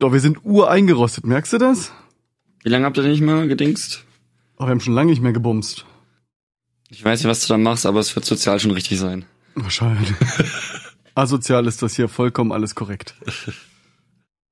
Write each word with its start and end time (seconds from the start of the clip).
Doch, 0.00 0.14
wir 0.14 0.20
sind 0.20 0.46
ureingerostet, 0.46 1.26
merkst 1.26 1.52
du 1.52 1.58
das? 1.58 1.92
Wie 2.62 2.70
lange 2.70 2.86
habt 2.86 2.96
ihr 2.96 3.02
nicht 3.02 3.20
mehr 3.20 3.46
gedingst? 3.46 4.06
Oh, 4.56 4.64
wir 4.64 4.70
haben 4.70 4.80
schon 4.80 4.94
lange 4.94 5.10
nicht 5.10 5.20
mehr 5.20 5.34
gebumst. 5.34 5.84
Ich 6.88 7.04
weiß 7.04 7.20
nicht, 7.20 7.28
was 7.28 7.42
du 7.42 7.48
da 7.52 7.58
machst, 7.58 7.84
aber 7.84 8.00
es 8.00 8.16
wird 8.16 8.24
sozial 8.24 8.58
schon 8.58 8.70
richtig 8.70 8.98
sein. 8.98 9.26
Wahrscheinlich. 9.54 10.10
Asozial 11.14 11.66
ist 11.66 11.82
das 11.82 11.96
hier 11.96 12.08
vollkommen 12.08 12.50
alles 12.50 12.74
korrekt. 12.74 13.14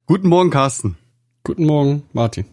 Guten 0.04 0.29
Morgen, 0.29 0.50
Carsten. 0.50 0.98
Guten 1.45 1.64
Morgen, 1.64 2.02
Martin. 2.12 2.44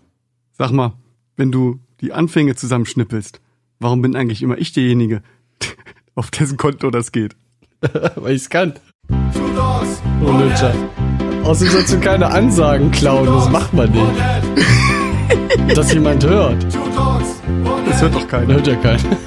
Sag 0.54 0.72
mal, 0.72 0.94
wenn 1.36 1.52
du 1.52 1.82
die 2.00 2.14
Anfänge 2.14 2.56
zusammenschnippelst, 2.56 3.42
warum 3.80 4.02
bin 4.02 4.16
eigentlich 4.16 4.42
immer 4.42 4.58
ich 4.58 4.72
derjenige, 4.72 5.22
auf 6.16 6.32
dessen 6.32 6.56
Konto 6.56 6.92
das 6.92 7.12
geht? 7.12 7.36
Weil 8.16 8.36
ich's 8.36 8.50
kann. 8.50 8.76
Oh, 9.10 10.32
Lutscher. 10.32 10.74
Außerdem 11.46 11.74
sollst 11.74 11.94
du 11.94 12.00
keine 12.00 12.28
Ansagen 12.28 12.90
klauen, 12.90 13.28
das 13.28 13.50
macht 13.50 13.72
man 13.72 13.92
nicht. 13.92 15.78
Dass 15.78 15.94
jemand 15.94 16.26
hört. 16.26 16.66
Das 17.88 18.02
hört 18.02 18.16
doch 18.16 18.28
keiner. 18.28 18.56
Hört 18.56 18.68
ja 18.68 18.76
keiner. 18.76 19.18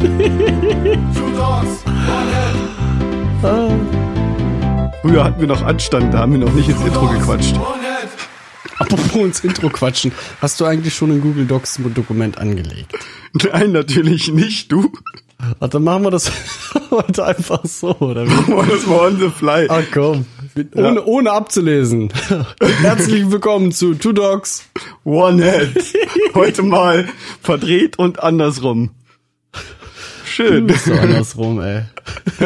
Früher 5.01 5.25
hatten 5.25 5.41
wir 5.41 5.47
noch 5.47 5.63
Anstand, 5.63 6.13
da 6.13 6.19
haben 6.19 6.33
wir 6.33 6.41
noch 6.41 6.53
nicht 6.53 6.69
ins 6.69 6.81
Intro 6.81 7.07
gequatscht. 7.07 7.55
Apropos 8.79 9.23
ins 9.25 9.41
Intro 9.41 9.69
quatschen. 9.69 10.13
Hast 10.41 10.61
du 10.61 10.65
eigentlich 10.65 10.95
schon 10.95 11.13
ein 11.13 11.21
Google 11.21 11.47
Docs 11.47 11.81
Dokument 11.95 12.39
angelegt? 12.39 12.93
Nein, 13.33 13.73
natürlich 13.73 14.33
nicht, 14.33 14.73
du. 14.73 14.93
Ach, 15.61 15.69
dann 15.69 15.85
machen 15.85 16.03
wir 16.03 16.11
das 16.11 16.33
heute 16.91 17.25
einfach 17.25 17.65
so, 17.65 17.95
oder 18.01 18.27
wie? 18.27 18.31
Machen 18.31 18.69
wir 18.69 18.77
das 18.77 18.87
mal 18.87 19.07
on 19.07 19.19
the 19.19 19.31
fly. 19.31 19.67
Ach 19.69 19.83
komm. 19.93 20.27
Ohne, 20.75 21.05
ohne 21.05 21.33
abzulesen. 21.33 22.13
Herzlich 22.81 23.31
willkommen 23.31 23.73
zu 23.73 23.95
Two 23.95 24.13
Dogs. 24.13 24.69
One 25.05 25.43
Head. 25.43 25.77
Heute 26.35 26.63
mal 26.63 27.09
verdreht 27.43 27.99
und 27.99 28.23
andersrum. 28.23 28.91
Schön. 30.25 30.69
So 30.69 30.93
andersrum, 30.93 31.61
ey. 31.61 31.83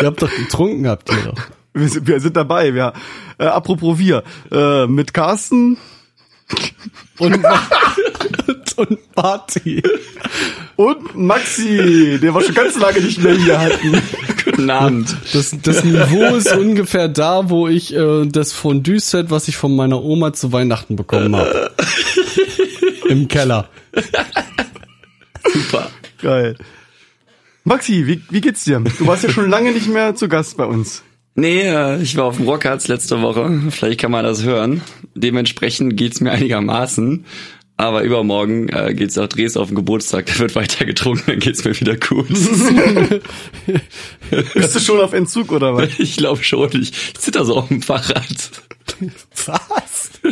ihr 0.00 0.06
habt 0.06 0.22
doch 0.22 0.34
getrunken, 0.34 0.88
habt 0.88 1.10
ihr 1.10 1.22
doch. 1.24 1.40
Wir 1.74 1.88
sind, 1.88 2.06
wir 2.06 2.20
sind 2.20 2.36
dabei. 2.36 2.74
Wir, 2.74 2.92
äh, 3.38 3.44
apropos 3.44 3.98
wir. 3.98 4.22
Äh, 4.50 4.86
mit 4.86 5.14
Carsten 5.14 5.78
Und, 7.18 7.44
und 8.74 9.12
Party. 9.12 9.82
und 10.76 11.16
Maxi, 11.16 12.18
der 12.20 12.34
wir 12.34 12.40
schon 12.42 12.54
ganz 12.54 12.78
lange 12.78 13.00
nicht 13.00 13.22
mehr 13.22 13.34
hier 13.34 13.60
hatten. 13.60 14.02
Guten 14.44 14.70
Abend. 14.70 15.16
Das, 15.32 15.54
das 15.62 15.84
Niveau 15.84 16.34
ist 16.34 16.54
ungefähr 16.54 17.08
da, 17.08 17.48
wo 17.50 17.68
ich 17.68 17.94
äh, 17.94 18.26
das 18.26 18.52
Fondue-Set, 18.52 19.30
was 19.30 19.48
ich 19.48 19.56
von 19.56 19.74
meiner 19.74 20.02
Oma 20.02 20.32
zu 20.32 20.52
Weihnachten 20.52 20.96
bekommen 20.96 21.36
habe. 21.36 21.70
Im 23.08 23.28
Keller. 23.28 23.68
Super. 25.52 25.90
Geil. 26.20 26.56
Maxi, 27.64 28.06
wie, 28.06 28.22
wie 28.30 28.40
geht's 28.40 28.64
dir? 28.64 28.80
Du 28.80 29.06
warst 29.06 29.22
ja 29.22 29.30
schon 29.30 29.48
lange 29.48 29.72
nicht 29.72 29.88
mehr 29.88 30.14
zu 30.14 30.28
Gast 30.28 30.56
bei 30.56 30.64
uns. 30.64 31.02
Nee, 31.34 31.62
äh, 31.62 32.02
ich 32.02 32.16
war 32.16 32.24
auf 32.24 32.36
dem 32.36 32.46
Rockharz 32.46 32.88
letzte 32.88 33.22
Woche. 33.22 33.62
Vielleicht 33.70 34.00
kann 34.00 34.10
man 34.10 34.24
das 34.24 34.42
hören. 34.42 34.82
Dementsprechend 35.14 35.96
geht's 35.96 36.20
mir 36.20 36.32
einigermaßen. 36.32 37.24
Aber 37.82 38.04
übermorgen 38.04 38.68
äh, 38.68 38.94
geht's 38.94 39.18
auch 39.18 39.26
Dres 39.26 39.56
auf 39.56 39.66
den 39.66 39.74
Geburtstag. 39.74 40.26
Da 40.26 40.38
wird 40.38 40.54
weiter 40.54 40.84
getrunken, 40.84 41.24
dann 41.26 41.40
geht's 41.40 41.64
mir 41.64 41.74
wieder 41.80 41.96
gut. 41.96 42.28
Bist 44.54 44.76
du 44.76 44.78
schon 44.78 45.00
auf 45.00 45.12
Entzug 45.12 45.50
oder 45.50 45.74
was? 45.74 45.88
ich 45.98 46.16
glaube 46.16 46.44
schon. 46.44 46.70
Ich 46.80 46.92
zitter 47.14 47.44
so 47.44 47.56
auf 47.56 47.66
dem 47.66 47.82
Fahrrad. 47.82 48.52
Was? 49.46 50.10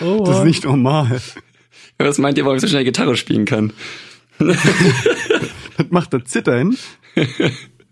Oh, 0.00 0.22
Das 0.24 0.38
ist 0.38 0.44
nicht 0.44 0.64
normal. 0.64 1.20
Was 1.98 2.18
meint 2.18 2.38
ihr, 2.38 2.44
warum 2.44 2.56
ich 2.56 2.62
so 2.62 2.68
schnell 2.68 2.84
Gitarre 2.84 3.16
spielen 3.16 3.46
kann? 3.46 3.72
Das 4.38 4.56
macht 5.90 6.12
das 6.12 6.22
Zittern. 6.26 6.76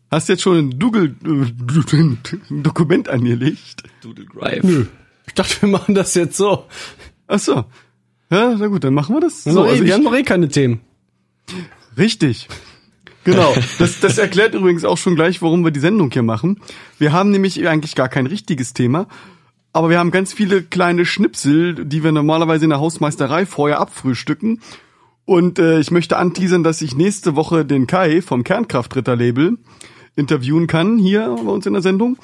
Hast 0.09 0.29
jetzt 0.29 0.43
schon 0.43 0.57
ein 0.57 0.79
Google 0.79 1.17
äh, 1.25 1.97
ein 1.97 2.19
Dokument 2.63 3.09
angelegt? 3.09 3.83
Doodle 4.03 4.25
Drive. 4.27 4.63
Nö. 4.63 4.87
Ich 5.27 5.35
dachte, 5.35 5.63
wir 5.63 5.69
machen 5.69 5.97
das 5.97 6.15
jetzt 6.15 6.37
so. 6.37 6.67
Ach 7.27 7.41
so. 7.41 7.65
Ja, 8.31 8.55
na 8.59 8.67
gut, 8.67 8.83
dann 8.85 8.95
machen 8.95 9.15
wir 9.15 9.21
das. 9.21 9.45
So, 9.45 9.53
So, 9.53 9.63
also 9.63 9.81
wir 9.81 9.87
ich, 9.87 9.93
haben 9.93 10.03
noch 10.03 10.15
eh 10.15 10.23
keine 10.23 10.49
Themen. 10.49 10.81
richtig. 11.97 12.49
Genau. 13.25 13.55
Das, 13.79 13.99
das 14.01 14.19
erklärt 14.19 14.55
übrigens 14.55 14.85
auch 14.85 14.99
schon 14.99 15.17
gleich, 15.17 15.43
warum 15.43 15.65
wir 15.65 15.73
die 15.73 15.81
Sendung 15.81 16.11
hier 16.13 16.23
machen. 16.23 16.61
Wir 16.99 17.13
haben 17.13 17.31
nämlich 17.31 17.67
eigentlich 17.69 17.97
gar 17.97 18.09
kein 18.09 18.27
richtiges 18.27 18.73
Thema, 18.73 19.09
aber 19.73 19.91
wir 19.91 19.99
haben 19.99 20.13
ganz 20.13 20.33
viele 20.33 20.63
kleine 20.63 21.05
Schnipsel, 21.05 21.85
die 21.85 22.05
wir 22.05 22.13
normalerweise 22.13 22.65
in 22.65 22.71
der 22.71 22.79
Hausmeisterei 22.81 23.45
vorher 23.45 23.81
abfrühstücken. 23.81 24.61
Und 25.25 25.59
äh, 25.59 25.81
ich 25.81 25.91
möchte 25.91 26.17
anteasern, 26.19 26.63
dass 26.63 26.81
ich 26.83 26.95
nächste 26.95 27.35
Woche 27.35 27.65
den 27.65 27.89
Kai 27.89 28.23
vom 28.23 28.45
Kernkraftritter-Label 28.45 29.59
interviewen 30.15 30.69
kann, 30.69 30.99
hier 30.99 31.35
bei 31.45 31.51
uns 31.51 31.67
in 31.67 31.73
der 31.73 31.83
Sendung. 31.83 32.17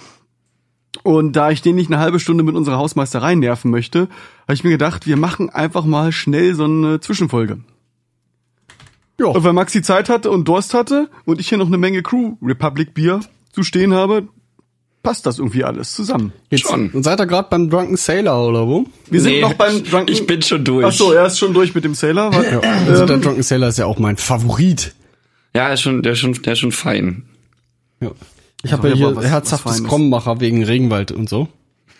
Und 1.02 1.32
da 1.32 1.50
ich 1.50 1.62
den 1.62 1.74
nicht 1.74 1.90
eine 1.90 2.00
halbe 2.00 2.20
Stunde 2.20 2.44
mit 2.44 2.54
unserer 2.54 2.76
Hausmeisterei 2.76 3.34
nerven 3.34 3.70
möchte, 3.70 4.08
habe 4.42 4.54
ich 4.54 4.62
mir 4.62 4.70
gedacht, 4.70 5.06
wir 5.06 5.16
machen 5.16 5.50
einfach 5.50 5.84
mal 5.84 6.12
schnell 6.12 6.54
so 6.54 6.64
eine 6.64 7.00
Zwischenfolge. 7.00 7.60
Ja. 9.18 9.26
Und 9.26 9.44
weil 9.44 9.52
Maxi 9.52 9.82
Zeit 9.82 10.08
hatte 10.08 10.30
und 10.30 10.48
Durst 10.48 10.74
hatte 10.74 11.08
und 11.24 11.40
ich 11.40 11.48
hier 11.48 11.58
noch 11.58 11.66
eine 11.66 11.78
Menge 11.78 12.02
Crew 12.02 12.36
Republic 12.42 12.94
Bier 12.94 13.20
zu 13.52 13.62
stehen 13.62 13.94
habe, 13.94 14.28
passt 15.02 15.26
das 15.26 15.38
irgendwie 15.38 15.64
alles 15.64 15.94
zusammen. 15.94 16.32
Jetzt, 16.50 16.62
Schon. 16.62 16.90
Und 16.90 17.02
seid 17.02 17.20
ihr 17.20 17.26
gerade 17.26 17.48
beim 17.50 17.70
Drunken 17.70 17.96
Sailor 17.96 18.48
oder 18.48 18.66
wo? 18.66 18.86
Wir 19.10 19.20
sind 19.20 19.32
Nee, 19.32 19.40
noch 19.40 19.54
beim 19.54 19.82
Drunken. 19.84 20.12
Ich 20.12 20.26
bin 20.26 20.42
schon 20.42 20.64
durch. 20.64 20.86
Ach 20.86 20.92
so, 20.92 21.12
er 21.12 21.26
ist 21.26 21.38
schon 21.38 21.54
durch 21.54 21.74
mit 21.74 21.84
dem 21.84 21.94
Sailor. 21.94 22.32
Ja. 22.32 22.60
Also 22.86 23.06
der 23.06 23.18
Drunken 23.18 23.42
Sailor 23.42 23.68
ist 23.68 23.78
ja 23.78 23.86
auch 23.86 23.98
mein 23.98 24.16
Favorit. 24.16 24.94
Ja, 25.54 25.68
ist 25.68 25.82
schon, 25.82 26.02
der 26.02 26.12
ist 26.12 26.20
schon, 26.20 26.32
der 26.32 26.52
ist 26.54 26.60
schon 26.60 26.72
fein. 26.72 27.24
Ja. 28.00 28.10
Ich 28.62 28.72
habe 28.72 28.88
ja 28.90 28.94
hier 28.94 29.16
was- 29.16 29.24
herzhaftes. 29.24 29.84
Krommacher 29.84 30.40
wegen 30.40 30.62
Regenwald 30.64 31.12
und 31.12 31.28
so. 31.28 31.48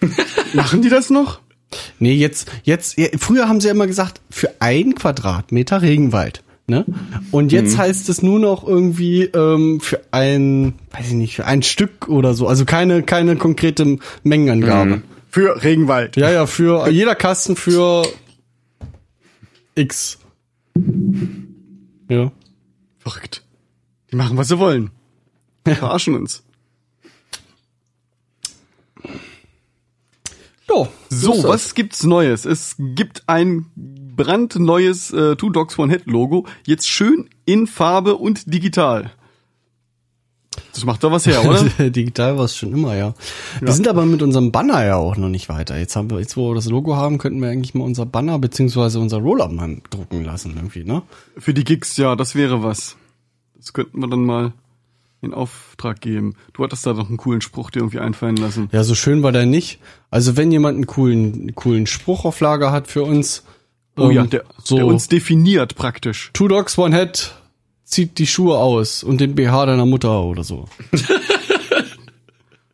Machen 0.55 0.83
die 0.83 0.89
das 0.89 1.11
noch? 1.11 1.41
Nee, 1.99 2.15
jetzt, 2.15 2.51
jetzt, 2.65 2.97
früher 3.19 3.49
haben 3.49 3.61
sie 3.61 3.69
ja 3.69 3.73
immer 3.73 3.87
gesagt, 3.87 4.21
für 4.31 4.51
ein 4.61 4.95
Quadratmeter 4.95 5.81
Regenwald. 5.83 6.43
Ne? 6.67 6.85
Und 7.33 7.51
jetzt 7.51 7.77
heißt 7.77 8.09
es 8.09 8.23
nur 8.23 8.39
noch 8.39 8.67
irgendwie 8.67 9.25
ähm, 9.25 9.81
für 9.81 10.01
ein, 10.13 10.75
weiß 10.93 11.09
ich 11.09 11.15
nicht, 11.15 11.35
für 11.37 11.45
ein 11.45 11.63
Stück 11.63 12.09
oder 12.09 12.35
so. 12.35 12.47
Also 12.47 12.65
keine, 12.65 13.03
keine 13.03 13.37
konkrete 13.37 13.99
Mengenangabe. 14.23 15.03
Für 15.29 15.63
Regenwald. 15.65 16.17
Ja, 16.17 16.31
ja, 16.31 16.47
für 16.47 16.89
jeder 16.91 17.15
Kasten 17.15 17.57
für 17.57 18.07
X. 19.75 20.19
Ja. 22.09 22.31
Verrückt. 22.99 23.43
Die 24.11 24.17
machen, 24.17 24.37
was 24.37 24.49
sie 24.49 24.59
wollen. 24.59 24.91
Verarschen 25.67 26.15
uns. 26.15 26.43
Ja, 30.75 30.89
So, 31.09 31.45
was 31.45 31.75
gibt's 31.75 32.05
Neues? 32.05 32.45
Es 32.45 32.77
gibt 32.79 33.23
ein 33.27 33.67
brandneues 33.77 35.13
äh, 35.13 35.37
Two 35.37 35.51
Dogs 35.51 35.79
One 35.79 35.93
Head 35.93 36.07
Logo, 36.07 36.47
jetzt 36.67 36.89
schön 36.89 37.29
in 37.45 37.67
Farbe 37.67 38.17
und 38.17 38.53
digital. 38.53 39.11
Das 40.75 40.85
macht 40.85 41.03
doch 41.05 41.11
was 41.11 41.27
her, 41.27 41.45
oder? 41.45 41.65
Digital 41.91 42.37
war 42.39 42.45
es 42.45 42.57
schon 42.57 42.73
immer, 42.73 42.95
ja. 42.97 43.15
Wir 43.61 43.73
sind 43.73 43.89
aber 43.89 44.05
mit 44.07 44.23
unserem 44.23 44.53
Banner 44.53 44.85
ja 44.85 44.97
auch 44.97 45.17
noch 45.17 45.29
nicht 45.29 45.49
weiter. 45.49 45.79
Jetzt 45.79 45.97
haben 45.97 46.11
wir, 46.11 46.19
jetzt 46.19 46.37
wo 46.37 46.51
wir 46.51 46.55
das 46.55 46.67
Logo 46.67 46.97
haben, 46.97 47.19
könnten 47.19 47.41
wir 47.41 47.51
eigentlich 47.51 47.75
mal 47.75 47.85
unser 47.85 48.07
Banner 48.07 48.39
beziehungsweise 48.39 48.99
unser 48.99 49.19
Roll-Up 49.19 49.53
mal 49.53 49.79
drucken 49.91 50.25
lassen 50.25 50.55
irgendwie, 50.57 50.85
ne? 50.85 51.03
Für 51.39 51.55
die 51.55 51.65
Gigs, 51.65 51.97
ja, 51.97 52.17
das 52.17 52.35
wäre 52.35 52.63
was. 52.63 52.97
Das 53.57 53.73
könnten 53.73 54.01
wir 54.01 54.09
dann 54.09 54.25
mal 54.25 54.53
in 55.23 55.33
Auftrag 55.33 56.01
geben. 56.01 56.35
Du 56.53 56.63
hattest 56.65 56.85
da 56.85 56.93
noch 56.93 57.09
einen 57.09 57.17
coolen 57.17 57.41
Spruch 57.41 57.71
dir 57.71 57.79
irgendwie 57.81 58.01
einfallen 58.01 58.37
lassen. 58.37 58.69
Ja, 58.73 58.85
so 58.85 58.95
schön 58.95 59.23
war 59.23 59.33
der 59.33 59.47
nicht. 59.47 59.79
Also 60.11 60.37
wenn 60.37 60.53
jemand 60.53 60.75
einen 60.77 60.87
coolen, 60.87 61.33
einen 61.35 61.55
coolen 61.55 61.87
Spruch 61.87 62.25
auf 62.25 62.41
Lager 62.41 62.73
hat 62.73 62.89
für 62.89 63.05
uns, 63.05 63.45
Oh 63.97 64.11
ja, 64.11 64.23
ähm, 64.23 64.31
der, 64.31 64.45
so 64.63 64.77
der 64.77 64.87
uns 64.87 65.09
definiert 65.09 65.75
praktisch. 65.77 66.31
Two 66.33 66.49
Dogs 66.49 66.77
One 66.77 66.97
Head 66.97 67.33
zieht 67.85 68.19
die 68.19 68.27
Schuhe 68.27 68.57
aus 68.59 69.03
und 69.05 69.21
den 69.21 69.35
BH 69.35 69.67
deiner 69.67 69.87
Mutter 69.87 70.23
oder 70.23 70.45
so. 70.45 70.67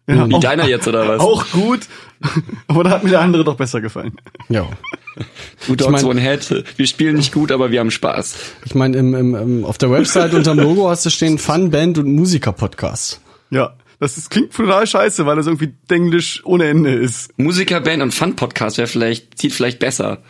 Ja, 0.08 0.26
Wie 0.26 0.34
auch, 0.36 0.40
deiner 0.40 0.66
jetzt 0.66 0.88
oder 0.88 1.06
was? 1.06 1.20
auch 1.20 1.50
gut. 1.50 1.80
Aber 2.66 2.82
da 2.82 2.90
hat 2.90 3.04
mir 3.04 3.10
der 3.10 3.20
andere 3.20 3.44
doch 3.44 3.56
besser 3.56 3.80
gefallen. 3.82 4.16
Ja. 4.48 4.66
Two 5.66 5.76
Dogs 5.76 6.02
mein- 6.02 6.04
One 6.04 6.20
Head. 6.20 6.64
Wir 6.76 6.86
spielen 6.86 7.16
nicht 7.16 7.32
gut, 7.32 7.52
aber 7.52 7.70
wir 7.70 7.80
haben 7.80 7.90
Spaß. 7.90 8.36
Ich 8.66 8.74
meine, 8.74 8.96
im, 8.96 9.14
im, 9.14 9.34
im, 9.34 9.64
auf 9.64 9.78
der 9.78 9.90
Website 9.90 10.34
unterm 10.34 10.58
Logo 10.58 10.88
hast 10.88 11.06
du 11.06 11.10
stehen 11.10 11.38
Fun, 11.38 11.70
Band 11.70 11.98
und 11.98 12.12
Musiker-Podcast. 12.12 13.20
Ja, 13.50 13.76
das 14.00 14.16
ist, 14.16 14.30
klingt 14.30 14.52
total 14.52 14.86
scheiße, 14.86 15.26
weil 15.26 15.36
das 15.36 15.46
irgendwie 15.46 15.72
Englisch 15.88 16.42
ohne 16.44 16.68
Ende 16.68 16.92
ist. 16.94 17.36
Musikerband 17.38 18.02
und 18.02 18.14
Fun-Podcast 18.14 18.78
wäre 18.78 18.86
vielleicht, 18.88 19.38
zieht 19.38 19.52
vielleicht 19.52 19.78
besser. 19.78 20.22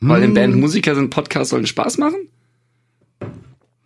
Weil 0.00 0.22
in 0.22 0.34
Band 0.34 0.56
Musiker 0.56 0.94
sind, 0.94 1.08
Podcasts 1.10 1.50
sollen 1.50 1.66
Spaß 1.66 1.96
machen? 1.98 2.28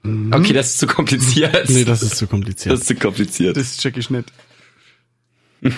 Okay, 0.03 0.53
das 0.53 0.71
ist 0.71 0.79
zu 0.79 0.87
kompliziert. 0.87 1.69
Nee, 1.69 1.85
das 1.85 2.03
ist 2.03 2.17
zu 2.17 2.27
kompliziert. 2.27 2.73
das 2.73 2.81
ist 2.81 2.87
zu 2.87 2.95
kompliziert. 2.97 3.57
Das 3.57 3.77
check 3.77 3.97
ich 3.97 4.11
nicht. 4.11 4.33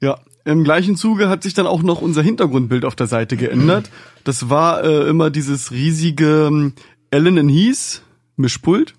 ja, 0.00 0.20
Im 0.44 0.64
gleichen 0.64 0.96
Zuge 0.96 1.28
hat 1.28 1.42
sich 1.44 1.54
dann 1.54 1.66
auch 1.66 1.82
noch 1.82 2.02
unser 2.02 2.22
Hintergrundbild 2.22 2.84
auf 2.84 2.96
der 2.96 3.06
Seite 3.06 3.36
geändert. 3.36 3.90
Das 4.24 4.48
war 4.50 4.82
äh, 4.82 5.08
immer 5.08 5.30
dieses 5.30 5.70
riesige 5.70 6.46
ähm, 6.48 6.72
Allen 7.12 7.48
Heath 7.48 8.02
Mischpult. 8.36 8.94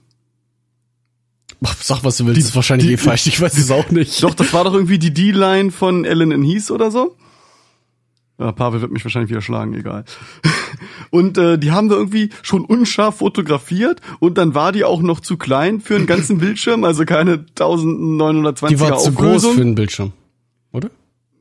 Sag, 1.82 2.04
was 2.04 2.18
du 2.18 2.26
willst, 2.26 2.38
Die- 2.38 2.42
ist 2.46 2.56
wahrscheinlich 2.56 2.88
die- 2.88 2.94
eh 2.94 2.98
falsch, 2.98 3.28
ich 3.28 3.40
weiß 3.40 3.58
es 3.58 3.72
auch 3.72 3.90
nicht. 3.90 4.22
Doch, 4.24 4.34
das 4.36 4.54
war 4.54 4.64
doch 4.66 4.74
irgendwie 4.74 5.00
die 5.00 5.14
D-Line 5.14 5.72
von 5.72 6.06
Allen 6.06 6.44
Heath 6.44 6.72
oder 6.72 6.92
so. 6.92 7.16
Ja, 8.40 8.52
Pavel 8.52 8.82
wird 8.82 8.92
mich 8.92 9.06
wahrscheinlich 9.06 9.30
wieder 9.30 9.42
schlagen, 9.42 9.74
egal. 9.74 10.04
Und 11.12 11.38
äh, 11.38 11.58
die 11.60 11.72
haben 11.72 11.90
wir 11.90 11.98
irgendwie 11.98 12.30
schon 12.42 12.66
unscharf 12.66 13.18
fotografiert 13.18 14.02
und 14.20 14.40
dann 14.40 14.56
war 14.56 14.72
die 14.72 14.84
auch 14.84 15.02
noch 15.04 15.20
zu 15.20 15.38
klein 15.38 15.80
für 15.82 15.96
einen 15.96 16.08
ganzen 16.08 16.38
Bildschirm, 16.40 16.84
also 16.84 17.06
keine 17.06 17.46
1920er 17.56 18.68
Die 18.70 18.80
war 18.80 18.98
zu 18.98 19.12
groß 19.14 19.26
Auflösung. 19.28 19.54
für 19.54 19.60
den 19.62 19.76
Bildschirm, 19.76 20.14
oder? 20.72 20.90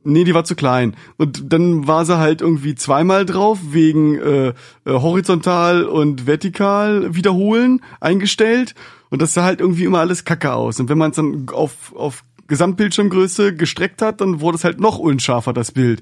Nee, 0.05 0.25
die 0.25 0.35
war 0.35 0.45
zu 0.45 0.57
klein. 0.57 0.97
Und 1.17 1.53
dann 1.53 1.87
war 1.87 2.05
sie 2.05 2.19
halt 2.19 2.41
irgendwie 2.41 2.75
zweimal 2.75 3.25
drauf, 3.25 3.59
wegen 3.71 4.17
äh, 4.19 4.49
äh, 4.49 4.55
horizontal 4.87 5.85
und 5.85 6.27
vertikal 6.27 7.15
wiederholen 7.15 7.81
eingestellt. 8.01 8.75
Und 9.11 9.23
das 9.23 9.35
sah 9.35 9.45
halt 9.45 9.61
irgendwie 9.61 9.85
immer 9.85 10.01
alles 10.01 10.25
kacke 10.25 10.55
aus. 10.55 10.81
Und 10.81 10.89
wenn 10.89 10.99
man 10.99 11.11
es 11.11 11.17
dann 11.17 11.47
auf, 11.53 11.95
auf 11.95 12.25
Gesamtbildschirmgröße 12.49 13.55
gestreckt 13.55 14.03
hat, 14.03 14.21
dann 14.21 14.41
wurde 14.41 14.57
es 14.57 14.65
halt 14.65 14.81
noch 14.81 14.99
unscharfer, 14.99 15.53
das 15.53 15.71
Bild. 15.73 16.01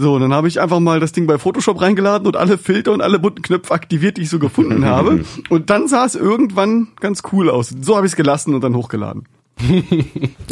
So, 0.00 0.14
und 0.14 0.20
dann 0.20 0.32
habe 0.32 0.46
ich 0.46 0.60
einfach 0.60 0.78
mal 0.78 1.00
das 1.00 1.10
Ding 1.10 1.26
bei 1.26 1.38
Photoshop 1.38 1.80
reingeladen 1.80 2.28
und 2.28 2.36
alle 2.36 2.56
Filter 2.56 2.92
und 2.92 3.02
alle 3.02 3.18
bunten 3.18 3.42
Knöpfe 3.42 3.74
aktiviert, 3.74 4.16
die 4.16 4.22
ich 4.22 4.30
so 4.30 4.38
gefunden 4.38 4.84
habe. 4.86 5.24
Und 5.48 5.70
dann 5.70 5.88
sah 5.88 6.04
es 6.04 6.14
irgendwann 6.14 6.88
ganz 7.00 7.22
cool 7.32 7.50
aus. 7.50 7.74
So 7.80 7.96
habe 7.96 8.06
ich 8.06 8.12
es 8.12 8.16
gelassen 8.16 8.54
und 8.54 8.62
dann 8.62 8.76
hochgeladen. 8.76 9.24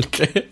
Okay. 0.04 0.44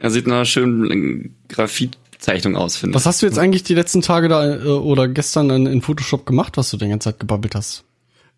Er 0.00 0.10
sieht 0.10 0.26
nach 0.26 0.36
einer 0.36 0.44
schönen 0.44 1.34
Graphitzeichnung 1.48 2.56
aus, 2.56 2.76
finde 2.76 2.92
ich. 2.92 2.94
Was 2.96 3.06
hast 3.06 3.20
du 3.22 3.26
jetzt 3.26 3.38
eigentlich 3.38 3.62
die 3.64 3.74
letzten 3.74 4.00
Tage 4.02 4.28
da 4.28 4.56
äh, 4.56 4.66
oder 4.68 5.08
gestern 5.08 5.50
in, 5.50 5.66
in 5.66 5.82
Photoshop 5.82 6.24
gemacht, 6.26 6.56
was 6.56 6.70
du 6.70 6.76
die 6.76 6.88
ganze 6.88 7.10
Zeit 7.10 7.20
gebabbelt 7.20 7.54
hast? 7.54 7.84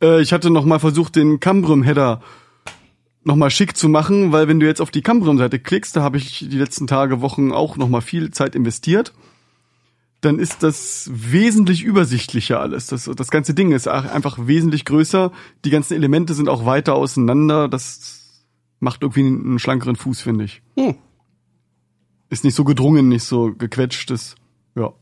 Äh, 0.03 0.21
ich 0.23 0.33
hatte 0.33 0.51
noch 0.51 0.65
mal 0.65 0.79
versucht, 0.79 1.17
den 1.17 1.39
Cambrium-Header 1.41 2.23
noch 3.23 3.37
mal 3.37 3.51
schick 3.51 3.77
zu 3.77 3.89
machen, 3.91 4.33
weil 4.33 4.49
wenn 4.49 4.61
du 4.61 4.67
jetzt 4.67 4.81
auf 4.81 4.91
die 4.91 5.03
Cambrium-Seite 5.03 5.59
klickst, 5.59 5.95
da 5.95 6.03
habe 6.03 6.17
ich 6.17 6.39
die 6.39 6.57
letzten 6.59 6.87
Tage, 6.87 7.21
Wochen 7.21 7.53
auch 7.53 7.77
noch 7.77 7.89
mal 7.91 8.01
viel 8.01 8.31
Zeit 8.31 8.55
investiert, 8.55 9.13
dann 10.23 10.39
ist 10.39 10.63
das 10.63 11.11
wesentlich 11.13 11.83
übersichtlicher 11.83 12.61
alles. 12.61 12.87
Das, 12.87 13.05
das 13.05 13.31
ganze 13.31 13.53
Ding 13.55 13.73
ist 13.73 13.89
ach- 13.89 14.11
einfach 14.13 14.39
wesentlich 14.47 14.85
größer. 14.87 15.33
Die 15.65 15.71
ganzen 15.71 15.95
Elemente 15.95 16.33
sind 16.35 16.49
auch 16.49 16.65
weiter 16.65 16.95
auseinander. 16.95 17.69
Das 17.69 18.43
macht 18.81 19.03
irgendwie 19.03 19.21
einen 19.27 19.59
schlankeren 19.59 19.97
Fuß, 19.97 20.21
finde 20.21 20.45
ich. 20.47 20.63
Hm. 20.79 20.97
Ist 22.31 22.45
nicht 22.45 22.55
so 22.55 22.65
gedrungen, 22.65 23.09
nicht 23.09 23.25
so 23.25 23.53
gequetscht. 23.53 24.11
Das, 24.11 24.35
ja. 24.75 24.93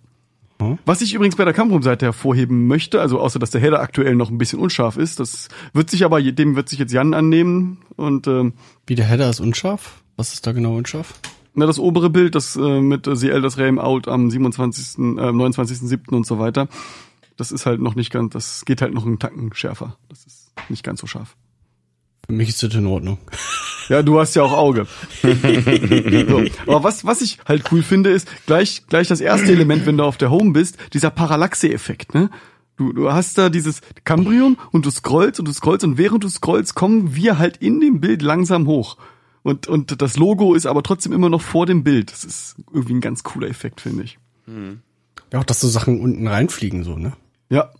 Hm. 0.60 0.78
Was 0.84 1.02
ich 1.02 1.14
übrigens 1.14 1.36
bei 1.36 1.44
der 1.44 1.54
Cambrium-Seite 1.54 2.06
hervorheben 2.06 2.66
möchte, 2.66 3.00
also 3.00 3.20
außer 3.20 3.38
dass 3.38 3.50
der 3.50 3.60
Header 3.60 3.80
aktuell 3.80 4.16
noch 4.16 4.30
ein 4.30 4.38
bisschen 4.38 4.58
unscharf 4.58 4.96
ist, 4.96 5.20
das 5.20 5.48
wird 5.72 5.90
sich 5.90 6.04
aber, 6.04 6.20
dem 6.20 6.56
wird 6.56 6.68
sich 6.68 6.80
jetzt 6.80 6.92
Jan 6.92 7.14
annehmen 7.14 7.78
und 7.94 8.26
ähm, 8.26 8.54
Wie 8.86 8.96
der 8.96 9.04
Header 9.04 9.30
ist 9.30 9.40
unscharf? 9.40 10.02
Was 10.16 10.32
ist 10.32 10.46
da 10.46 10.52
genau 10.52 10.76
unscharf? 10.76 11.20
na, 11.58 11.66
das 11.66 11.78
obere 11.78 12.08
Bild, 12.08 12.34
das 12.34 12.56
äh, 12.56 12.80
mit 12.80 13.08
The 13.12 13.30
Elder's 13.30 13.58
Realm 13.58 13.78
Out 13.78 14.08
am 14.08 14.30
27., 14.30 14.98
äh, 14.98 15.00
29.07. 15.00 16.14
und 16.14 16.26
so 16.26 16.38
weiter, 16.38 16.68
das 17.36 17.52
ist 17.52 17.66
halt 17.66 17.80
noch 17.80 17.94
nicht 17.94 18.12
ganz, 18.12 18.32
das 18.32 18.64
geht 18.64 18.80
halt 18.80 18.94
noch 18.94 19.04
einen 19.04 19.18
Tacken 19.18 19.52
schärfer. 19.54 19.96
Das 20.08 20.24
ist 20.24 20.52
nicht 20.68 20.84
ganz 20.84 21.00
so 21.00 21.06
scharf. 21.06 21.36
Für 22.26 22.32
mich 22.32 22.48
ist 22.48 22.62
das 22.62 22.74
in 22.74 22.86
Ordnung. 22.86 23.18
Ja, 23.88 24.02
du 24.02 24.20
hast 24.20 24.34
ja 24.36 24.42
auch 24.42 24.52
Auge. 24.52 24.86
so. 25.22 26.44
Aber 26.66 26.84
was, 26.84 27.04
was 27.04 27.22
ich 27.22 27.38
halt 27.46 27.64
cool 27.72 27.82
finde, 27.82 28.10
ist 28.10 28.28
gleich, 28.46 28.86
gleich 28.86 29.08
das 29.08 29.20
erste 29.20 29.52
Element, 29.52 29.86
wenn 29.86 29.96
du 29.96 30.04
auf 30.04 30.16
der 30.16 30.30
Home 30.30 30.52
bist, 30.52 30.76
dieser 30.92 31.10
Parallaxe-Effekt, 31.10 32.14
ne? 32.14 32.30
Du, 32.76 32.92
du 32.92 33.12
hast 33.12 33.36
da 33.36 33.48
dieses 33.48 33.80
Cambrium 34.04 34.56
und 34.70 34.86
du 34.86 34.90
scrollst 34.90 35.40
und 35.40 35.48
du 35.48 35.52
scrollst 35.52 35.84
und 35.84 35.98
während 35.98 36.22
du 36.22 36.28
scrollst, 36.28 36.76
kommen 36.76 37.16
wir 37.16 37.38
halt 37.38 37.56
in 37.56 37.80
dem 37.80 38.00
Bild 38.00 38.22
langsam 38.22 38.68
hoch. 38.68 38.96
Und, 39.42 39.66
und 39.66 40.00
das 40.00 40.16
Logo 40.16 40.54
ist 40.54 40.66
aber 40.66 40.82
trotzdem 40.82 41.12
immer 41.12 41.28
noch 41.28 41.42
vor 41.42 41.66
dem 41.66 41.82
Bild. 41.82 42.12
Das 42.12 42.22
ist 42.22 42.56
irgendwie 42.72 42.94
ein 42.94 43.00
ganz 43.00 43.24
cooler 43.24 43.48
Effekt, 43.48 43.80
finde 43.80 44.04
ich. 44.04 44.18
Ja, 45.32 45.40
auch, 45.40 45.44
dass 45.44 45.60
so 45.60 45.68
Sachen 45.68 46.00
unten 46.00 46.26
reinfliegen, 46.28 46.84
so, 46.84 46.96
ne? 46.96 47.14
Ja. 47.50 47.70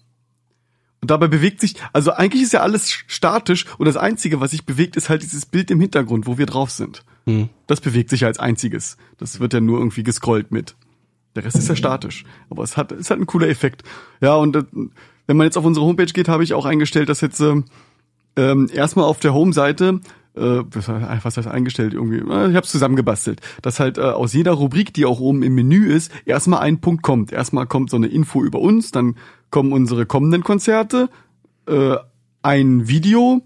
Und 1.00 1.10
dabei 1.10 1.28
bewegt 1.28 1.60
sich, 1.60 1.76
also 1.92 2.12
eigentlich 2.12 2.42
ist 2.42 2.52
ja 2.52 2.60
alles 2.60 2.90
statisch 3.06 3.66
und 3.78 3.86
das 3.86 3.96
Einzige, 3.96 4.40
was 4.40 4.50
sich 4.50 4.64
bewegt, 4.66 4.96
ist 4.96 5.08
halt 5.08 5.22
dieses 5.22 5.46
Bild 5.46 5.70
im 5.70 5.80
Hintergrund, 5.80 6.26
wo 6.26 6.38
wir 6.38 6.46
drauf 6.46 6.70
sind. 6.70 7.04
Hm. 7.26 7.48
Das 7.66 7.80
bewegt 7.80 8.10
sich 8.10 8.22
ja 8.22 8.28
als 8.28 8.38
einziges. 8.38 8.96
Das 9.16 9.38
wird 9.38 9.52
ja 9.52 9.60
nur 9.60 9.78
irgendwie 9.78 10.02
gescrollt 10.02 10.50
mit. 10.50 10.74
Der 11.36 11.44
Rest 11.44 11.56
ist 11.56 11.68
ja 11.68 11.76
statisch. 11.76 12.24
Aber 12.50 12.64
es 12.64 12.76
hat, 12.76 12.90
es 12.90 13.10
hat 13.10 13.18
ein 13.20 13.26
cooler 13.26 13.48
Effekt. 13.48 13.84
Ja, 14.20 14.34
und 14.34 14.56
äh, 14.56 14.64
wenn 15.28 15.36
man 15.36 15.44
jetzt 15.44 15.56
auf 15.56 15.64
unsere 15.64 15.86
Homepage 15.86 16.06
geht, 16.06 16.28
habe 16.28 16.42
ich 16.42 16.54
auch 16.54 16.64
eingestellt, 16.64 17.08
dass 17.08 17.20
jetzt 17.20 17.38
ähm, 17.40 17.66
ähm, 18.34 18.68
erstmal 18.72 19.04
auf 19.04 19.20
der 19.20 19.34
Home-Seite, 19.34 20.00
äh, 20.34 20.40
was 20.40 20.88
heißt- 20.88 21.36
heißt 21.36 21.46
eingestellt 21.48 21.92
irgendwie, 21.92 22.18
äh, 22.18 22.48
ich 22.48 22.56
habe 22.56 22.64
es 22.64 22.72
zusammengebastelt, 22.72 23.40
dass 23.62 23.78
halt 23.78 23.98
äh, 23.98 24.02
aus 24.02 24.32
jeder 24.32 24.52
Rubrik, 24.52 24.94
die 24.94 25.04
auch 25.04 25.20
oben 25.20 25.44
im 25.44 25.54
Menü 25.54 25.92
ist, 25.92 26.10
erstmal 26.24 26.60
ein 26.60 26.80
Punkt 26.80 27.02
kommt. 27.02 27.30
Erstmal 27.30 27.66
kommt 27.66 27.90
so 27.90 27.96
eine 27.96 28.08
Info 28.08 28.42
über 28.42 28.58
uns, 28.58 28.90
dann 28.90 29.16
kommen 29.50 29.72
unsere 29.72 30.06
kommenden 30.06 30.44
Konzerte, 30.44 31.08
äh, 31.66 31.96
ein 32.42 32.88
Video, 32.88 33.42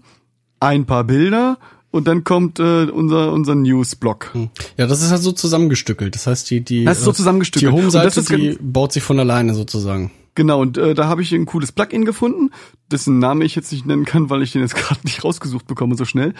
ein 0.59 0.85
paar 0.85 1.03
Bilder 1.03 1.57
und 1.91 2.07
dann 2.07 2.23
kommt 2.23 2.59
äh, 2.59 2.85
unser 2.85 3.31
unser 3.31 3.55
News-Blog. 3.55 4.33
Hm. 4.33 4.49
Ja, 4.77 4.87
das 4.87 5.01
ist 5.01 5.11
halt 5.11 5.21
so 5.21 5.31
zusammengestückelt. 5.31 6.15
Das 6.15 6.27
heißt, 6.27 6.49
die, 6.49 6.61
die, 6.61 6.85
Das 6.85 6.99
ist 6.99 7.05
so 7.05 7.11
äh, 7.11 7.15
zusammengestückelt. 7.15 7.71
Die 7.71 7.75
Home-Seite, 7.75 8.23
die 8.23 8.57
baut 8.59 8.93
sich 8.93 9.03
von 9.03 9.19
alleine 9.19 9.53
sozusagen. 9.53 10.11
Genau, 10.35 10.61
und 10.61 10.77
äh, 10.77 10.95
da 10.95 11.07
habe 11.07 11.21
ich 11.21 11.31
ein 11.33 11.45
cooles 11.45 11.71
Plugin 11.71 12.05
gefunden, 12.05 12.49
dessen 12.91 13.19
Name 13.19 13.45
ich 13.45 13.55
jetzt 13.55 13.71
nicht 13.71 13.85
nennen 13.85 14.05
kann, 14.05 14.29
weil 14.29 14.41
ich 14.41 14.51
den 14.51 14.61
jetzt 14.61 14.75
gerade 14.75 15.01
nicht 15.03 15.23
rausgesucht 15.23 15.67
bekomme 15.67 15.95
so 15.95 16.05
schnell. 16.05 16.33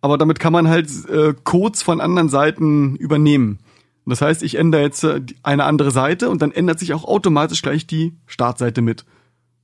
Aber 0.00 0.18
damit 0.18 0.38
kann 0.38 0.52
man 0.52 0.68
halt 0.68 0.88
äh, 1.08 1.34
Codes 1.44 1.82
von 1.82 2.00
anderen 2.00 2.28
Seiten 2.28 2.96
übernehmen. 2.96 3.58
Und 4.06 4.10
das 4.10 4.22
heißt, 4.22 4.44
ich 4.44 4.54
ändere 4.54 4.82
jetzt 4.82 5.02
äh, 5.02 5.20
eine 5.42 5.64
andere 5.64 5.90
Seite 5.90 6.30
und 6.30 6.40
dann 6.40 6.52
ändert 6.52 6.78
sich 6.78 6.94
auch 6.94 7.04
automatisch 7.04 7.60
gleich 7.60 7.88
die 7.88 8.14
Startseite 8.26 8.80
mit. 8.80 9.04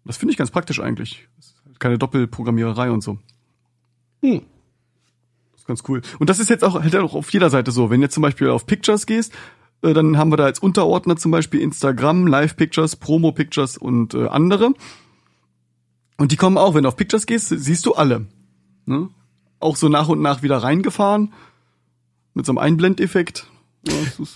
Das 0.05 0.17
finde 0.17 0.33
ich 0.33 0.37
ganz 0.37 0.51
praktisch 0.51 0.81
eigentlich. 0.81 1.29
Halt 1.65 1.79
keine 1.79 1.97
Doppelprogrammiererei 1.97 2.91
und 2.91 3.05
so. 3.05 3.19
Hm. 4.21 4.43
Das 5.53 5.61
ist 5.61 5.67
ganz 5.69 5.85
cool. 5.87 6.03
Und 6.19 6.29
das 6.29 6.41
ist 6.41 6.51
jetzt 6.51 6.65
auch 6.65 6.75
halt 6.75 6.97
auch 6.97 7.15
auf 7.15 7.33
jeder 7.33 7.51
Seite 7.51 7.71
so. 7.71 7.89
Wenn 7.89 8.01
du 8.01 8.07
jetzt 8.07 8.15
zum 8.15 8.23
Beispiel 8.25 8.51
auf 8.51 8.67
Pictures 8.67 9.07
gehst, 9.07 9.33
äh, 9.83 9.93
dann 9.93 10.19
haben 10.19 10.33
wir 10.33 10.37
da 10.37 10.45
als 10.45 10.59
Unterordner 10.59 11.17
zum 11.17 11.31
Beispiel 11.31 11.61
Instagram, 11.61 12.27
Live 12.27 12.57
Pictures, 12.57 12.97
Promo 12.97 13.31
Pictures 13.31 13.79
und 13.79 14.15
äh, 14.15 14.27
andere. 14.27 14.75
Und 16.19 16.33
die 16.33 16.37
kommen 16.37 16.59
auch, 16.59 16.75
wenn 16.75 16.83
du 16.83 16.89
auf 16.89 16.97
Pictures 16.97 17.27
gehst, 17.27 17.51
siehst 17.51 17.87
du 17.87 17.95
alle. 17.95 18.27
Ne? 18.87 19.09
Auch 19.61 19.77
so 19.77 19.89
nach 19.89 20.09
und 20.09 20.21
nach 20.21 20.43
wieder 20.43 20.57
reingefahren. 20.57 21.33
Mit 22.35 22.45
so 22.45 22.51
einem 22.51 22.59
Einblendeffekt. 22.59 23.47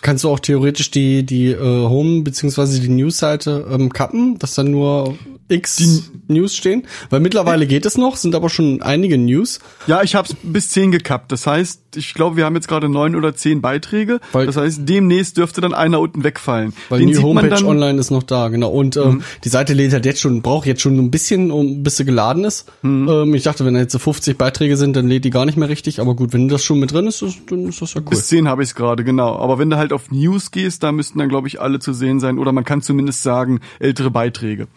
Kannst 0.01 0.25
du 0.25 0.31
auch 0.31 0.41
theoretisch 0.41 0.91
die, 0.91 1.25
die 1.25 1.51
äh, 1.51 1.59
Home- 1.59 2.23
beziehungsweise 2.23 2.81
die 2.81 2.89
News-Seite 2.89 3.67
ähm, 3.71 3.93
kappen, 3.93 4.39
dass 4.39 4.55
dann 4.55 4.71
nur 4.71 5.17
X 5.49 6.11
News 6.27 6.57
stehen? 6.57 6.87
Weil 7.11 7.21
mittlerweile 7.21 7.67
geht 7.67 7.87
es 7.87 7.97
noch, 7.97 8.17
sind 8.17 8.35
aber 8.35 8.51
schon 8.51 8.83
einige 8.83 9.19
News. 9.19 9.61
Ja, 9.87 10.03
ich 10.03 10.17
hab's 10.17 10.35
bis 10.43 10.71
zehn 10.71 10.91
gekappt. 10.91 11.31
Das 11.31 11.47
heißt, 11.47 11.81
ich 11.97 12.15
glaube, 12.15 12.37
wir 12.37 12.45
haben 12.45 12.55
jetzt 12.55 12.69
gerade 12.69 12.89
neun 12.89 13.17
oder 13.17 13.35
zehn 13.35 13.61
Beiträge. 13.61 14.21
Weil- 14.33 14.47
das 14.47 14.57
heißt, 14.57 14.81
demnächst 14.85 15.37
dürfte 15.37 15.61
dann 15.61 15.75
einer 15.75 16.01
unten 16.01 16.25
wegfallen. 16.25 16.73
Weil 16.89 17.01
Den 17.01 17.09
die 17.09 17.19
Homepage 17.19 17.49
dann, 17.49 17.63
Mhm. 17.63 17.69
online 17.69 17.99
ist 18.01 18.11
noch 18.11 18.23
da, 18.23 18.49
genau. 18.49 18.71
Und 18.71 18.97
ähm, 18.97 19.23
die 19.45 19.49
Seite 19.49 19.73
lädt 19.75 19.93
halt 19.93 20.05
jetzt 20.07 20.21
schon, 20.21 20.43
braucht 20.43 20.67
jetzt 20.67 20.83
schon 20.83 20.99
ein 20.99 21.11
bisschen, 21.11 21.51
um 21.51 21.83
bis 21.83 21.97
sie 21.97 22.05
geladen 22.05 22.45
ist. 22.45 22.71
Mhm. 22.83 23.09
Ähm, 23.09 23.35
ich 23.35 23.43
dachte, 23.43 23.65
wenn 23.65 23.75
da 23.75 23.81
jetzt 23.81 23.93
so 23.93 23.99
50 23.99 24.37
Beiträge 24.39 24.77
sind, 24.77 24.97
dann 24.97 25.07
lädt 25.09 25.25
die 25.25 25.31
gar 25.31 25.47
nicht 25.47 25.57
mehr 25.59 25.69
richtig. 25.69 26.01
Aber 26.01 26.15
gut, 26.15 26.33
wenn 26.33 26.49
das 26.49 26.63
schon 26.65 26.79
mit 26.81 26.93
drin 26.93 27.07
ist, 27.07 27.23
dann 27.49 27.67
ist 27.69 27.81
das 27.83 27.95
ja 27.95 28.01
cool. 28.01 28.11
Bis 28.11 28.27
10 28.29 28.49
habe 28.49 28.63
ich 28.63 28.71
es 28.71 28.75
gerade, 28.75 29.05
genau. 29.05 29.37
Aber 29.39 29.59
wenn 29.59 29.71
du 29.71 29.77
halt 29.77 29.93
auf 29.93 30.11
News 30.11 30.51
gehst, 30.51 30.83
da 30.83 30.93
müssten 30.93 31.19
dann, 31.19 31.29
glaube 31.29 31.49
ich, 31.49 31.61
alle 31.61 31.79
zu 31.79 31.93
sehen 31.93 32.21
sein. 32.21 32.39
Oder 32.39 32.53
man 32.53 32.65
kann 32.65 32.83
zumindest 32.83 33.23
sagen, 33.23 33.61
ältere 33.79 34.11
Beiträge. 34.11 34.69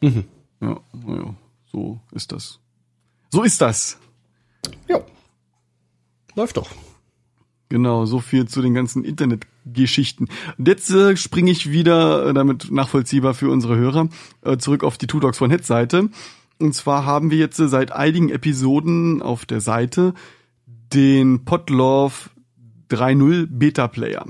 Mhm. 0.00 0.24
Ja, 0.60 0.78
naja, 1.06 1.34
so 1.72 2.00
ist 2.12 2.32
das. 2.32 2.60
So 3.30 3.42
ist 3.42 3.60
das. 3.60 3.98
Ja. 4.88 5.00
Läuft 6.36 6.58
doch. 6.58 6.70
Genau, 7.68 8.06
so 8.06 8.20
viel 8.20 8.46
zu 8.46 8.62
den 8.62 8.74
ganzen 8.74 9.02
Internetgeschichten. 9.04 10.28
Und 10.56 10.68
jetzt 10.68 10.88
äh, 10.90 11.16
springe 11.16 11.50
ich 11.50 11.72
wieder, 11.72 12.26
äh, 12.26 12.34
damit 12.34 12.70
nachvollziehbar 12.70 13.34
für 13.34 13.50
unsere 13.50 13.76
Hörer, 13.76 14.08
äh, 14.42 14.56
zurück 14.56 14.84
auf 14.84 14.98
die 14.98 15.08
Two 15.08 15.20
von 15.32 15.50
Head 15.50 15.64
Seite. 15.64 16.08
Und 16.58 16.74
zwar 16.74 17.04
haben 17.04 17.30
wir 17.30 17.38
jetzt 17.38 17.58
äh, 17.58 17.68
seit 17.68 17.90
einigen 17.90 18.28
Episoden 18.28 19.20
auf 19.20 19.46
der 19.46 19.60
Seite 19.60 20.14
den 20.92 21.44
Podlove 21.44 22.30
3.0 22.90 23.48
Beta 23.50 23.88
Player. 23.88 24.24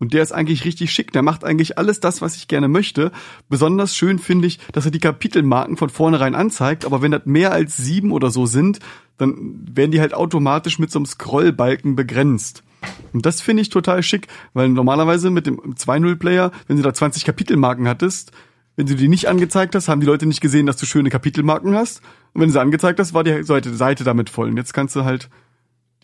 Und 0.00 0.14
der 0.14 0.22
ist 0.22 0.32
eigentlich 0.32 0.64
richtig 0.64 0.92
schick. 0.92 1.12
Der 1.12 1.22
macht 1.22 1.44
eigentlich 1.44 1.78
alles 1.78 2.00
das, 2.00 2.22
was 2.22 2.34
ich 2.34 2.48
gerne 2.48 2.68
möchte. 2.68 3.12
Besonders 3.48 3.94
schön 3.94 4.18
finde 4.18 4.48
ich, 4.48 4.58
dass 4.72 4.86
er 4.86 4.90
die 4.90 4.98
Kapitelmarken 4.98 5.76
von 5.76 5.90
vornherein 5.90 6.34
anzeigt. 6.34 6.86
Aber 6.86 7.02
wenn 7.02 7.12
das 7.12 7.26
mehr 7.26 7.52
als 7.52 7.76
sieben 7.76 8.10
oder 8.10 8.30
so 8.30 8.46
sind, 8.46 8.80
dann 9.18 9.60
werden 9.70 9.92
die 9.92 10.00
halt 10.00 10.14
automatisch 10.14 10.78
mit 10.78 10.90
so 10.90 10.98
einem 10.98 11.06
Scrollbalken 11.06 11.94
begrenzt. 11.94 12.64
Und 13.12 13.26
das 13.26 13.42
finde 13.42 13.60
ich 13.60 13.68
total 13.68 14.02
schick, 14.02 14.26
weil 14.54 14.70
normalerweise 14.70 15.28
mit 15.28 15.46
dem 15.46 15.60
2.0-Player, 15.60 16.50
wenn 16.66 16.78
du 16.78 16.82
da 16.82 16.94
20 16.94 17.26
Kapitelmarken 17.26 17.86
hattest, 17.86 18.32
wenn 18.76 18.86
du 18.86 18.94
die 18.94 19.08
nicht 19.08 19.28
angezeigt 19.28 19.74
hast, 19.74 19.88
haben 19.88 20.00
die 20.00 20.06
Leute 20.06 20.24
nicht 20.24 20.40
gesehen, 20.40 20.64
dass 20.64 20.78
du 20.78 20.86
schöne 20.86 21.10
Kapitelmarken 21.10 21.74
hast. 21.74 22.00
Und 22.32 22.40
wenn 22.40 22.48
du 22.48 22.54
sie 22.54 22.60
angezeigt 22.60 22.98
hast, 22.98 23.12
war 23.12 23.22
die 23.22 23.42
Seite, 23.42 24.04
damit 24.04 24.30
voll. 24.30 24.48
Und 24.48 24.56
jetzt 24.56 24.72
kannst 24.72 24.96
du 24.96 25.04
halt 25.04 25.28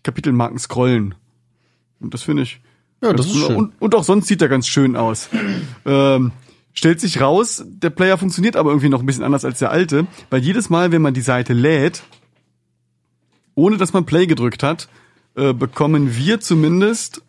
Kapitelmarken 0.03 0.59
scrollen. 0.59 1.15
Und 1.99 2.13
das 2.13 2.23
finde 2.23 2.43
ich. 2.43 2.61
Ja, 3.03 3.13
das 3.13 3.27
ist 3.27 3.37
schön. 3.37 3.57
Und, 3.57 3.73
und 3.79 3.95
auch 3.95 4.05
sonst 4.05 4.27
sieht 4.29 4.43
er 4.43 4.49
ganz 4.49 4.67
schön 4.67 4.97
aus. 4.97 5.29
ähm, 5.87 6.33
stellt 6.73 7.01
sich 7.01 7.21
raus, 7.21 7.65
der 7.67 7.91
Player 7.91 8.19
funktioniert 8.19 8.57
aber 8.57 8.71
irgendwie 8.71 8.89
noch 8.89 9.01
ein 9.01 9.07
bisschen 9.07 9.25
anders 9.25 9.45
als 9.45 9.59
der 9.59 9.71
alte, 9.71 10.07
weil 10.31 10.43
jedes 10.43 10.71
Mal, 10.71 10.93
wenn 10.93 11.03
man 11.03 11.15
die 11.15 11.21
Seite 11.21 11.53
lädt, 11.53 12.03
ohne 13.55 13.77
dass 13.77 13.93
man 13.93 14.05
Play 14.05 14.27
gedrückt 14.27 14.63
hat, 14.63 14.89
äh, 15.35 15.53
bekommen 15.53 16.17
wir 16.17 16.41
zumindest 16.41 17.23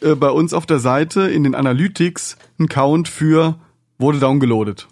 äh, 0.00 0.14
bei 0.14 0.30
uns 0.30 0.52
auf 0.52 0.66
der 0.66 0.78
Seite 0.78 1.22
in 1.22 1.44
den 1.44 1.54
Analytics 1.54 2.36
einen 2.58 2.68
Count 2.68 3.08
für 3.08 3.58
wurde 3.98 4.18
downgeloadet. 4.18 4.88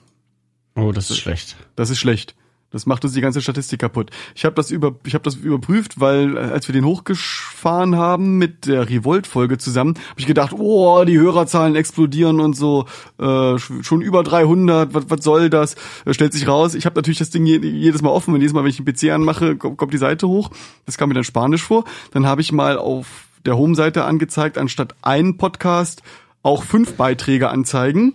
Oh, 0.74 0.92
das 0.92 1.10
ist 1.10 1.18
schlecht. 1.18 1.56
Das 1.76 1.90
ist 1.90 1.98
schlecht. 1.98 2.34
Das 2.72 2.86
macht 2.86 3.04
uns 3.04 3.12
die 3.12 3.20
ganze 3.20 3.40
Statistik 3.40 3.80
kaputt. 3.80 4.10
Ich 4.34 4.44
habe 4.44 4.54
das 4.54 4.70
über 4.70 4.94
ich 5.04 5.14
habe 5.14 5.24
das 5.24 5.34
überprüft, 5.36 6.00
weil 6.00 6.36
äh, 6.36 6.40
als 6.40 6.68
wir 6.68 6.72
den 6.72 6.84
hochgefahren 6.84 7.96
haben 7.96 8.38
mit 8.38 8.66
der 8.66 8.88
Revolt 8.88 9.26
Folge 9.26 9.58
zusammen, 9.58 9.94
habe 10.10 10.20
ich 10.20 10.26
gedacht, 10.26 10.52
oh, 10.58 11.04
die 11.04 11.18
Hörerzahlen 11.18 11.76
explodieren 11.76 12.40
und 12.40 12.54
so 12.54 12.86
äh, 13.18 13.58
schon 13.58 14.00
über 14.00 14.22
300, 14.22 14.94
was, 14.94 15.04
was 15.08 15.24
soll 15.24 15.50
das? 15.50 15.74
Äh, 16.04 16.14
stellt 16.14 16.32
sich 16.32 16.48
raus, 16.48 16.74
ich 16.74 16.86
habe 16.86 16.96
natürlich 16.96 17.18
das 17.18 17.30
Ding 17.30 17.46
je, 17.46 17.58
jedes 17.58 18.02
Mal 18.02 18.10
offen, 18.10 18.34
wenn 18.34 18.40
jedes 18.40 18.54
Mal 18.54 18.64
wenn 18.64 18.70
ich 18.70 18.78
einen 18.78 18.92
PC 18.92 19.12
anmache, 19.12 19.56
kommt, 19.56 19.76
kommt 19.76 19.92
die 19.92 19.98
Seite 19.98 20.26
hoch. 20.28 20.50
Das 20.86 20.96
kam 20.96 21.08
mir 21.08 21.14
dann 21.14 21.24
Spanisch 21.24 21.62
vor. 21.62 21.84
Dann 22.12 22.26
habe 22.26 22.40
ich 22.40 22.52
mal 22.52 22.78
auf 22.78 23.06
der 23.44 23.56
Home-Seite 23.56 24.04
angezeigt, 24.04 24.56
anstatt 24.56 24.94
einen 25.02 25.36
Podcast 25.36 26.02
auch 26.42 26.62
fünf 26.62 26.94
Beiträge 26.94 27.50
anzeigen 27.50 28.14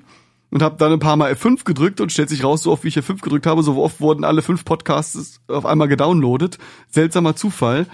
und 0.49 0.61
habe 0.61 0.77
dann 0.77 0.93
ein 0.93 0.99
paar 0.99 1.17
Mal 1.17 1.33
F5 1.33 1.65
gedrückt 1.65 1.99
und 2.01 2.11
stellt 2.11 2.29
sich 2.29 2.43
raus, 2.43 2.63
so 2.63 2.71
oft 2.71 2.83
wie 2.83 2.87
ich 2.89 2.97
F5 2.97 3.21
gedrückt 3.21 3.45
habe, 3.45 3.61
so 3.63 3.81
oft 3.81 3.99
wurden 3.99 4.23
alle 4.23 4.41
fünf 4.41 4.65
Podcasts 4.65 5.39
auf 5.47 5.65
einmal 5.65 5.87
gedownloadet. 5.87 6.57
Seltsamer 6.89 7.35
Zufall. 7.35 7.87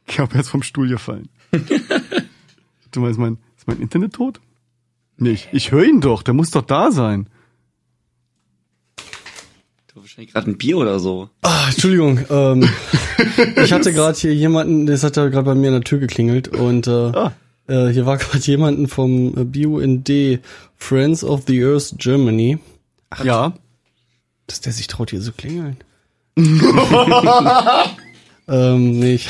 Ich 0.07 0.19
habe 0.19 0.37
jetzt 0.37 0.51
vom 0.51 0.63
Stuhl 0.63 0.87
gefallen. 0.87 1.31
du 2.91 3.01
meinst, 3.01 3.19
mein, 3.19 3.39
ist 3.57 3.67
mein 3.67 3.81
Internet 3.81 4.13
tot? 4.13 4.43
Nee, 5.17 5.39
ich, 5.53 5.73
höre 5.73 5.85
ihn 5.85 6.03
doch, 6.03 6.23
der 6.23 6.35
muss 6.35 6.51
doch 6.51 6.61
da 6.61 6.91
sein. 6.91 7.31
Du 9.95 10.03
wahrscheinlich 10.03 10.35
gerade 10.35 10.51
ein 10.51 10.59
Bier 10.59 10.77
oder 10.77 11.01
so. 11.01 11.31
Ah, 11.41 11.69
Entschuldigung, 11.71 12.21
ähm, 12.29 12.69
ich 13.65 13.73
hatte 13.73 13.95
gerade 13.95 14.19
hier 14.19 14.35
jemanden, 14.35 14.85
das 14.85 15.05
hat 15.05 15.17
ja 15.17 15.27
gerade 15.29 15.47
bei 15.47 15.55
mir 15.55 15.69
an 15.69 15.75
der 15.77 15.85
Tür 15.85 16.01
geklingelt 16.01 16.49
und 16.49 16.87
äh, 16.87 16.91
Ah. 16.91 17.33
äh, 17.67 17.89
hier 17.89 18.05
war 18.05 18.19
gerade 18.19 18.45
jemanden 18.45 18.89
vom 18.89 19.39
äh, 19.39 19.45
BUND 19.45 20.43
Friends 20.77 21.25
of 21.25 21.45
the 21.47 21.65
Earth 21.65 21.95
Germany, 21.97 22.59
Ja. 23.23 23.55
Dass 24.47 24.61
der 24.61 24.73
sich 24.73 24.87
traut 24.87 25.11
hier 25.11 25.21
zu 25.21 25.33
klingeln. 25.33 25.77
ähm, 28.49 28.99
nee, 28.99 29.15
ich, 29.15 29.29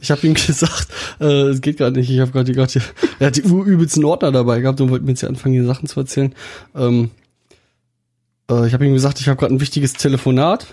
ich 0.00 0.10
habe 0.10 0.26
ihm 0.26 0.34
gesagt, 0.34 0.88
äh, 1.20 1.48
es 1.48 1.60
geht 1.60 1.78
gerade 1.78 1.98
nicht. 1.98 2.10
Ich 2.10 2.20
habe 2.20 2.30
gerade 2.30 2.52
gerade 2.52 2.72
hier, 2.72 2.82
er 3.18 3.26
hat 3.28 3.36
die 3.36 3.42
übelsten 3.42 4.04
Ordner 4.04 4.32
dabei 4.32 4.60
gehabt 4.60 4.80
und 4.80 4.90
wollte 4.90 5.04
mir 5.04 5.10
jetzt 5.12 5.20
hier 5.20 5.28
anfangen, 5.28 5.54
hier 5.54 5.66
Sachen 5.66 5.88
zu 5.88 6.00
erzählen. 6.00 6.34
Ähm, 6.74 7.10
äh, 8.50 8.66
ich 8.66 8.74
habe 8.74 8.86
ihm 8.86 8.94
gesagt, 8.94 9.20
ich 9.20 9.28
habe 9.28 9.38
gerade 9.38 9.54
ein 9.54 9.60
wichtiges 9.60 9.94
Telefonat 9.94 10.66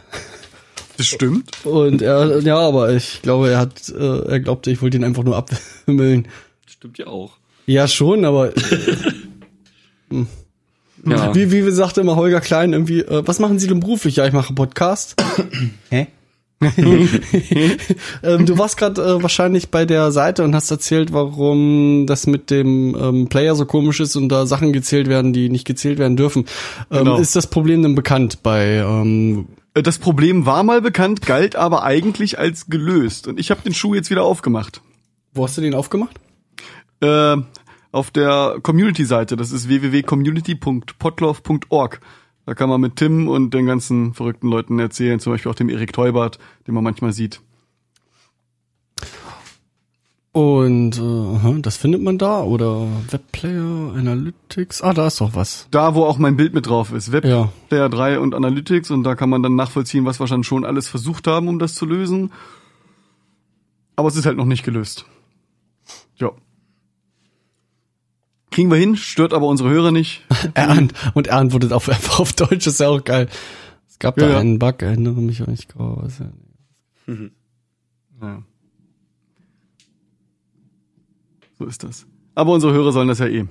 Das 0.97 1.07
stimmt. 1.07 1.65
und 1.65 2.01
er, 2.01 2.39
ja, 2.41 2.59
aber 2.59 2.93
ich 2.93 3.21
glaube, 3.21 3.49
er 3.49 3.57
hat, 3.59 3.89
äh, 3.89 4.19
er 4.27 4.39
glaubte, 4.39 4.71
ich 4.71 4.81
wollte 4.81 4.97
ihn 4.97 5.03
einfach 5.03 5.23
nur 5.23 5.35
abwimmeln. 5.37 6.27
Stimmt 6.67 6.97
ja 6.97 7.07
auch. 7.07 7.37
Ja, 7.65 7.87
schon, 7.87 8.25
aber 8.25 8.53
Ja. 11.05 11.33
wie, 11.33 11.51
wie 11.51 11.71
sagte 11.71 12.01
immer 12.01 12.15
Holger 12.15 12.41
Klein 12.41 12.73
irgendwie, 12.73 12.99
äh, 13.01 13.23
was 13.25 13.39
machen 13.39 13.59
Sie 13.59 13.67
denn 13.67 13.79
beruflich? 13.79 14.17
Ja, 14.17 14.25
ich 14.27 14.33
mache 14.33 14.53
Podcast. 14.53 15.15
Hä? 15.89 16.07
ähm, 18.23 18.45
du 18.45 18.57
warst 18.57 18.77
gerade 18.77 19.01
äh, 19.01 19.23
wahrscheinlich 19.23 19.69
bei 19.69 19.85
der 19.85 20.11
Seite 20.11 20.43
und 20.43 20.53
hast 20.53 20.69
erzählt, 20.69 21.11
warum 21.11 22.05
das 22.07 22.27
mit 22.27 22.51
dem 22.51 22.95
ähm, 22.99 23.27
Player 23.29 23.55
so 23.55 23.65
komisch 23.65 23.99
ist 23.99 24.15
und 24.15 24.29
da 24.29 24.45
Sachen 24.45 24.71
gezählt 24.71 25.07
werden, 25.09 25.33
die 25.33 25.49
nicht 25.49 25.65
gezählt 25.65 25.97
werden 25.97 26.17
dürfen. 26.17 26.45
Ähm, 26.91 26.99
Genau. 27.01 27.17
Ist 27.17 27.35
das 27.35 27.47
Problem 27.47 27.81
denn 27.81 27.95
bekannt 27.95 28.43
bei 28.43 28.75
ähm, 28.75 29.47
Äh, 29.73 29.81
Das 29.81 29.97
Problem 29.97 30.45
war 30.45 30.61
mal 30.61 30.81
bekannt, 30.81 31.23
galt 31.25 31.55
aber 31.55 31.83
eigentlich 31.83 32.37
als 32.37 32.67
gelöst. 32.67 33.27
Und 33.27 33.39
ich 33.39 33.49
habe 33.49 33.61
den 33.63 33.73
Schuh 33.73 33.95
jetzt 33.95 34.11
wieder 34.11 34.23
aufgemacht. 34.23 34.81
wo 35.33 35.43
hast 35.43 35.57
du 35.57 35.61
den 35.61 35.73
aufgemacht? 35.73 36.19
Äh, 37.01 37.37
auf 37.91 38.11
der 38.11 38.59
Community-Seite. 38.61 39.35
Das 39.35 39.51
ist 39.51 39.67
www.community.potlove.org. 39.67 41.99
Da 42.45 42.53
kann 42.55 42.69
man 42.69 42.81
mit 42.81 42.95
Tim 42.95 43.27
und 43.27 43.53
den 43.53 43.65
ganzen 43.65 44.13
verrückten 44.13 44.49
Leuten 44.49 44.79
erzählen, 44.79 45.19
zum 45.19 45.33
Beispiel 45.33 45.51
auch 45.51 45.55
dem 45.55 45.69
Erik 45.69 45.93
Teubert, 45.93 46.39
den 46.67 46.73
man 46.73 46.83
manchmal 46.83 47.13
sieht. 47.13 47.41
Und 50.33 50.97
äh, 50.97 51.61
das 51.61 51.75
findet 51.75 52.01
man 52.01 52.17
da 52.17 52.41
oder 52.41 52.87
Webplayer, 53.09 53.93
Analytics. 53.95 54.81
Ah, 54.81 54.93
da 54.93 55.07
ist 55.07 55.19
doch 55.19 55.35
was. 55.35 55.67
Da, 55.71 55.93
wo 55.93 56.05
auch 56.05 56.17
mein 56.17 56.37
Bild 56.37 56.53
mit 56.53 56.67
drauf 56.67 56.93
ist. 56.93 57.11
Web 57.11 57.25
Ja. 57.25 57.51
Player 57.67 57.89
3 57.89 58.17
und 58.19 58.33
Analytics 58.33 58.91
und 58.91 59.03
da 59.03 59.15
kann 59.15 59.29
man 59.29 59.43
dann 59.43 59.57
nachvollziehen, 59.57 60.05
was 60.05 60.21
wir 60.21 60.27
dann 60.27 60.45
schon 60.45 60.63
alles 60.63 60.87
versucht 60.87 61.27
haben, 61.27 61.49
um 61.49 61.59
das 61.59 61.75
zu 61.75 61.85
lösen. 61.85 62.31
Aber 63.97 64.07
es 64.07 64.15
ist 64.15 64.25
halt 64.25 64.37
noch 64.37 64.45
nicht 64.45 64.63
gelöst. 64.63 65.05
Ja. 66.15 66.31
Kriegen 68.51 68.69
wir 68.69 68.77
hin, 68.77 68.95
stört 68.97 69.33
aber 69.33 69.47
unsere 69.47 69.69
Hörer 69.69 69.91
nicht. 69.91 70.23
Er 70.53 70.69
und 71.13 71.27
er 71.27 71.37
antwortet 71.37 71.71
auf, 71.73 71.87
einfach 71.89 72.19
auf 72.19 72.33
Deutsch, 72.33 72.67
ist 72.67 72.79
ja 72.79 72.89
auch 72.89 73.03
geil. 73.03 73.27
Es 73.89 73.97
gab 73.99 74.19
Ja, 74.19 74.27
da 74.27 74.33
ja. 74.33 74.39
einen 74.39 74.59
Bug, 74.59 74.81
erinnere 74.81 75.13
mich 75.21 75.41
auch 75.41 75.47
nicht. 75.47 75.71
genau, 75.73 75.99
was 76.01 76.19
ja- 76.19 76.31
Ja. 78.21 78.43
So 81.57 81.65
ist 81.65 81.83
das. 81.83 82.05
Aber 82.35 82.53
unsere 82.53 82.73
Hörer 82.73 82.91
sollen 82.91 83.07
das 83.07 83.19
ja 83.19 83.27
eh 83.27 83.45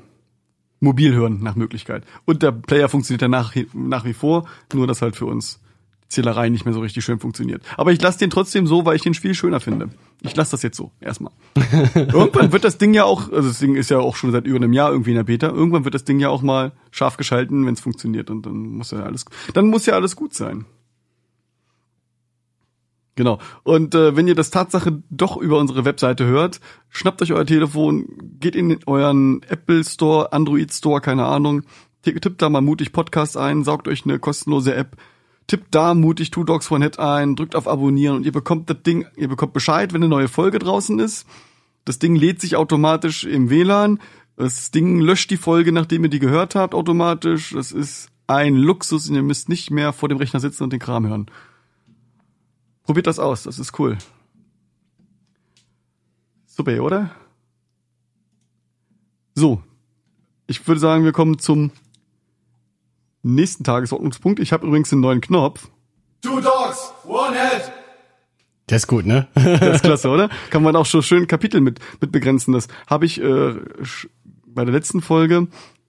mobil 0.80 1.12
hören, 1.14 1.42
nach 1.42 1.56
Möglichkeit. 1.56 2.04
Und 2.24 2.42
der 2.42 2.52
Player 2.52 2.88
funktioniert 2.88 3.22
ja 3.22 3.28
nach, 3.28 3.54
nach 3.74 4.04
wie 4.04 4.14
vor, 4.14 4.48
nur 4.72 4.86
dass 4.86 5.02
halt 5.02 5.14
für 5.16 5.26
uns 5.26 5.60
Zählerei 6.10 6.48
nicht 6.48 6.64
mehr 6.64 6.74
so 6.74 6.80
richtig 6.80 7.04
schön 7.04 7.20
funktioniert. 7.20 7.62
Aber 7.76 7.92
ich 7.92 8.02
lasse 8.02 8.18
den 8.18 8.30
trotzdem 8.30 8.66
so, 8.66 8.84
weil 8.84 8.96
ich 8.96 9.02
den 9.02 9.14
viel 9.14 9.32
schöner 9.32 9.60
finde. 9.60 9.90
Ich 10.22 10.34
lasse 10.34 10.50
das 10.50 10.62
jetzt 10.62 10.76
so, 10.76 10.90
erstmal. 11.00 11.32
Irgendwann 11.94 12.50
wird 12.52 12.64
das 12.64 12.78
Ding 12.78 12.92
ja 12.94 13.04
auch, 13.04 13.30
also 13.32 13.48
das 13.48 13.60
Ding 13.60 13.76
ist 13.76 13.90
ja 13.90 14.00
auch 14.00 14.16
schon 14.16 14.32
seit 14.32 14.44
über 14.44 14.56
einem 14.56 14.72
Jahr 14.72 14.90
irgendwie 14.90 15.10
in 15.10 15.16
der 15.16 15.22
Beta, 15.24 15.48
irgendwann 15.48 15.84
wird 15.84 15.94
das 15.94 16.04
Ding 16.04 16.18
ja 16.18 16.28
auch 16.28 16.42
mal 16.42 16.72
scharf 16.90 17.16
geschalten, 17.16 17.64
wenn 17.64 17.74
es 17.74 17.80
funktioniert. 17.80 18.28
Und 18.28 18.44
dann 18.44 18.56
muss 18.56 18.90
ja 18.90 19.04
alles, 19.04 19.24
dann 19.54 19.68
muss 19.68 19.86
ja 19.86 19.94
alles 19.94 20.16
gut 20.16 20.34
sein. 20.34 20.66
Genau. 23.16 23.38
Und 23.64 23.94
äh, 23.94 24.16
wenn 24.16 24.28
ihr 24.28 24.34
das 24.34 24.50
Tatsache 24.50 25.02
doch 25.10 25.36
über 25.36 25.58
unsere 25.58 25.84
Webseite 25.84 26.24
hört, 26.26 26.60
schnappt 26.88 27.20
euch 27.22 27.32
euer 27.32 27.44
Telefon, 27.46 28.06
geht 28.40 28.56
in 28.56 28.78
euren 28.86 29.42
Apple 29.48 29.84
Store, 29.84 30.32
Android 30.32 30.72
Store, 30.72 31.00
keine 31.00 31.26
Ahnung, 31.26 31.62
tipp- 32.02 32.20
tippt 32.20 32.40
da 32.40 32.48
mal 32.48 32.62
mutig 32.62 32.92
Podcast 32.92 33.36
ein, 33.36 33.62
saugt 33.62 33.88
euch 33.88 34.04
eine 34.04 34.18
kostenlose 34.18 34.74
App, 34.74 34.96
tippt 35.50 35.74
da 35.74 35.94
mutig 35.94 36.30
Two 36.30 36.44
Dogs 36.44 36.70
One 36.70 36.84
Head 36.84 37.00
ein, 37.00 37.34
drückt 37.34 37.56
auf 37.56 37.66
Abonnieren 37.66 38.16
und 38.16 38.24
ihr 38.24 38.30
bekommt 38.30 38.70
das 38.70 38.84
Ding, 38.84 39.06
ihr 39.16 39.26
bekommt 39.26 39.52
Bescheid, 39.52 39.92
wenn 39.92 40.00
eine 40.00 40.08
neue 40.08 40.28
Folge 40.28 40.60
draußen 40.60 41.00
ist. 41.00 41.26
Das 41.84 41.98
Ding 41.98 42.14
lädt 42.14 42.40
sich 42.40 42.54
automatisch 42.54 43.24
im 43.24 43.50
WLAN. 43.50 43.98
Das 44.36 44.70
Ding 44.70 45.00
löscht 45.00 45.28
die 45.30 45.36
Folge, 45.36 45.72
nachdem 45.72 46.04
ihr 46.04 46.10
die 46.10 46.20
gehört 46.20 46.54
habt, 46.54 46.72
automatisch. 46.72 47.52
Das 47.52 47.72
ist 47.72 48.10
ein 48.28 48.54
Luxus 48.54 49.08
und 49.08 49.16
ihr 49.16 49.24
müsst 49.24 49.48
nicht 49.48 49.72
mehr 49.72 49.92
vor 49.92 50.08
dem 50.08 50.18
Rechner 50.18 50.38
sitzen 50.38 50.62
und 50.62 50.72
den 50.72 50.78
Kram 50.78 51.08
hören. 51.08 51.26
Probiert 52.84 53.08
das 53.08 53.18
aus, 53.18 53.42
das 53.42 53.58
ist 53.58 53.76
cool. 53.80 53.98
Super, 56.46 56.80
oder? 56.80 57.10
So. 59.34 59.62
Ich 60.46 60.66
würde 60.68 60.80
sagen, 60.80 61.04
wir 61.04 61.12
kommen 61.12 61.40
zum 61.40 61.72
nächsten 63.22 63.64
Tagesordnungspunkt. 63.64 64.40
Ich 64.40 64.52
habe 64.52 64.66
übrigens 64.66 64.92
einen 64.92 65.02
neuen 65.02 65.20
Knopf. 65.20 65.68
Two 66.22 66.40
dogs, 66.40 66.92
one 67.06 67.34
head. 67.34 67.72
Der 68.68 68.76
ist 68.76 68.86
gut, 68.86 69.04
ne? 69.04 69.26
Das 69.34 69.76
ist 69.76 69.82
klasse, 69.82 70.08
oder? 70.08 70.28
Kann 70.50 70.62
man 70.62 70.76
auch 70.76 70.86
schon 70.86 71.02
schön 71.02 71.26
Kapitel 71.26 71.60
mit, 71.60 71.80
mit 72.00 72.12
begrenzen. 72.12 72.52
Das 72.52 72.68
habe 72.86 73.06
ich 73.06 73.20
äh, 73.20 73.54
bei 74.46 74.64
der 74.64 74.72
letzten 74.72 75.00
Folge, 75.02 75.48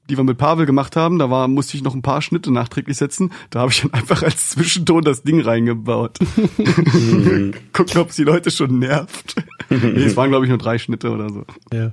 die 0.09 0.17
wir 0.17 0.23
mit 0.23 0.37
Pavel 0.37 0.65
gemacht 0.65 0.95
haben, 0.95 1.19
da 1.19 1.29
war, 1.29 1.47
musste 1.47 1.77
ich 1.77 1.83
noch 1.83 1.93
ein 1.93 2.01
paar 2.01 2.21
Schnitte 2.21 2.51
nachträglich 2.51 2.97
setzen. 2.97 3.31
Da 3.49 3.59
habe 3.61 3.71
ich 3.71 3.81
dann 3.81 3.93
einfach 3.93 4.23
als 4.23 4.49
Zwischenton 4.49 5.03
das 5.03 5.23
Ding 5.23 5.41
reingebaut. 5.41 6.19
Gucken, 7.73 8.01
ob 8.01 8.09
es 8.09 8.15
die 8.15 8.23
Leute 8.23 8.51
schon 8.51 8.79
nervt. 8.79 9.35
nee, 9.69 10.03
es 10.03 10.17
waren, 10.17 10.29
glaube 10.29 10.45
ich, 10.45 10.49
nur 10.49 10.57
drei 10.57 10.79
Schnitte 10.79 11.11
oder 11.11 11.29
so. 11.29 11.45
Ja. 11.71 11.91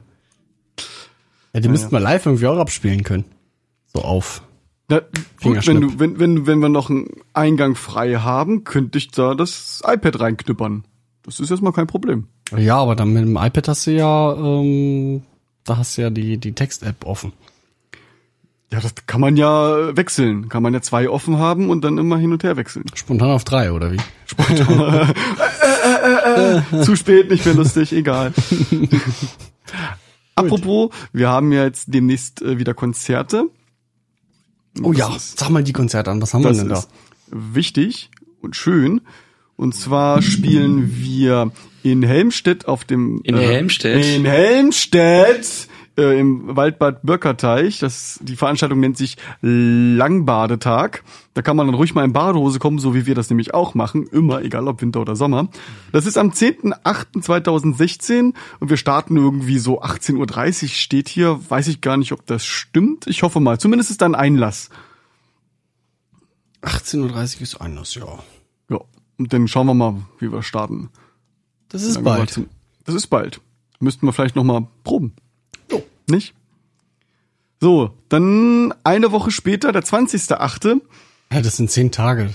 Ja, 1.52 1.61
die 1.61 1.68
müssten 1.68 1.92
wir 1.92 2.00
live 2.00 2.26
irgendwie 2.26 2.47
auch 2.47 2.59
abspielen 2.59 3.02
können. 3.04 3.25
So 3.95 4.02
auf. 4.02 4.42
Na, 4.88 5.02
gut, 5.42 5.66
wenn, 5.66 5.80
du, 5.83 5.99
wenn, 5.99 6.18
wenn, 6.18 6.47
wenn 6.47 6.61
wir 6.61 6.71
noch 6.71 6.88
einen 6.88 7.11
Eingang 7.35 7.75
frei 7.75 8.14
haben, 8.14 8.64
könnte 8.64 8.97
ich 8.97 9.11
da 9.11 9.35
das 9.35 9.83
iPad 9.87 10.21
reinknüppern. 10.21 10.85
Das 11.25 11.40
ist 11.40 11.50
erstmal 11.50 11.75
kein 11.75 11.87
Problem. 11.87 12.28
Ja, 12.57 12.78
aber 12.78 12.97
dann 12.97 13.12
mit 13.12 13.23
dem 13.23 13.37
iPad 13.37 13.68
hast 13.68 13.87
du 13.87 13.90
ja, 13.90 14.33
ähm, 14.33 15.23
da 15.64 15.76
hast 15.76 15.99
du 15.99 16.02
ja 16.02 16.11
die, 16.11 16.38
die 16.38 16.52
Text-App 16.52 17.04
offen. 17.04 17.33
Ja, 18.73 18.80
das 18.80 18.95
kann 19.07 19.21
man 19.21 19.37
ja 19.37 19.97
wechseln. 19.97 20.49
Kann 20.49 20.62
man 20.62 20.73
ja 20.73 20.80
zwei 20.80 21.09
offen 21.09 21.38
haben 21.38 21.71
und 21.71 21.85
dann 21.85 21.99
immer 21.99 22.18
hin 22.18 22.33
und 22.33 22.45
her 22.45 22.57
wechseln. 22.57 22.85
Spontan 22.95 23.30
auf 23.30 23.45
drei, 23.45 23.73
oder 23.73 23.92
wie? 23.92 23.99
Zu 26.85 26.97
spät, 26.97 27.30
nicht 27.30 27.47
mehr 27.47 27.54
lustig, 27.54 27.92
egal. 27.92 28.33
Apropos, 30.35 30.90
wir 31.12 31.28
haben 31.28 31.52
ja 31.52 31.64
jetzt 31.64 31.92
demnächst 31.92 32.42
äh, 32.42 32.59
wieder 32.59 32.75
Konzerte. 32.75 33.49
Oh 34.85 34.93
ja, 34.93 35.09
Das 35.09 35.17
ist- 35.31 35.39
sag 35.41 35.51
mal 35.51 35.63
die 35.63 35.73
Konzerte 35.73 36.11
an. 36.11 36.21
Was 36.23 36.35
haben 36.35 36.45
wir 36.45 36.53
denn 36.53 36.69
da? 36.69 36.79
ist 36.79 36.89
wichtig 37.31 38.11
und 38.41 38.57
schön. 38.57 39.01
Und 39.57 39.75
zwar 39.75 40.23
spielen 40.23 40.95
wir 40.99 41.51
in 41.83 42.03
Helmstedt 42.03 42.67
auf 42.69 42.85
dem 42.85 43.21
In 43.25 43.37
äh, 43.37 43.47
Helmstedt? 43.47 44.05
In 44.05 44.25
Helmstedt 44.25 45.68
äh, 45.99 46.19
im 46.19 46.57
Waldbad 46.57 47.02
Börkerteich. 47.02 47.81
Das 47.81 48.19
die 48.23 48.37
Veranstaltung 48.37 48.81
nennt 48.81 48.97
sich 48.97 49.17
Langbadetag. 49.43 51.02
Da 51.35 51.43
kann 51.43 51.57
man 51.57 51.67
dann 51.67 51.75
ruhig 51.75 51.95
mal 51.95 52.05
in 52.05 52.12
Badehose 52.12 52.59
kommen, 52.59 52.78
so 52.78 52.95
wie 52.95 53.07
wir 53.07 53.14
das 53.14 53.28
nämlich 53.28 53.52
auch 53.52 53.75
machen, 53.75 54.07
immer 54.07 54.43
egal 54.43 54.69
ob 54.69 54.81
Winter 54.81 55.00
oder 55.00 55.17
Sommer. 55.17 55.49
Das 55.93 56.07
ist 56.07 56.17
am 56.17 56.31
10.08.2016 56.31 58.35
und 58.61 58.71
wir 58.71 58.76
starten 58.76 59.17
irgendwie 59.17 59.59
so 59.59 59.83
18:30 59.83 60.62
Uhr 60.62 60.69
steht 60.69 61.09
hier, 61.09 61.40
weiß 61.49 61.69
ich 61.69 61.81
gar 61.81 61.97
nicht, 61.97 62.12
ob 62.12 62.25
das 62.26 62.47
stimmt. 62.47 63.07
Ich 63.09 63.23
hoffe 63.23 63.40
mal, 63.40 63.59
zumindest 63.59 63.90
ist 63.90 64.00
da 64.00 64.07
ein 64.07 64.14
Einlass. 64.14 64.71
18.30 66.62 67.37
Uhr 67.37 67.43
ist 67.43 67.61
anders, 67.61 67.95
ja. 67.95 68.07
Ja, 68.71 68.81
und 69.19 69.33
dann 69.33 69.49
schauen 69.49 69.67
wir 69.67 69.75
mal, 69.75 69.97
wie 70.19 70.33
wir 70.33 70.43
starten. 70.43 70.90
Das 71.69 71.83
ist 71.83 72.02
bald. 72.02 72.40
Das 72.85 72.95
ist 72.95 73.09
bald. 73.09 73.40
Müssten 73.81 74.07
wir 74.07 74.12
vielleicht 74.12 74.35
noch 74.35 74.45
mal 74.45 74.67
proben. 74.83 75.14
Nicht? 76.09 76.35
So, 77.61 77.91
dann 78.09 78.73
eine 78.85 79.11
Woche 79.12 79.31
später, 79.31 79.73
der 79.73 79.83
20.8. 79.83 80.81
Ja, 81.33 81.41
das 81.43 81.57
sind 81.57 81.71
zehn 81.71 81.91
Tage. 81.91 82.31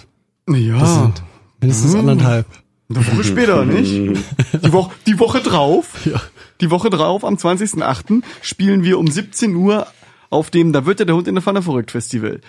Ja, 0.49 0.79
Das 0.79 0.93
sind 0.95 1.23
mindestens 1.61 1.95
anderthalb. 1.95 2.45
eine 2.89 3.07
Woche 3.07 3.23
später, 3.23 3.63
nicht? 3.65 3.91
Die 3.91 4.73
Woche, 4.73 4.93
die 5.07 5.17
Woche 5.19 5.39
drauf, 5.39 5.87
Ja. 6.05 6.21
die 6.61 6.69
Woche 6.69 6.89
drauf, 6.89 7.23
am 7.23 7.35
20.8. 7.35 8.21
spielen 8.41 8.83
wir 8.83 8.99
um 8.99 9.07
17 9.07 9.55
Uhr 9.55 9.87
auf 10.29 10.49
dem 10.49 10.73
Da 10.73 10.85
wird 10.85 10.99
ja 10.99 11.05
der 11.05 11.15
Hund 11.15 11.27
in 11.27 11.35
der 11.35 11.41
Pfanne 11.41 11.61
verrückt 11.61 11.91
Festival. 11.91 12.41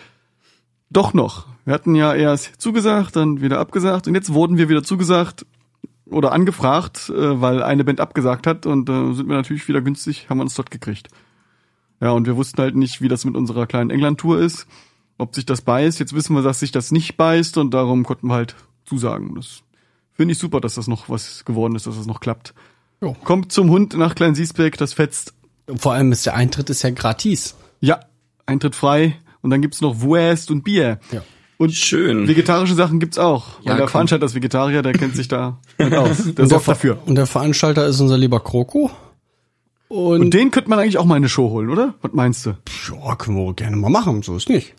Doch 0.90 1.14
noch. 1.14 1.46
Wir 1.64 1.72
hatten 1.74 1.94
ja 1.94 2.12
erst 2.12 2.60
zugesagt, 2.60 3.16
dann 3.16 3.40
wieder 3.40 3.58
abgesagt 3.60 4.06
und 4.08 4.14
jetzt 4.14 4.34
wurden 4.34 4.58
wir 4.58 4.68
wieder 4.68 4.82
zugesagt 4.82 5.46
oder 6.06 6.32
angefragt, 6.32 7.10
äh, 7.10 7.40
weil 7.40 7.62
eine 7.62 7.84
Band 7.84 8.00
abgesagt 8.00 8.46
hat 8.46 8.66
und 8.66 8.88
äh, 8.88 9.14
sind 9.14 9.28
wir 9.28 9.36
natürlich 9.36 9.66
wieder 9.68 9.80
günstig, 9.80 10.28
haben 10.28 10.38
wir 10.38 10.42
uns 10.42 10.54
dort 10.54 10.70
gekriegt. 10.70 11.08
Ja, 12.00 12.10
und 12.10 12.26
wir 12.26 12.36
wussten 12.36 12.60
halt 12.60 12.76
nicht, 12.76 13.00
wie 13.00 13.08
das 13.08 13.24
mit 13.24 13.36
unserer 13.36 13.66
kleinen 13.66 13.90
England-Tour 13.90 14.38
ist, 14.38 14.66
ob 15.16 15.34
sich 15.34 15.46
das 15.46 15.62
beißt. 15.62 16.00
Jetzt 16.00 16.14
wissen 16.14 16.34
wir, 16.34 16.42
dass 16.42 16.60
sich 16.60 16.72
das 16.72 16.92
nicht 16.92 17.16
beißt 17.16 17.56
und 17.56 17.72
darum 17.72 18.04
konnten 18.04 18.28
wir 18.28 18.34
halt 18.34 18.56
zusagen. 18.84 19.34
Das 19.34 19.62
finde 20.12 20.32
ich 20.32 20.38
super, 20.38 20.60
dass 20.60 20.74
das 20.74 20.86
noch 20.86 21.08
was 21.08 21.44
geworden 21.44 21.76
ist, 21.76 21.86
dass 21.86 21.96
das 21.96 22.06
noch 22.06 22.20
klappt. 22.20 22.54
Jo. 23.00 23.16
Kommt 23.24 23.52
zum 23.52 23.70
Hund 23.70 23.96
nach 23.96 24.14
Klein 24.14 24.34
Siesbeck, 24.34 24.76
das 24.76 24.92
fetzt. 24.92 25.34
Vor 25.76 25.92
allem 25.92 26.12
ist 26.12 26.26
der 26.26 26.34
Eintritt 26.34 26.68
ist 26.68 26.82
ja 26.82 26.90
gratis. 26.90 27.56
Ja, 27.80 28.00
Eintritt 28.46 28.74
frei 28.74 29.16
und 29.40 29.50
dann 29.50 29.62
gibt's 29.62 29.80
noch 29.80 30.00
Wurst 30.00 30.50
und 30.50 30.62
Bier. 30.62 30.98
Ja. 31.10 31.22
Und 31.64 31.72
Schön. 31.74 32.28
vegetarische 32.28 32.74
Sachen 32.74 33.00
gibt's 33.00 33.18
auch. 33.18 33.60
Ja, 33.62 33.70
Weil 33.70 33.76
der 33.76 33.86
komm. 33.86 33.90
Veranstalter 33.92 34.26
ist 34.26 34.34
Vegetarier, 34.34 34.82
der 34.82 34.92
kennt 34.92 35.16
sich 35.16 35.28
da 35.28 35.58
mit 35.78 35.94
aus. 35.94 36.16
Der 36.18 36.26
Und 36.26 36.38
der, 36.38 36.46
sorgt 36.48 36.68
dafür. 36.68 36.98
und 37.06 37.14
der 37.14 37.26
Veranstalter 37.26 37.86
ist 37.86 38.00
unser 38.00 38.18
lieber 38.18 38.40
Kroko. 38.40 38.90
Und, 39.88 40.20
Und 40.22 40.34
den 40.34 40.50
könnte 40.50 40.70
man 40.70 40.78
eigentlich 40.78 40.98
auch 40.98 41.04
mal 41.04 41.16
in 41.16 41.22
eine 41.22 41.28
Show 41.28 41.50
holen, 41.50 41.70
oder? 41.70 41.94
Was 42.02 42.12
meinst 42.12 42.46
du? 42.46 42.56
ja, 42.90 43.14
können 43.16 43.36
wir 43.36 43.52
gerne 43.54 43.76
mal 43.76 43.90
machen, 43.90 44.22
so 44.22 44.36
ist 44.36 44.48
nicht. 44.48 44.74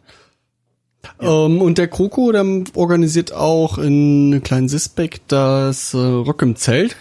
Ähm, 1.22 1.62
und 1.62 1.78
der 1.78 1.88
Kroko, 1.88 2.32
der 2.32 2.46
organisiert 2.74 3.32
auch 3.32 3.78
in 3.78 4.42
kleinen 4.44 4.68
Sisbeck 4.68 5.22
das 5.28 5.94
äh, 5.94 5.98
Rock 5.98 6.42
im 6.42 6.56
Zelt. 6.56 6.96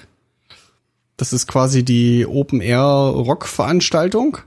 Das 1.16 1.33
ist 1.33 1.47
quasi 1.47 1.85
die 1.85 2.27
Open 2.27 2.61
Air 2.61 2.81
Rock 2.83 3.47
Veranstaltung. 3.47 4.38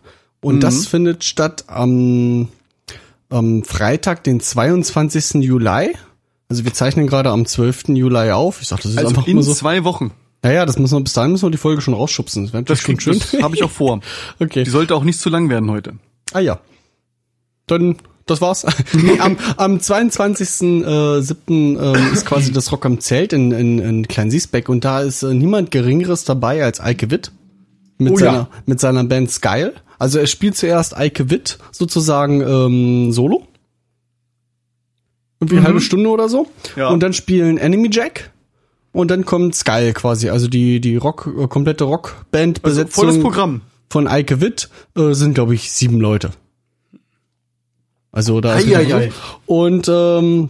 Und 0.42 0.62
das 0.62 0.86
findet 0.86 1.24
statt 1.24 1.64
am, 1.68 2.50
am 3.30 3.64
Freitag, 3.64 4.24
den 4.24 4.40
22. 4.40 5.44
Juli. 5.44 5.96
Also 6.50 6.64
wir 6.64 6.74
zeichnen 6.74 7.08
gerade 7.08 7.30
am 7.32 7.46
12. 7.46 7.90
Juli 7.90 8.32
auf. 8.32 8.62
Ich 8.62 8.70
sag, 8.70 8.82
das 8.82 8.92
ist 8.92 8.98
Also 8.98 9.10
einfach 9.10 9.28
in 9.28 9.42
so. 9.42 9.54
zwei 9.54 9.84
Wochen. 9.84 10.12
Naja, 10.44 10.66
das 10.66 10.78
müssen 10.80 10.96
wir, 10.98 11.04
bis 11.04 11.14
dahin 11.14 11.32
müssen 11.32 11.46
wir 11.48 11.52
die 11.52 11.58
Folge 11.58 11.82
schon 11.82 11.94
rausschubsen. 11.94 12.50
Das 12.52 12.64
Das 12.66 12.80
schon 12.80 13.00
schön. 13.00 13.20
habe 13.42 13.56
ich 13.56 13.64
auch 13.64 13.72
vor. 13.72 14.00
okay. 14.40 14.64
Die 14.64 14.70
sollte 14.70 14.96
auch 14.96 15.04
nicht 15.04 15.20
zu 15.20 15.30
lang 15.30 15.50
werden 15.50 15.70
heute. 15.72 15.94
Ah 16.32 16.40
ja. 16.40 16.60
Dann, 17.66 17.98
das 18.28 18.40
war's. 18.40 18.66
nee, 18.94 19.20
am, 19.20 19.36
am 19.58 19.78
22.07. 19.78 21.50
Ähm, 21.50 22.14
ist 22.14 22.26
quasi 22.26 22.52
das 22.52 22.72
Rock 22.72 22.86
am 22.86 23.00
Zelt 23.00 23.34
in, 23.34 23.52
in, 23.52 23.80
in 23.80 24.08
Kleinsiesbeck 24.08 24.70
und 24.70 24.86
da 24.86 25.02
ist 25.02 25.24
äh, 25.24 25.34
niemand 25.34 25.72
Geringeres 25.72 26.24
dabei 26.24 26.64
als 26.64 26.80
Eike 26.80 27.10
Witt. 27.12 27.32
Mit, 27.98 28.14
Oh 28.14 28.20
ja. 28.20 28.26
seiner, 28.26 28.50
mit 28.66 28.80
seiner 28.80 29.04
Band 29.04 29.32
Skyle. 29.32 29.74
Also 30.00 30.20
er 30.20 30.28
spielt 30.28 30.56
zuerst 30.56 30.96
Eike 30.96 31.30
Witt 31.30 31.58
sozusagen 31.72 32.42
ähm, 32.42 33.12
solo. 33.12 33.48
Irgendwie 35.40 35.58
eine 35.58 35.66
halbe 35.68 35.82
Stunde 35.82 36.10
oder 36.10 36.30
so. 36.30 36.48
Ja. 36.76 36.90
Und 36.90 37.02
dann 37.02 37.14
spielen 37.14 37.58
Enemy 37.58 37.90
Jack. 37.92 38.32
Und 38.92 39.12
dann 39.12 39.26
kommt 39.26 39.54
Skyle 39.56 39.94
quasi, 39.94 40.30
also 40.30 40.48
die, 40.48 40.80
die 40.82 40.96
Rock, 40.98 41.30
äh, 41.40 41.48
komplette 41.48 41.84
Also 41.84 41.92
Rockband-Besetzung 41.94 42.92
volles 43.06 43.22
Programm. 43.22 43.62
von 43.90 44.08
Eike 44.08 44.42
Witt 44.42 44.70
äh, 44.96 45.14
sind, 45.14 45.36
glaube 45.36 45.54
ich, 45.54 45.72
sieben 45.72 46.00
Leute. 46.00 46.32
Also 48.12 48.42
da 48.42 48.56
ist 48.58 48.68
Ei, 48.68 48.76
ei, 48.78 48.86
wieder 48.86 48.96
ei. 48.98 49.10
so. 49.10 49.54
Und 49.54 49.88
ähm, 49.90 50.50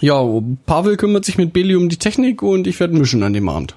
ja, 0.00 0.20
Pavel 0.66 0.96
kümmert 0.96 1.24
sich 1.24 1.38
mit 1.38 1.52
Beli 1.52 1.76
um 1.76 1.88
die 1.88 1.98
Technik 1.98 2.42
und 2.42 2.66
ich 2.66 2.80
werde 2.80 2.94
mischen 2.94 3.22
an 3.22 3.32
dem 3.32 3.48
Abend. 3.48 3.76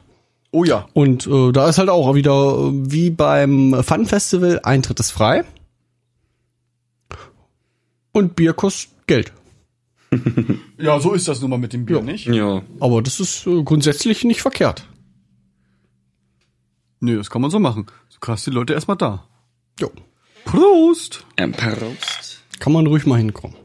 Oh 0.52 0.64
ja. 0.64 0.88
Und 0.94 1.28
äh, 1.28 1.52
da 1.52 1.70
ist 1.70 1.78
halt 1.78 1.90
auch 1.90 2.16
wieder 2.16 2.58
äh, 2.58 2.72
wie 2.92 3.10
beim 3.10 3.84
Fun 3.84 4.06
Festival 4.06 4.60
Eintritt 4.64 5.00
ist 5.00 5.12
frei. 5.12 5.44
Und 8.12 8.36
Bier 8.36 8.54
kostet 8.54 8.92
Geld. 9.08 9.34
Ja, 10.82 10.98
so 11.02 11.14
ist 11.14 11.28
das 11.28 11.42
nun 11.42 11.50
mal 11.50 11.58
mit 11.58 11.74
dem 11.74 11.86
Bier, 11.86 12.02
nicht? 12.02 12.26
Ja. 12.26 12.62
Aber 12.80 13.02
das 13.02 13.20
ist 13.20 13.46
äh, 13.46 13.64
grundsätzlich 13.64 14.24
nicht 14.24 14.42
verkehrt. 14.42 14.86
Nö, 17.02 17.18
das 17.18 17.30
kann 17.30 17.42
man 17.42 17.52
so 17.52 17.60
machen. 17.60 17.88
So 18.08 18.20
krass 18.22 18.46
die 18.46 18.50
Leute 18.50 18.74
erstmal 18.74 18.96
da. 18.96 19.26
Jo. 19.78 19.92
Prost! 20.46 21.26
Ein 21.36 21.52
Prost. 21.52 22.44
Kann 22.60 22.72
man 22.72 22.88
ruhig 22.88 23.06
mal 23.06 23.18
hinkommen. 23.18 23.58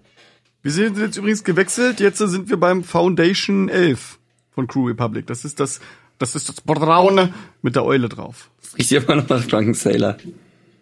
Wir 0.62 0.72
sind 0.72 0.98
jetzt 0.98 1.16
übrigens 1.16 1.44
gewechselt. 1.44 2.00
Jetzt 2.00 2.18
sind 2.18 2.48
wir 2.48 2.56
beim 2.56 2.82
Foundation 2.82 3.68
11 3.68 4.18
von 4.50 4.66
Crew 4.66 4.86
Republic. 4.88 5.26
Das 5.26 5.44
ist 5.44 5.60
das, 5.60 5.80
das 6.18 6.34
ist 6.34 6.48
das 6.48 6.60
braune 6.60 7.34
mit 7.62 7.76
der 7.76 7.84
Eule 7.84 8.08
drauf. 8.08 8.50
Ich 8.76 8.88
sehe 8.88 9.00
immer 9.00 9.16
noch 9.16 9.28
nach 9.28 9.44
Drunken 9.46 9.74
Sailor. 9.74 10.16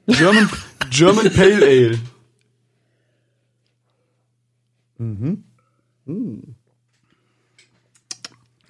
German, 0.07 0.49
German 0.91 1.31
Pale 1.33 1.67
Ale. 1.67 1.99
Mhm. 4.99 5.45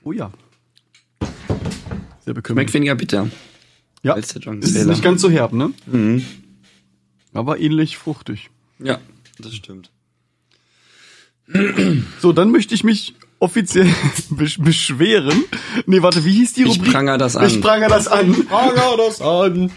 Oh 0.05 0.13
ja. 0.13 0.33
Sehr 2.25 2.35
bekümmert. 2.35 2.63
Schmeckt 2.63 2.75
weniger 2.75 2.95
bitter. 2.95 3.29
Ja, 4.03 4.15
als 4.15 4.29
der 4.33 4.43
Drunken 4.43 4.63
ist 4.63 4.73
Sailor. 4.75 4.91
nicht 4.91 5.03
ganz 5.03 5.23
so 5.23 5.31
herb, 5.31 5.53
ne? 5.53 5.73
Aber 7.33 7.59
ähnlich 7.61 7.97
fruchtig. 7.97 8.51
Ja, 8.79 9.01
das 9.39 9.55
stimmt. 9.55 9.91
So, 12.21 12.33
dann 12.33 12.51
möchte 12.51 12.75
ich 12.75 12.83
mich 12.85 13.15
offiziell 13.43 13.87
besch- 14.31 14.63
beschweren. 14.63 15.45
Nee, 15.87 16.03
warte, 16.03 16.25
wie 16.25 16.33
hieß 16.33 16.55
die 16.55 16.63
Ich 16.63 16.79
Rubrik? 16.79 16.93
pranger 16.93 17.19
das 17.19 17.37
an. 17.37 17.47
Ich 17.47 17.61
pranger 17.61 17.89
das 17.89 18.09
an. 18.09 18.33
Pranger 18.47 18.97
das 18.97 19.21
an. 19.21 19.71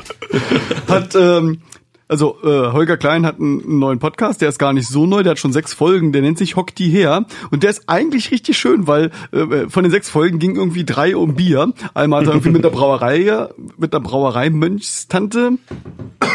Hat, 0.88 1.16
ähm, 1.16 1.62
also 2.08 2.38
äh, 2.44 2.72
Holger 2.72 2.98
Klein 2.98 3.26
hat 3.26 3.40
einen, 3.40 3.62
einen 3.64 3.80
neuen 3.80 3.98
Podcast, 3.98 4.40
der 4.42 4.50
ist 4.50 4.60
gar 4.60 4.74
nicht 4.74 4.88
so 4.88 5.08
neu, 5.08 5.24
der 5.24 5.32
hat 5.32 5.40
schon 5.40 5.52
sechs 5.52 5.74
Folgen, 5.74 6.12
der 6.12 6.22
nennt 6.22 6.38
sich 6.38 6.56
Hock 6.56 6.76
die 6.76 6.90
her 6.90 7.26
und 7.50 7.64
der 7.64 7.72
ist 7.72 7.84
eigentlich 7.88 8.30
richtig 8.30 8.60
schön, 8.60 8.86
weil 8.86 9.10
äh, 9.32 9.68
von 9.70 9.82
den 9.84 9.92
sechs 9.92 10.08
Folgen 10.12 10.38
ging 10.38 10.56
irgendwie 10.56 10.86
drei 10.86 11.18
um 11.18 11.34
Bier. 11.34 11.74
Einmal 11.96 12.20
hat 12.22 12.28
er 12.28 12.34
irgendwie 12.34 12.52
mit 12.52 12.64
der 12.64 12.70
Brauerei, 12.70 13.48
mit 13.78 13.92
der 13.94 14.00
Brauerei 14.02 14.52
Mönchstante, 14.52 15.54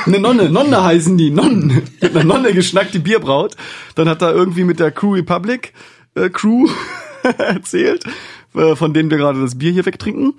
eine 0.06 0.18
Nonne, 0.18 0.50
Nonne 0.50 0.82
heißen 0.82 1.16
die, 1.16 1.30
Nonnen, 1.30 1.82
mit 2.00 2.16
einer 2.16 2.24
Nonne 2.24 2.52
geschnackt, 2.52 2.92
die 2.94 2.98
Bier 2.98 3.20
braut. 3.20 3.54
Dann 3.94 4.08
hat 4.08 4.22
er 4.22 4.32
irgendwie 4.34 4.64
mit 4.64 4.80
der 4.80 4.90
Crew 4.90 5.12
Republic 5.14 5.72
äh, 6.16 6.30
Crew 6.30 6.66
erzählt, 7.38 8.04
äh, 8.54 8.76
von 8.76 8.94
denen 8.94 9.10
wir 9.10 9.18
gerade 9.18 9.40
das 9.40 9.58
Bier 9.58 9.72
hier 9.72 9.86
wegtrinken. 9.86 10.34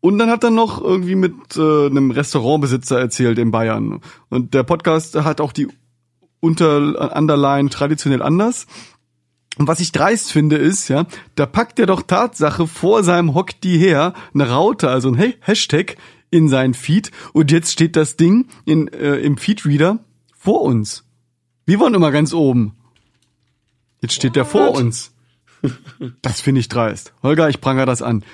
Und 0.00 0.18
dann 0.18 0.30
hat 0.30 0.42
er 0.42 0.50
noch 0.50 0.82
irgendwie 0.82 1.14
mit 1.14 1.56
äh, 1.56 1.86
einem 1.86 2.10
Restaurantbesitzer 2.10 2.98
erzählt 2.98 3.38
in 3.38 3.52
Bayern. 3.52 4.00
Und 4.30 4.52
der 4.52 4.64
Podcast 4.64 5.14
hat 5.14 5.40
auch 5.40 5.52
die 5.52 5.68
Unter 6.40 7.16
Underline 7.16 7.70
traditionell 7.70 8.20
anders. 8.20 8.66
Und 9.58 9.68
was 9.68 9.78
ich 9.78 9.92
dreist 9.92 10.32
finde 10.32 10.56
ist, 10.56 10.88
ja, 10.88 11.06
da 11.36 11.46
packt 11.46 11.78
er 11.78 11.86
doch 11.86 12.02
Tatsache 12.02 12.66
vor 12.66 13.04
seinem 13.04 13.34
Hock 13.34 13.60
die 13.60 13.78
her 13.78 14.14
eine 14.34 14.48
Raute, 14.48 14.88
also 14.88 15.08
ein 15.08 15.34
Hashtag 15.40 15.96
in 16.30 16.48
seinen 16.48 16.74
Feed. 16.74 17.12
Und 17.32 17.52
jetzt 17.52 17.70
steht 17.70 17.94
das 17.94 18.16
Ding 18.16 18.46
in, 18.64 18.88
äh, 18.88 19.16
im 19.18 19.36
Feedreader 19.36 20.00
vor 20.36 20.62
uns. 20.62 21.04
Wir 21.64 21.78
waren 21.78 21.94
immer 21.94 22.10
ganz 22.10 22.34
oben. 22.34 22.74
Jetzt 24.00 24.14
steht 24.14 24.34
der 24.34 24.44
vor 24.44 24.72
uns. 24.72 25.11
Das 26.22 26.40
finde 26.40 26.60
ich 26.60 26.68
dreist. 26.68 27.12
Holger, 27.22 27.48
ich 27.48 27.60
pranger 27.60 27.86
das 27.86 28.02
an. 28.02 28.24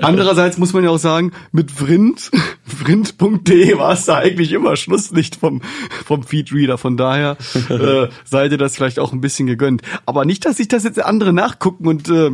Andererseits 0.00 0.56
muss 0.56 0.72
man 0.72 0.84
ja 0.84 0.90
auch 0.90 0.98
sagen, 0.98 1.32
mit 1.52 1.70
Vrind, 1.70 2.30
vrind.de 2.64 3.76
war 3.78 3.92
es 3.92 4.06
da 4.06 4.16
eigentlich 4.16 4.52
immer 4.52 4.76
Schlusslicht 4.76 5.36
vom, 5.36 5.60
vom 6.04 6.22
Feedreader. 6.22 6.78
Von 6.78 6.96
daher 6.96 7.36
äh, 7.68 8.08
seid 8.24 8.52
ihr 8.52 8.58
das 8.58 8.74
vielleicht 8.74 8.98
auch 8.98 9.12
ein 9.12 9.20
bisschen 9.20 9.46
gegönnt. 9.46 9.82
Aber 10.06 10.24
nicht, 10.24 10.46
dass 10.46 10.56
sich 10.56 10.68
das 10.68 10.84
jetzt 10.84 11.02
andere 11.02 11.32
nachgucken 11.32 11.86
und 11.86 12.08
äh, 12.08 12.30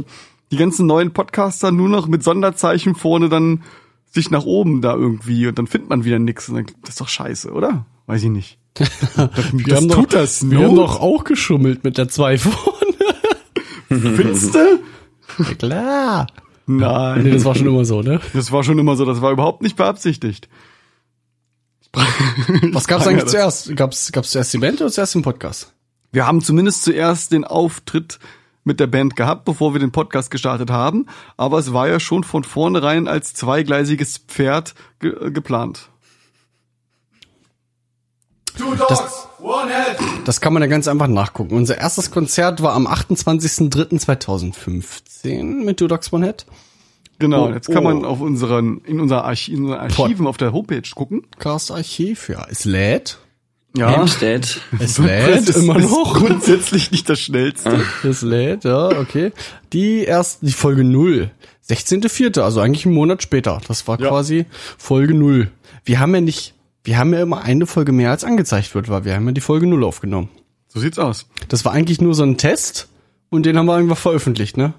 die 0.53 0.57
ganzen 0.57 0.87
neuen 0.87 1.13
Podcaster 1.13 1.73
nur 1.73 1.89
noch 1.89 2.07
mit 2.07 2.23
Sonderzeichen 2.23 2.95
vorne 2.95 3.29
dann 3.29 3.63
sich 4.13 4.31
nach 4.31 4.45
oben 4.45 4.83
da 4.83 4.95
irgendwie 4.95 5.47
und 5.47 5.59
dann 5.59 5.67
findet 5.67 5.91
man 5.91 6.05
wieder. 6.05 6.17
Und 6.17 6.27
dann, 6.29 6.67
das 6.83 6.91
ist 6.91 7.01
doch 7.01 7.09
scheiße, 7.09 7.51
oder? 7.51 7.87
Weiß 8.07 8.23
ich 8.23 8.31
nicht. 8.31 8.59
Das, 8.75 8.91
das 9.67 9.77
haben 9.77 9.89
tut 9.91 10.15
doch, 10.15 10.21
das, 10.21 10.51
Wir 10.51 10.59
no? 10.59 10.69
haben 10.69 10.77
doch 10.77 11.01
auch 11.01 11.25
geschummelt 11.25 11.85
mit 11.85 11.99
der 11.99 12.09
2 12.09 12.39
vorne. 12.39 12.92
Findest 14.17 14.55
du? 14.55 14.81
Ja, 15.39 15.55
klar. 15.55 16.27
Nein. 16.67 17.23
Nee, 17.23 17.31
das 17.33 17.45
war 17.45 17.55
schon 17.55 17.67
immer 17.67 17.85
so, 17.85 18.03
ne? 18.03 18.21
Das 18.33 18.53
war 18.53 18.63
schon 18.63 18.79
immer 18.79 18.97
so, 18.97 19.05
das 19.05 19.21
war 19.21 19.33
überhaupt 19.33 19.63
nicht 19.63 19.77
beabsichtigt. 19.77 20.49
Was 22.73 22.87
gab's 22.87 23.07
eigentlich 23.07 23.27
zuerst? 23.27 23.75
Gab's, 23.77 24.13
gab's 24.13 24.31
zuerst 24.31 24.55
die 24.55 24.59
Band 24.59 24.81
oder 24.81 24.91
zuerst 24.91 25.15
den 25.15 25.23
Podcast? 25.23 25.73
Wir 26.11 26.27
haben 26.27 26.41
zumindest 26.41 26.85
zuerst 26.85 27.33
den 27.33 27.45
Auftritt 27.45 28.19
mit 28.65 28.81
der 28.81 28.87
Band 28.87 29.17
gehabt, 29.17 29.45
bevor 29.45 29.75
wir 29.75 29.81
den 29.81 29.93
Podcast 29.93 30.31
gestartet 30.31 30.71
haben, 30.71 31.07
aber 31.37 31.59
es 31.59 31.73
war 31.73 31.89
ja 31.89 32.01
schon 32.01 32.25
von 32.25 32.45
vornherein 32.45 33.09
als 33.09 33.35
zweigleisiges 33.35 34.19
Pferd 34.19 34.75
ge 35.01 35.31
geplant. 35.31 35.91
Two 38.59 38.75
dogs, 38.75 39.29
one 39.41 39.71
head. 39.73 39.97
Das 40.27 40.41
kann 40.41 40.53
man 40.53 40.63
ja 40.63 40.69
ganz 40.69 40.87
einfach 40.89 41.07
nachgucken. 41.09 41.57
Unser 41.57 41.79
erstes 41.79 42.11
Konzert 42.11 42.63
war 42.63 42.75
am 42.75 42.87
28.03.2015 42.87 45.65
mit 45.65 45.79
Two 45.79 45.89
Dogs 45.89 46.13
One 46.13 46.27
Head. 46.27 46.45
Genau, 47.19 47.49
Oh, 47.49 47.53
jetzt 47.53 47.71
kann 47.71 47.85
man 47.85 48.05
oh. 48.05 48.09
auf 48.09 48.21
unseren 48.21 48.81
in, 48.85 49.01
unser 49.01 49.25
Archi 49.25 49.53
in 49.55 49.63
unseren 49.65 49.81
Archiven 49.81 50.27
auf 50.27 50.37
der 50.37 50.53
Homepage 50.53 50.83
gucken. 50.95 51.23
Cast 51.39 51.71
Archiv, 51.71 52.29
ja. 52.29 52.47
Es 52.51 52.65
lädt. 52.65 53.19
Ja, 53.77 53.91
Hempstead. 53.91 54.61
Es 54.79 54.97
Das 54.97 54.99
lädt 54.99 55.49
ist, 55.49 55.57
immer 55.57 55.77
ist 55.77 55.91
noch. 55.91 56.15
grundsätzlich 56.15 56.91
nicht 56.91 57.09
das 57.09 57.21
schnellste. 57.21 57.81
Es 58.03 58.23
lädt, 58.23 58.65
ja, 58.65 58.89
okay. 58.99 59.33
Die 59.73 60.05
erst, 60.05 60.39
die 60.43 60.53
Folge 60.53 60.83
0. 60.85 61.31
16.04., 61.69 62.41
also 62.41 62.61
eigentlich 62.61 62.85
einen 62.87 62.95
Monat 62.97 63.23
später. 63.23 63.61
Das 63.69 63.87
war 63.89 63.99
Ja. 64.01 64.09
quasi 64.09 64.45
Folge 64.77 65.15
0. 65.15 65.51
Wir 65.85 66.01
haben 66.01 66.13
ja 66.15 66.21
nicht, 66.21 66.55
wir 66.85 66.99
haben 66.99 67.13
ja 67.13 67.23
immer 67.23 67.43
eine 67.43 67.67
Folge 67.67 67.93
mehr 67.93 68.11
als 68.11 68.25
angezeigt 68.25 68.75
wird, 68.75 68.89
weil 68.89 69.05
wir 69.05 69.15
haben 69.15 69.27
ja 69.27 69.33
die 69.33 69.41
Folge 69.41 69.67
0 69.67 69.85
aufgenommen. 69.85 70.29
So 70.69 70.81
sieht's 70.81 70.99
aus. 70.99 71.27
Das 71.49 71.65
war 71.65 71.73
eigentlich 71.73 72.01
nur 72.01 72.15
so 72.15 72.23
ein 72.23 72.39
Test 72.39 72.89
und 73.31 73.47
den 73.47 73.57
haben 73.57 73.67
wir 73.67 73.75
einfach 73.75 73.99
veröffentlicht, 73.99 74.57
ne? 74.57 74.75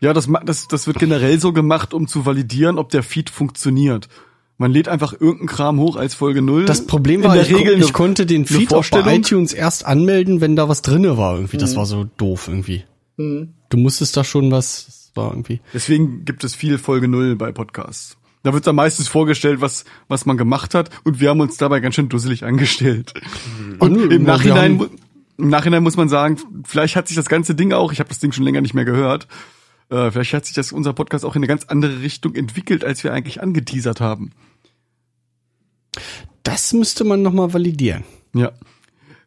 Ja, 0.00 0.12
das, 0.12 0.28
das, 0.44 0.68
das 0.68 0.86
wird 0.86 0.98
generell 0.98 1.40
so 1.40 1.52
gemacht, 1.52 1.92
um 1.92 2.06
zu 2.06 2.24
validieren, 2.24 2.78
ob 2.78 2.90
der 2.90 3.02
Feed 3.02 3.30
funktioniert. 3.30 4.08
Man 4.56 4.72
lädt 4.72 4.88
einfach 4.88 5.12
irgendeinen 5.12 5.48
Kram 5.48 5.80
hoch 5.80 5.96
als 5.96 6.14
Folge 6.14 6.42
0. 6.42 6.64
Das 6.64 6.86
Problem 6.86 7.22
In 7.22 7.28
war, 7.28 7.34
der 7.34 7.44
ich, 7.44 7.54
Regel 7.54 7.80
ich 7.80 7.92
konnte 7.92 8.26
den 8.26 8.44
Feed 8.44 8.74
auch 8.74 8.84
bei 8.90 9.16
iTunes 9.16 9.52
erst 9.52 9.86
anmelden, 9.86 10.40
wenn 10.40 10.56
da 10.56 10.68
was 10.68 10.82
drinne 10.82 11.16
war 11.16 11.36
irgendwie. 11.36 11.56
Das 11.56 11.76
war 11.76 11.86
so 11.86 12.08
doof 12.16 12.48
irgendwie. 12.48 12.84
Du 13.16 13.76
musstest 13.76 14.16
da 14.16 14.24
schon 14.24 14.50
was, 14.50 14.86
das 14.86 15.10
war 15.14 15.30
irgendwie. 15.30 15.60
Deswegen 15.74 16.24
gibt 16.24 16.44
es 16.44 16.54
viel 16.54 16.78
Folge 16.78 17.08
0 17.08 17.36
bei 17.36 17.52
Podcasts. 17.52 18.16
Da 18.48 18.54
wird 18.54 18.66
dann 18.66 18.76
meistens 18.76 19.08
vorgestellt, 19.08 19.60
was, 19.60 19.84
was 20.08 20.24
man 20.24 20.38
gemacht 20.38 20.74
hat, 20.74 20.88
und 21.04 21.20
wir 21.20 21.28
haben 21.28 21.40
uns 21.40 21.58
dabei 21.58 21.80
ganz 21.80 21.96
schön 21.96 22.08
dusselig 22.08 22.46
angestellt. 22.46 23.12
Und 23.78 23.92
nö, 23.92 24.08
im 24.08 24.22
Nachhinein, 24.22 24.88
im 25.36 25.48
Nachhinein 25.50 25.82
muss 25.82 25.98
man 25.98 26.08
sagen, 26.08 26.38
vielleicht 26.64 26.96
hat 26.96 27.08
sich 27.08 27.14
das 27.14 27.28
ganze 27.28 27.54
Ding 27.54 27.74
auch, 27.74 27.92
ich 27.92 28.00
habe 28.00 28.08
das 28.08 28.20
Ding 28.20 28.32
schon 28.32 28.44
länger 28.44 28.62
nicht 28.62 28.72
mehr 28.72 28.86
gehört, 28.86 29.28
äh, 29.90 30.10
vielleicht 30.10 30.32
hat 30.32 30.46
sich 30.46 30.54
das 30.54 30.72
unser 30.72 30.94
Podcast 30.94 31.26
auch 31.26 31.36
in 31.36 31.40
eine 31.40 31.46
ganz 31.46 31.64
andere 31.64 32.00
Richtung 32.00 32.34
entwickelt, 32.36 32.86
als 32.86 33.04
wir 33.04 33.12
eigentlich 33.12 33.42
angeteasert 33.42 34.00
haben. 34.00 34.30
Das 36.42 36.72
müsste 36.72 37.04
man 37.04 37.20
nochmal 37.20 37.52
validieren. 37.52 38.04
Ja. 38.32 38.52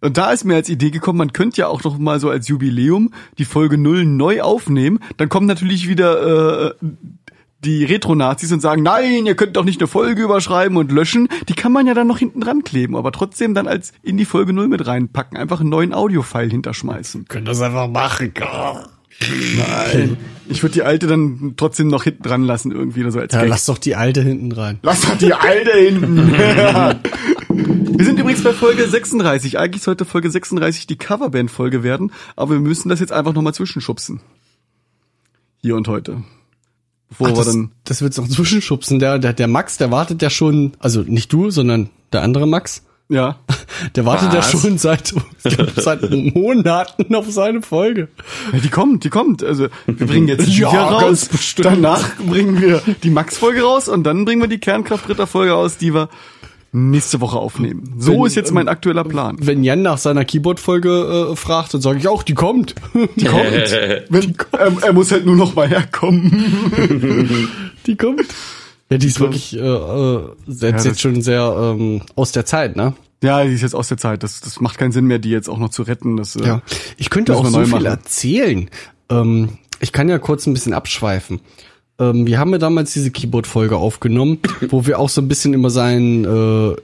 Und 0.04 0.18
da 0.18 0.32
ist 0.32 0.46
mir 0.46 0.56
als 0.56 0.68
Idee 0.68 0.90
gekommen, 0.90 1.20
man 1.20 1.32
könnte 1.32 1.62
ja 1.62 1.68
auch 1.68 1.84
noch 1.84 2.00
mal 2.00 2.20
so 2.20 2.32
als 2.32 2.48
Jubiläum 2.48 3.14
die 3.38 3.46
Folge 3.46 3.78
0 3.78 4.04
neu 4.06 4.42
aufnehmen. 4.42 4.98
Dann 5.18 5.30
kommen 5.30 5.46
natürlich 5.46 5.88
wieder 5.88 6.72
äh, 6.72 6.74
die 7.64 7.86
Retro-Nazis 7.86 8.52
und 8.52 8.60
sagen, 8.60 8.82
nein, 8.84 9.26
ihr 9.26 9.36
könnt 9.36 9.56
doch 9.56 9.64
nicht 9.66 9.80
eine 9.80 9.88
Folge 9.88 10.24
überschreiben 10.24 10.78
und 10.78 10.92
löschen. 10.92 11.28
Die 11.48 11.54
kann 11.54 11.72
man 11.72 11.86
ja 11.88 11.94
dann 11.94 12.08
noch 12.08 12.18
hinten 12.18 12.42
dran 12.42 12.64
kleben, 12.64 12.96
aber 12.96 13.12
trotzdem 13.12 13.54
dann 13.54 13.68
als 13.68 13.94
in 14.02 14.18
die 14.18 14.26
Folge 14.26 14.52
0 14.54 14.68
mit 14.68 14.88
reinpacken. 14.88 15.38
Einfach 15.38 15.60
einen 15.60 15.70
neuen 15.70 15.94
Audio-File 15.94 16.50
hinterschmeißen. 16.50 17.26
Können 17.28 17.46
das 17.46 17.62
einfach 17.62 17.88
machen. 17.88 18.34
Nein. 19.58 20.18
Ich 20.50 20.64
würde 20.64 20.74
die 20.74 20.84
alte 20.84 21.06
dann 21.08 21.54
trotzdem 21.56 21.88
noch 21.88 22.04
hinten 22.04 22.24
dran 22.24 22.44
lassen 22.44 22.72
irgendwie 22.72 23.02
oder 23.02 23.12
so 23.12 23.20
als 23.20 23.34
Ja, 23.34 23.42
Gag. 23.42 23.50
lass 23.50 23.66
doch 23.66 23.78
die 23.78 23.96
alte 23.96 24.22
hinten 24.22 24.52
rein. 24.52 24.80
Lass 24.82 25.02
doch 25.02 25.18
die 25.18 25.34
alte 25.34 25.72
hinten. 25.78 26.34
wir 27.98 28.06
sind 28.06 28.20
übrigens 28.20 28.44
bei 28.44 28.54
Folge 28.54 28.88
36. 28.88 29.60
Eigentlich 29.60 29.84
sollte 29.84 30.06
Folge 30.06 30.32
36 30.32 30.88
die 30.88 30.98
Coverband-Folge 30.98 31.84
werden, 31.84 32.12
aber 32.36 32.54
wir 32.54 32.60
müssen 32.60 32.90
das 32.90 33.00
jetzt 33.00 33.12
einfach 33.12 33.34
nochmal 33.34 33.54
zwischenschubsen. 33.54 34.22
Hier 35.62 35.76
und 35.76 35.88
heute. 35.88 36.24
Bevor 37.12 37.28
Ach, 37.28 37.32
wir 37.32 37.44
das, 37.44 37.54
dann. 37.54 37.72
das 37.84 38.02
wird's 38.02 38.18
noch 38.18 38.28
zwischenschubsen. 38.28 39.00
Der, 39.00 39.20
der, 39.20 39.34
der 39.34 39.48
Max, 39.48 39.78
der 39.78 39.92
wartet 39.92 40.22
ja 40.22 40.30
schon, 40.30 40.72
also 40.80 41.02
nicht 41.02 41.32
du, 41.34 41.52
sondern 41.52 41.90
der 42.14 42.24
andere 42.24 42.48
Max. 42.48 42.84
Ja. 43.10 43.36
Der 43.96 44.06
wartet 44.06 44.30
Was? 44.30 44.54
ja 44.54 44.60
schon 44.60 44.78
seit, 44.78 45.14
seit 45.76 46.10
Monaten 46.34 47.14
auf 47.14 47.30
seine 47.30 47.62
Folge. 47.62 48.08
ja. 48.54 48.60
Die 48.60 48.70
kommt, 48.70 49.04
die 49.04 49.10
kommt. 49.10 49.44
Also 49.44 49.68
wir 49.86 50.08
bringen 50.08 50.30
jetzt 50.30 50.48
die 50.48 50.52
Ja, 50.60 50.72
hier 50.72 50.80
raus. 50.80 51.30
Danach 51.58 52.16
bringen 52.18 52.62
wir 52.62 52.82
die 53.04 53.10
Max-Folge 53.10 53.64
raus 53.64 53.90
und 53.90 54.04
dann 54.04 54.24
bringen 54.24 54.40
wir 54.42 54.48
die 54.48 54.60
Kernkraft-Ritter-Folge 54.60 55.54
aus, 55.54 55.78
die 55.78 55.94
wir 55.94 56.08
nächste 56.74 57.20
Woche 57.22 57.38
aufnehmen. 57.38 57.96
So 57.98 58.14
Wenn, 58.14 58.26
ist 58.26 58.36
jetzt 58.36 58.52
mein 58.52 58.68
aktueller 58.68 59.04
Plan. 59.04 59.38
Wenn 59.42 59.64
Jan 59.64 59.82
nach 59.82 59.98
seiner 59.98 60.24
Keyboard-Folge 60.26 61.30
äh, 61.32 61.36
fragt, 61.36 61.74
dann 61.74 61.82
sage 61.82 62.00
ich 62.00 62.08
auch, 62.08 62.24
die 62.24 62.34
kommt. 62.34 62.76
Die 63.16 63.26
kommt. 63.26 63.44
Wenn, 64.10 64.36
er, 64.54 64.84
er 64.84 64.94
muss 64.94 65.12
halt 65.12 65.26
nur 65.26 65.36
noch 65.36 65.56
mal 65.56 65.68
herkommen. 65.68 67.50
Die 67.86 67.96
kommt. 67.96 68.22
Ja, 68.90 68.98
die 68.98 69.08
ist 69.08 69.22
wirklich 69.22 69.56
äh, 69.56 69.60
äh, 69.60 70.20
selbst 70.48 70.84
Ja, 70.84 70.92
jetzt 70.92 71.00
schon 71.00 71.22
sehr 71.22 71.56
ähm, 71.58 72.02
aus 72.16 72.34
der 72.34 72.46
Zeit, 72.46 72.76
ne? 72.76 72.94
Ja, 73.24 73.42
die 73.46 73.54
ist 73.54 73.62
jetzt 73.62 73.74
aus 73.76 73.88
der 73.88 73.98
Zeit. 73.98 74.22
Das, 74.22 74.42
das 74.42 74.60
macht 74.60 74.78
keinen 74.78 74.92
Sinn 74.92 75.06
mehr, 75.06 75.20
die 75.20 75.30
jetzt 75.30 75.48
auch 75.48 75.60
noch 75.60 75.70
zu 75.70 75.84
retten. 75.84 76.18
Das, 76.18 76.36
äh, 76.36 76.46
Ja. 76.46 76.62
Ich 76.98 77.10
könnte 77.10 77.36
auch 77.38 77.46
so 77.46 77.60
viel 77.60 77.68
machen. 77.70 77.86
erzählen. 77.86 78.70
Ähm, 79.10 79.58
ich 79.80 79.94
kann 79.94 80.10
ja 80.10 80.20
kurz 80.20 80.46
ein 80.46 80.54
bisschen 80.54 80.74
abschweifen. 80.74 81.40
Ähm, 82.02 82.26
wir 82.28 82.40
haben 82.40 82.52
ja 82.52 82.58
damals 82.58 82.92
diese 82.94 83.12
Keyboard-Folge 83.12 83.78
aufgenommen, 83.78 84.40
wo 84.70 84.86
wir 84.86 85.00
auch 85.00 85.10
so 85.10 85.22
ein 85.22 85.28
bisschen 85.28 85.54
über 85.54 85.70
seinen 85.70 86.26
äh, 86.26 86.76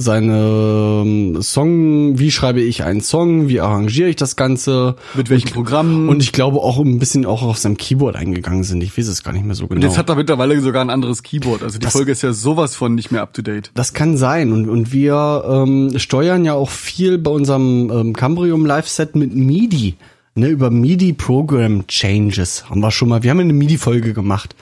seine 0.00 1.02
ähm, 1.04 1.42
Song, 1.42 2.18
wie 2.20 2.30
schreibe 2.30 2.60
ich 2.60 2.84
einen 2.84 3.00
Song, 3.00 3.48
wie 3.48 3.60
arrangiere 3.60 4.08
ich 4.08 4.14
das 4.16 4.36
Ganze. 4.36 4.94
Mit 5.14 5.28
welchen 5.28 5.50
Programmen? 5.50 6.08
Und 6.08 6.22
ich 6.22 6.30
glaube 6.32 6.58
auch 6.58 6.78
ein 6.78 7.00
bisschen 7.00 7.26
auch 7.26 7.42
auf 7.42 7.58
seinem 7.58 7.76
Keyboard 7.76 8.14
eingegangen 8.14 8.62
sind. 8.62 8.80
Ich 8.82 8.96
weiß 8.96 9.08
es 9.08 9.24
gar 9.24 9.32
nicht 9.32 9.44
mehr 9.44 9.56
so 9.56 9.66
genau. 9.66 9.76
Und 9.76 9.82
jetzt 9.82 9.98
hat 9.98 10.08
er 10.08 10.14
mittlerweile 10.14 10.60
sogar 10.60 10.82
ein 10.82 10.90
anderes 10.90 11.24
Keyboard. 11.24 11.64
Also 11.64 11.78
die 11.78 11.84
Das- 11.84 11.92
Folge 11.94 12.12
ist 12.12 12.22
ja 12.22 12.32
sowas 12.32 12.76
von 12.76 12.94
nicht 12.94 13.10
mehr 13.10 13.22
up 13.22 13.34
to 13.34 13.42
date. 13.42 13.72
Das 13.74 13.92
kann 13.92 14.16
sein. 14.16 14.52
Und, 14.52 14.68
und 14.68 14.92
wir 14.92 15.44
ähm, 15.48 15.92
steuern 15.98 16.44
ja 16.44 16.54
auch 16.54 16.70
viel 16.70 17.18
bei 17.18 17.32
unserem 17.32 17.90
ähm, 17.90 18.12
Cambrium 18.12 18.66
Live-Set 18.66 19.16
mit 19.16 19.34
MIDI. 19.34 19.96
Ne, 20.38 20.48
über 20.48 20.70
MIDI 20.70 21.12
Program 21.14 21.86
Changes 21.88 22.70
haben 22.70 22.80
wir 22.80 22.92
schon 22.92 23.08
mal. 23.08 23.24
Wir 23.24 23.30
haben 23.32 23.40
eine 23.40 23.52
MIDI-Folge 23.52 24.12
gemacht. 24.14 24.54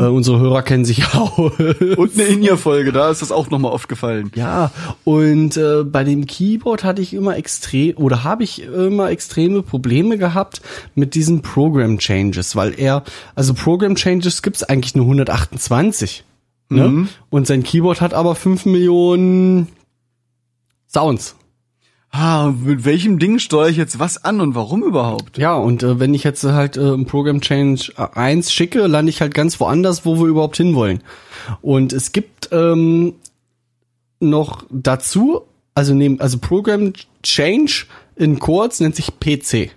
Äh, 0.00 0.08
unsere 0.08 0.38
Hörer 0.40 0.62
kennen 0.62 0.84
sich 0.84 1.06
auch. 1.14 1.38
Und 1.38 2.14
eine 2.14 2.24
In-Ear-Folge, 2.24 2.92
da 2.92 3.10
ist 3.10 3.22
das 3.22 3.32
auch 3.32 3.48
nochmal 3.48 3.72
oft 3.72 3.88
gefallen. 3.88 4.30
Ja, 4.34 4.72
und 5.04 5.56
äh, 5.56 5.84
bei 5.84 6.04
dem 6.04 6.26
Keyboard 6.26 6.84
hatte 6.84 7.00
ich 7.00 7.14
immer 7.14 7.36
extrem 7.36 7.96
oder 7.96 8.24
habe 8.24 8.44
ich 8.44 8.62
immer 8.62 9.10
extreme 9.10 9.62
Probleme 9.62 10.18
gehabt 10.18 10.60
mit 10.94 11.14
diesen 11.14 11.40
Program 11.40 11.98
Changes, 11.98 12.54
weil 12.54 12.78
er, 12.78 13.04
also 13.34 13.54
Program 13.54 13.94
Changes 13.94 14.42
gibt's 14.42 14.64
eigentlich 14.64 14.94
nur 14.96 15.06
128. 15.06 16.24
Ne? 16.68 17.08
Und 17.30 17.46
sein 17.46 17.62
Keyboard 17.62 18.00
hat 18.02 18.12
aber 18.12 18.34
5 18.34 18.66
Millionen 18.66 19.68
Sounds. 20.88 21.36
Ah, 22.12 22.52
mit 22.64 22.84
welchem 22.84 23.20
Ding 23.20 23.38
steuere 23.38 23.68
ich 23.68 23.76
jetzt 23.76 24.00
was 24.00 24.24
an 24.24 24.40
und 24.40 24.56
warum 24.56 24.82
überhaupt? 24.82 25.38
Ja, 25.38 25.54
und 25.54 25.84
äh, 25.84 26.00
wenn 26.00 26.12
ich 26.12 26.24
jetzt 26.24 26.42
halt 26.42 26.76
äh, 26.76 26.92
ein 26.92 27.06
Program 27.06 27.40
Change 27.40 27.92
äh, 27.96 28.06
1 28.14 28.52
schicke, 28.52 28.86
lande 28.88 29.10
ich 29.10 29.20
halt 29.20 29.32
ganz 29.32 29.60
woanders, 29.60 30.04
wo 30.04 30.18
wir 30.18 30.26
überhaupt 30.26 30.56
hinwollen. 30.56 31.04
Und 31.62 31.92
es 31.92 32.10
gibt 32.10 32.48
ähm, 32.50 33.14
noch 34.18 34.64
dazu, 34.70 35.42
also 35.74 35.94
neben, 35.94 36.20
also 36.20 36.38
Program 36.38 36.92
Change 37.22 37.86
in 38.16 38.40
kurz 38.40 38.80
nennt 38.80 38.96
sich 38.96 39.18
PC. 39.20 39.70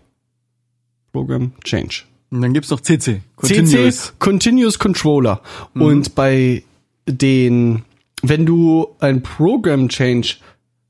Program 1.12 1.52
Change. 1.63 2.04
Und 2.32 2.41
dann 2.41 2.54
gibt's 2.54 2.72
noch 2.72 2.82
CC. 2.82 3.22
CC 3.43 3.93
Continuous 4.17 4.80
Controller. 4.80 5.41
Und 5.76 6.15
bei 6.15 6.63
den, 7.08 7.84
wenn 8.24 8.48
du 8.48 8.88
ein 9.00 9.22
Program 9.22 9.88
Change 9.88 10.38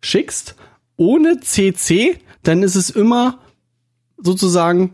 schickst, 0.02 0.56
ohne 0.98 1.40
CC, 1.40 2.18
dann 2.44 2.64
ist 2.64 2.76
es 2.76 2.90
immer 2.90 3.40
sozusagen 4.18 4.92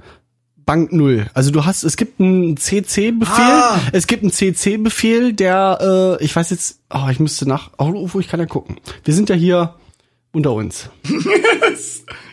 Bank 0.65 0.91
Null. 0.93 1.27
Also 1.33 1.49
du 1.51 1.65
hast, 1.65 1.83
es 1.83 1.97
gibt 1.97 2.19
einen 2.19 2.55
CC-Befehl, 2.57 3.43
Ah. 3.43 3.79
es 3.91 4.05
gibt 4.05 4.21
einen 4.23 4.31
CC-Befehl, 4.31 5.33
der, 5.33 6.17
äh, 6.19 6.23
ich 6.23 6.35
weiß 6.35 6.51
jetzt, 6.51 6.81
oh, 6.93 7.07
ich 7.09 7.19
müsste 7.19 7.47
nach, 7.47 7.71
oh, 7.79 8.07
wo 8.13 8.19
ich 8.19 8.27
kann 8.27 8.39
ja 8.39 8.45
gucken. 8.45 8.77
Wir 9.03 9.13
sind 9.15 9.29
ja 9.29 9.35
hier 9.35 9.75
unter 10.31 10.53
uns. 10.53 10.89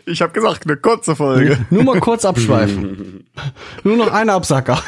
Ich 0.09 0.23
habe 0.23 0.33
gesagt, 0.33 0.67
eine 0.67 0.77
kurze 0.77 1.17
Folge. 1.17 1.59
Nur 1.71 1.83
mal 1.83 1.99
kurz 1.99 2.25
abschweifen. 2.25 3.27
Nur 3.83 3.97
noch 3.97 4.13
ein 4.13 4.31
Absacker. 4.31 4.81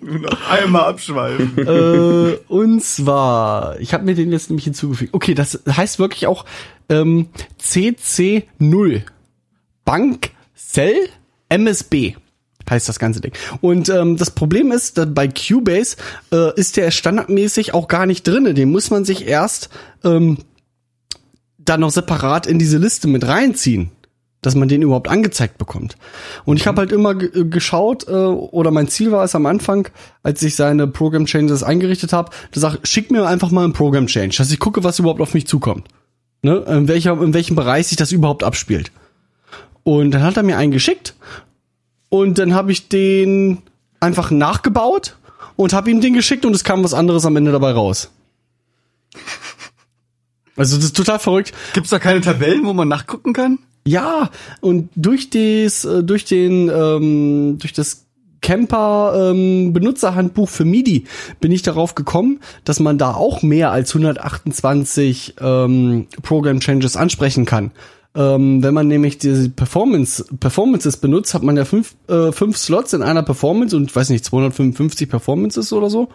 Nur 0.00 0.18
noch 0.20 0.48
einmal 0.48 0.84
abschweifen. 0.84 1.58
äh, 1.58 2.38
und 2.46 2.84
zwar, 2.84 3.80
ich 3.80 3.92
habe 3.94 4.04
mir 4.04 4.14
den 4.14 4.30
jetzt 4.30 4.48
nämlich 4.48 4.62
hinzugefügt. 4.62 5.12
Okay, 5.12 5.34
das 5.34 5.60
heißt 5.68 5.98
wirklich 5.98 6.28
auch 6.28 6.44
ähm, 6.88 7.30
CC0. 7.60 9.02
Bank 9.84 10.30
Cell 10.54 11.08
MSB 11.48 12.14
heißt 12.70 12.88
das 12.88 13.00
ganze 13.00 13.20
Ding. 13.20 13.32
Und 13.60 13.88
ähm, 13.88 14.16
das 14.16 14.30
Problem 14.30 14.70
ist, 14.70 14.96
dass 14.96 15.12
bei 15.12 15.26
Cubase 15.26 15.96
äh, 16.32 16.54
ist 16.54 16.76
der 16.76 16.92
standardmäßig 16.92 17.74
auch 17.74 17.88
gar 17.88 18.06
nicht 18.06 18.26
drinne. 18.26 18.54
Den 18.54 18.70
muss 18.70 18.90
man 18.90 19.04
sich 19.04 19.26
erst 19.26 19.68
ähm, 20.04 20.38
dann 21.70 21.80
noch 21.80 21.90
separat 21.90 22.46
in 22.46 22.58
diese 22.58 22.78
Liste 22.78 23.08
mit 23.08 23.26
reinziehen, 23.26 23.90
dass 24.42 24.54
man 24.54 24.68
den 24.68 24.82
überhaupt 24.82 25.08
angezeigt 25.08 25.58
bekommt. 25.58 25.96
Und 26.44 26.56
ich 26.56 26.66
habe 26.66 26.80
halt 26.80 26.92
immer 26.92 27.14
ge- 27.14 27.48
geschaut, 27.48 28.08
äh, 28.08 28.12
oder 28.12 28.70
mein 28.70 28.88
Ziel 28.88 29.12
war 29.12 29.24
es 29.24 29.34
am 29.34 29.46
Anfang, 29.46 29.88
als 30.22 30.42
ich 30.42 30.56
seine 30.56 30.86
Program 30.86 31.26
Changes 31.26 31.62
eingerichtet 31.62 32.12
habe, 32.12 32.30
da 32.52 32.60
sag, 32.60 32.78
schick 32.86 33.10
mir 33.10 33.26
einfach 33.26 33.50
mal 33.50 33.64
einen 33.64 33.72
Program 33.72 34.06
Change, 34.06 34.36
dass 34.36 34.50
ich 34.50 34.58
gucke, 34.58 34.82
was 34.82 34.98
überhaupt 34.98 35.20
auf 35.20 35.34
mich 35.34 35.46
zukommt. 35.46 35.88
Ne? 36.42 36.56
In, 36.68 36.88
welcher, 36.88 37.12
in 37.20 37.34
welchem 37.34 37.54
Bereich 37.54 37.88
sich 37.88 37.96
das 37.96 38.12
überhaupt 38.12 38.42
abspielt. 38.42 38.90
Und 39.82 40.10
dann 40.12 40.22
hat 40.22 40.36
er 40.36 40.42
mir 40.42 40.56
einen 40.56 40.72
geschickt 40.72 41.14
und 42.08 42.38
dann 42.38 42.54
habe 42.54 42.72
ich 42.72 42.88
den 42.88 43.62
einfach 44.00 44.30
nachgebaut 44.30 45.16
und 45.56 45.72
habe 45.74 45.90
ihm 45.90 46.00
den 46.00 46.14
geschickt 46.14 46.46
und 46.46 46.54
es 46.54 46.64
kam 46.64 46.82
was 46.82 46.94
anderes 46.94 47.26
am 47.26 47.36
Ende 47.36 47.52
dabei 47.52 47.72
raus. 47.72 48.10
Also 50.60 50.76
das 50.76 50.84
ist 50.84 50.96
total 50.96 51.18
verrückt. 51.18 51.54
Gibt's 51.72 51.88
da 51.88 51.98
keine 51.98 52.20
Tabellen, 52.20 52.66
wo 52.66 52.74
man 52.74 52.86
nachgucken 52.86 53.32
kann? 53.32 53.60
Ja, 53.86 54.28
und 54.60 54.90
durch 54.94 55.30
des, 55.30 55.86
äh, 55.86 56.04
durch 56.04 56.26
den, 56.26 56.68
ähm, 56.68 57.56
durch 57.58 57.72
das 57.72 58.04
Camper 58.42 59.30
ähm, 59.32 59.72
Benutzerhandbuch 59.72 60.50
für 60.50 60.66
MIDI 60.66 61.06
bin 61.40 61.50
ich 61.50 61.62
darauf 61.62 61.94
gekommen, 61.94 62.40
dass 62.64 62.78
man 62.78 62.98
da 62.98 63.14
auch 63.14 63.40
mehr 63.40 63.70
als 63.70 63.94
128 63.94 65.36
ähm, 65.40 66.08
Program 66.20 66.60
Changes 66.60 66.94
ansprechen 66.94 67.46
kann. 67.46 67.70
Ähm, 68.14 68.62
wenn 68.62 68.74
man 68.74 68.86
nämlich 68.86 69.16
diese 69.16 69.48
Performance 69.48 70.26
Performances 70.40 70.98
benutzt, 70.98 71.32
hat 71.32 71.42
man 71.42 71.56
ja 71.56 71.64
fünf, 71.64 71.94
äh, 72.08 72.32
fünf 72.32 72.58
Slots 72.58 72.92
in 72.92 73.00
einer 73.02 73.22
Performance 73.22 73.74
und 73.74 73.96
weiß 73.96 74.10
nicht 74.10 74.26
255 74.26 75.08
Performances 75.08 75.72
oder 75.72 75.88
so. 75.88 76.10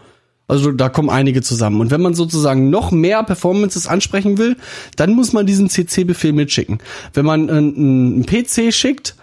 Also 0.48 0.72
da 0.72 0.90
kommen 0.90 1.10
einige 1.10 1.42
zusammen. 1.42 1.82
Und 1.82 1.92
wenn 1.92 2.02
man 2.02 2.14
sozusagen 2.14 2.70
noch 2.70 2.92
mehr 2.92 3.24
Performances 3.24 3.88
ansprechen 3.88 4.38
will, 4.38 4.58
dann 4.96 5.14
muss 5.14 5.34
man 5.34 5.46
diesen 5.46 5.70
CC-Befehl 5.70 6.34
mitschicken. 6.34 6.80
Wenn 7.14 7.26
man 7.26 7.50
einen, 7.50 8.26
PC 8.26 8.74
schickt 8.74 9.16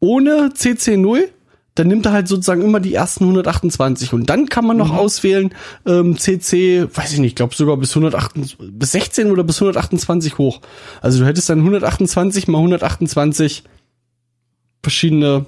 ohne 0.00 0.50
CC0, 0.54 1.24
dann 1.74 1.88
nimmt 1.88 2.06
er 2.06 2.12
halt 2.12 2.26
sozusagen 2.26 2.62
immer 2.62 2.80
die 2.80 2.94
ersten 2.94 3.24
128 3.24 4.14
und 4.14 4.30
dann 4.30 4.48
kann 4.48 4.66
man 4.66 4.78
noch 4.78 4.94
auswählen 4.94 5.54
ähm, 5.84 6.18
CC, 6.18 6.86
weiß 6.92 7.12
ich 7.12 7.18
nicht, 7.18 7.32
ich 7.32 7.34
glaube 7.34 7.54
sogar 7.54 7.76
bis 7.76 7.90
128, 7.90 8.56
bis 8.72 8.92
16 8.92 9.30
oder 9.30 9.44
bis 9.44 9.56
128 9.56 10.38
hoch. 10.38 10.62
Also 11.02 11.20
du 11.20 11.26
hättest 11.26 11.50
dann 11.50 11.58
128 11.58 12.48
mal 12.48 12.58
128 12.58 13.64
verschiedene 14.82 15.44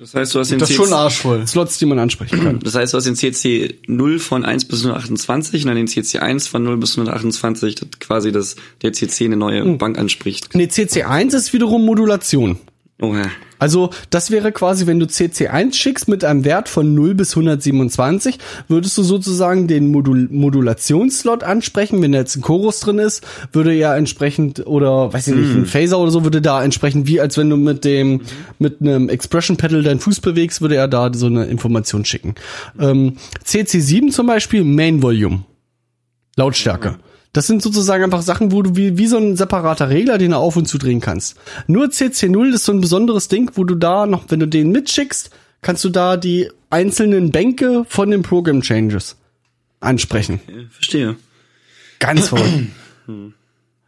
Das 0.00 0.14
heißt, 0.14 0.34
du 0.34 0.38
hast 0.38 0.50
den 0.50 0.58
Das 0.58 0.70
ist 0.70 0.76
CC 0.76 0.86
schon 0.86 0.94
arschvoll. 0.94 1.46
Slots, 1.46 1.78
die 1.78 1.84
man 1.84 1.98
ansprechen 1.98 2.42
kann. 2.42 2.58
Das 2.60 2.74
heißt, 2.74 2.94
du 2.94 2.96
hast 2.96 3.04
den 3.04 3.16
CC 3.16 3.74
0 3.86 4.18
von 4.18 4.46
1 4.46 4.64
bis 4.64 4.80
128 4.80 5.62
und 5.62 5.68
dann 5.68 5.76
den 5.76 5.88
CC 5.88 6.20
1 6.20 6.48
von 6.48 6.62
0 6.62 6.78
bis 6.78 6.92
128, 6.92 7.74
das 7.74 7.88
quasi 8.00 8.32
das, 8.32 8.56
der 8.80 8.94
CC 8.94 9.26
eine 9.26 9.36
neue 9.36 9.62
Hm. 9.62 9.76
Bank 9.76 9.98
anspricht. 9.98 10.48
Nee, 10.54 10.64
CC1 10.64 11.34
ist 11.34 11.52
wiederum 11.52 11.84
Modulation. 11.84 12.58
Oha. 13.00 13.30
Also 13.60 13.90
das 14.08 14.30
wäre 14.30 14.52
quasi, 14.52 14.86
wenn 14.86 14.98
du 14.98 15.06
CC1 15.06 15.74
schickst 15.74 16.08
mit 16.08 16.24
einem 16.24 16.44
Wert 16.44 16.68
von 16.68 16.94
0 16.94 17.14
bis 17.14 17.36
127, 17.36 18.38
würdest 18.68 18.96
du 18.96 19.02
sozusagen 19.02 19.68
den 19.68 19.88
Modul 19.90 20.28
Modulationsslot 20.30 21.44
ansprechen. 21.44 22.00
Wenn 22.00 22.12
da 22.12 22.18
jetzt 22.18 22.36
ein 22.36 22.40
Chorus 22.40 22.80
drin 22.80 22.98
ist, 22.98 23.24
würde 23.52 23.74
ja 23.74 23.94
entsprechend, 23.94 24.66
oder 24.66 25.12
weiß 25.12 25.28
ich 25.28 25.34
nicht, 25.34 25.54
ein 25.54 25.66
Phaser 25.66 25.98
oder 25.98 26.10
so, 26.10 26.24
würde 26.24 26.40
da 26.40 26.64
entsprechend, 26.64 27.06
wie 27.06 27.20
als 27.20 27.36
wenn 27.36 27.50
du 27.50 27.56
mit 27.56 27.84
dem, 27.84 28.22
mit 28.58 28.80
einem 28.80 29.10
Expression 29.10 29.58
Pedal 29.58 29.82
deinen 29.82 30.00
Fuß 30.00 30.20
bewegst, 30.20 30.62
würde 30.62 30.76
er 30.76 30.88
da 30.88 31.12
so 31.12 31.26
eine 31.26 31.44
Information 31.44 32.06
schicken. 32.06 32.36
Ähm, 32.78 33.16
CC7 33.44 34.10
zum 34.10 34.26
Beispiel, 34.26 34.64
Main 34.64 35.02
Volume. 35.02 35.44
Lautstärke. 36.36 36.96
Das 37.32 37.46
sind 37.46 37.62
sozusagen 37.62 38.02
einfach 38.02 38.22
Sachen, 38.22 38.50
wo 38.50 38.62
du 38.62 38.74
wie, 38.76 38.98
wie 38.98 39.06
so 39.06 39.16
ein 39.16 39.36
separater 39.36 39.88
Regler, 39.88 40.18
den 40.18 40.32
du 40.32 40.36
auf 40.36 40.56
und 40.56 40.66
zu 40.66 40.78
drehen 40.78 41.00
kannst. 41.00 41.36
Nur 41.68 41.86
CC0 41.86 42.54
ist 42.54 42.64
so 42.64 42.72
ein 42.72 42.80
besonderes 42.80 43.28
Ding, 43.28 43.52
wo 43.54 43.64
du 43.64 43.76
da 43.76 44.06
noch, 44.06 44.24
wenn 44.28 44.40
du 44.40 44.46
den 44.46 44.72
mitschickst, 44.72 45.30
kannst 45.62 45.84
du 45.84 45.90
da 45.90 46.16
die 46.16 46.50
einzelnen 46.70 47.30
Bänke 47.30 47.84
von 47.88 48.10
den 48.10 48.22
Program 48.22 48.62
Changes 48.62 49.16
ansprechen. 49.78 50.40
Verstehe. 50.70 51.16
Ganz 52.00 52.28
verrückt. 52.30 52.66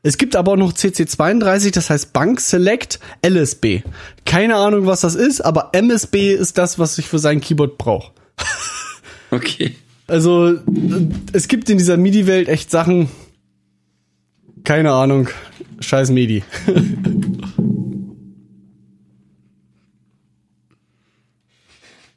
Es 0.04 0.18
gibt 0.18 0.34
aber 0.34 0.52
auch 0.52 0.56
noch 0.56 0.72
CC32, 0.72 1.72
das 1.72 1.90
heißt 1.90 2.12
Bank 2.12 2.40
Select 2.40 2.98
LSB. 3.24 3.82
Keine 4.24 4.56
Ahnung, 4.56 4.86
was 4.86 5.02
das 5.02 5.14
ist, 5.14 5.40
aber 5.40 5.70
MSB 5.72 6.34
ist 6.34 6.58
das, 6.58 6.78
was 6.78 6.98
ich 6.98 7.06
für 7.06 7.18
sein 7.18 7.40
Keyboard 7.40 7.78
brauche. 7.78 8.12
Okay. 9.34 9.74
Also, 10.08 10.58
es 11.32 11.48
gibt 11.48 11.70
in 11.70 11.78
dieser 11.78 11.96
MIDI-Welt 11.96 12.50
echt 12.50 12.70
Sachen. 12.70 13.08
Keine 14.64 14.92
Ahnung. 14.92 15.28
Scheiß 15.80 16.10
MIDI. 16.10 16.44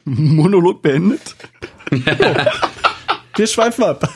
Monolog 0.06 0.82
beendet. 0.84 1.36
Wir 3.36 3.48
schweifen 3.48 3.84
ab. 3.84 4.08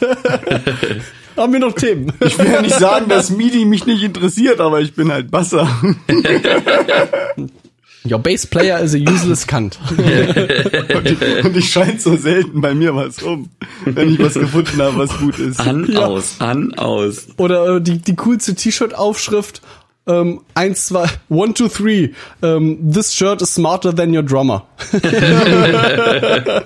Haben 1.36 1.54
wir 1.54 1.60
noch 1.60 1.74
Themen? 1.74 2.14
Ich 2.20 2.38
will 2.38 2.52
ja 2.52 2.62
nicht 2.62 2.78
sagen, 2.78 3.10
dass 3.10 3.32
MIDI 3.32 3.66
mich 3.66 3.86
nicht 3.86 4.04
interessiert, 4.04 4.60
aber 4.60 4.82
ich 4.82 4.94
bin 4.94 5.12
halt 5.12 5.32
Basser. 5.32 5.68
Your 8.06 8.20
bass 8.20 8.46
player 8.46 8.80
is 8.80 8.94
a 8.94 8.98
useless 8.98 9.46
cunt. 9.46 9.78
Und, 9.90 11.46
und 11.46 11.58
ich 11.58 11.70
scheint 11.70 12.02
so 12.02 12.16
selten 12.16 12.62
bei 12.62 12.74
mir 12.74 12.96
was 12.96 13.22
um, 13.22 13.50
wenn 13.84 14.14
ich 14.14 14.20
was 14.20 14.36
gefunden 14.36 14.82
habe, 14.82 14.98
was 14.98 15.18
gut 15.18 15.38
ist. 15.38 15.60
An, 15.60 15.98
aus, 15.98 16.38
an, 16.40 16.74
aus. 16.76 17.28
Oder 17.38 17.76
äh, 17.76 17.82
die, 17.82 18.00
die 18.00 18.16
coolste 18.16 18.56
T-Shirt-Aufschrift. 18.56 19.62
Ähm, 20.08 20.42
eins, 20.56 20.88
zwei, 20.88 21.08
one, 21.30 21.54
two, 21.54 21.68
three. 21.68 22.12
Ähm, 22.42 22.92
this 22.92 23.14
shirt 23.14 23.42
is 23.42 23.54
smarter 23.54 23.94
than 23.94 24.16
your 24.16 24.24
drummer. 24.24 24.66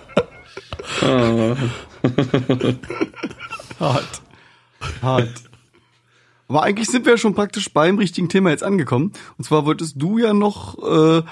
Hart. 3.79 4.21
Hart. 5.01 5.29
Aber 6.47 6.63
eigentlich 6.63 6.89
sind 6.89 7.05
wir 7.05 7.13
ja 7.13 7.17
schon 7.17 7.33
praktisch 7.35 7.71
beim 7.73 7.97
richtigen 7.97 8.29
Thema 8.29 8.49
jetzt 8.49 8.63
angekommen. 8.63 9.13
Und 9.37 9.43
zwar 9.43 9.65
wolltest 9.65 9.95
du 10.01 10.17
ja 10.17 10.33
noch 10.33 10.77
äh, 10.83 11.23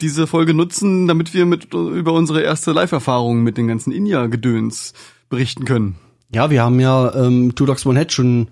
diese 0.00 0.26
Folge 0.26 0.54
nutzen, 0.54 1.06
damit 1.06 1.34
wir 1.34 1.46
mit 1.46 1.72
über 1.74 2.12
unsere 2.12 2.42
erste 2.42 2.72
Live-Erfahrung 2.72 3.42
mit 3.42 3.56
den 3.56 3.68
ganzen 3.68 3.92
Inja-Gedöns 3.92 4.92
berichten 5.28 5.64
können. 5.64 5.96
Ja, 6.32 6.50
wir 6.50 6.62
haben 6.62 6.80
ja 6.80 7.14
ähm, 7.14 7.54
Two 7.54 7.66
Dogs 7.66 7.86
One 7.86 7.98
Head 7.98 8.12
schon 8.12 8.48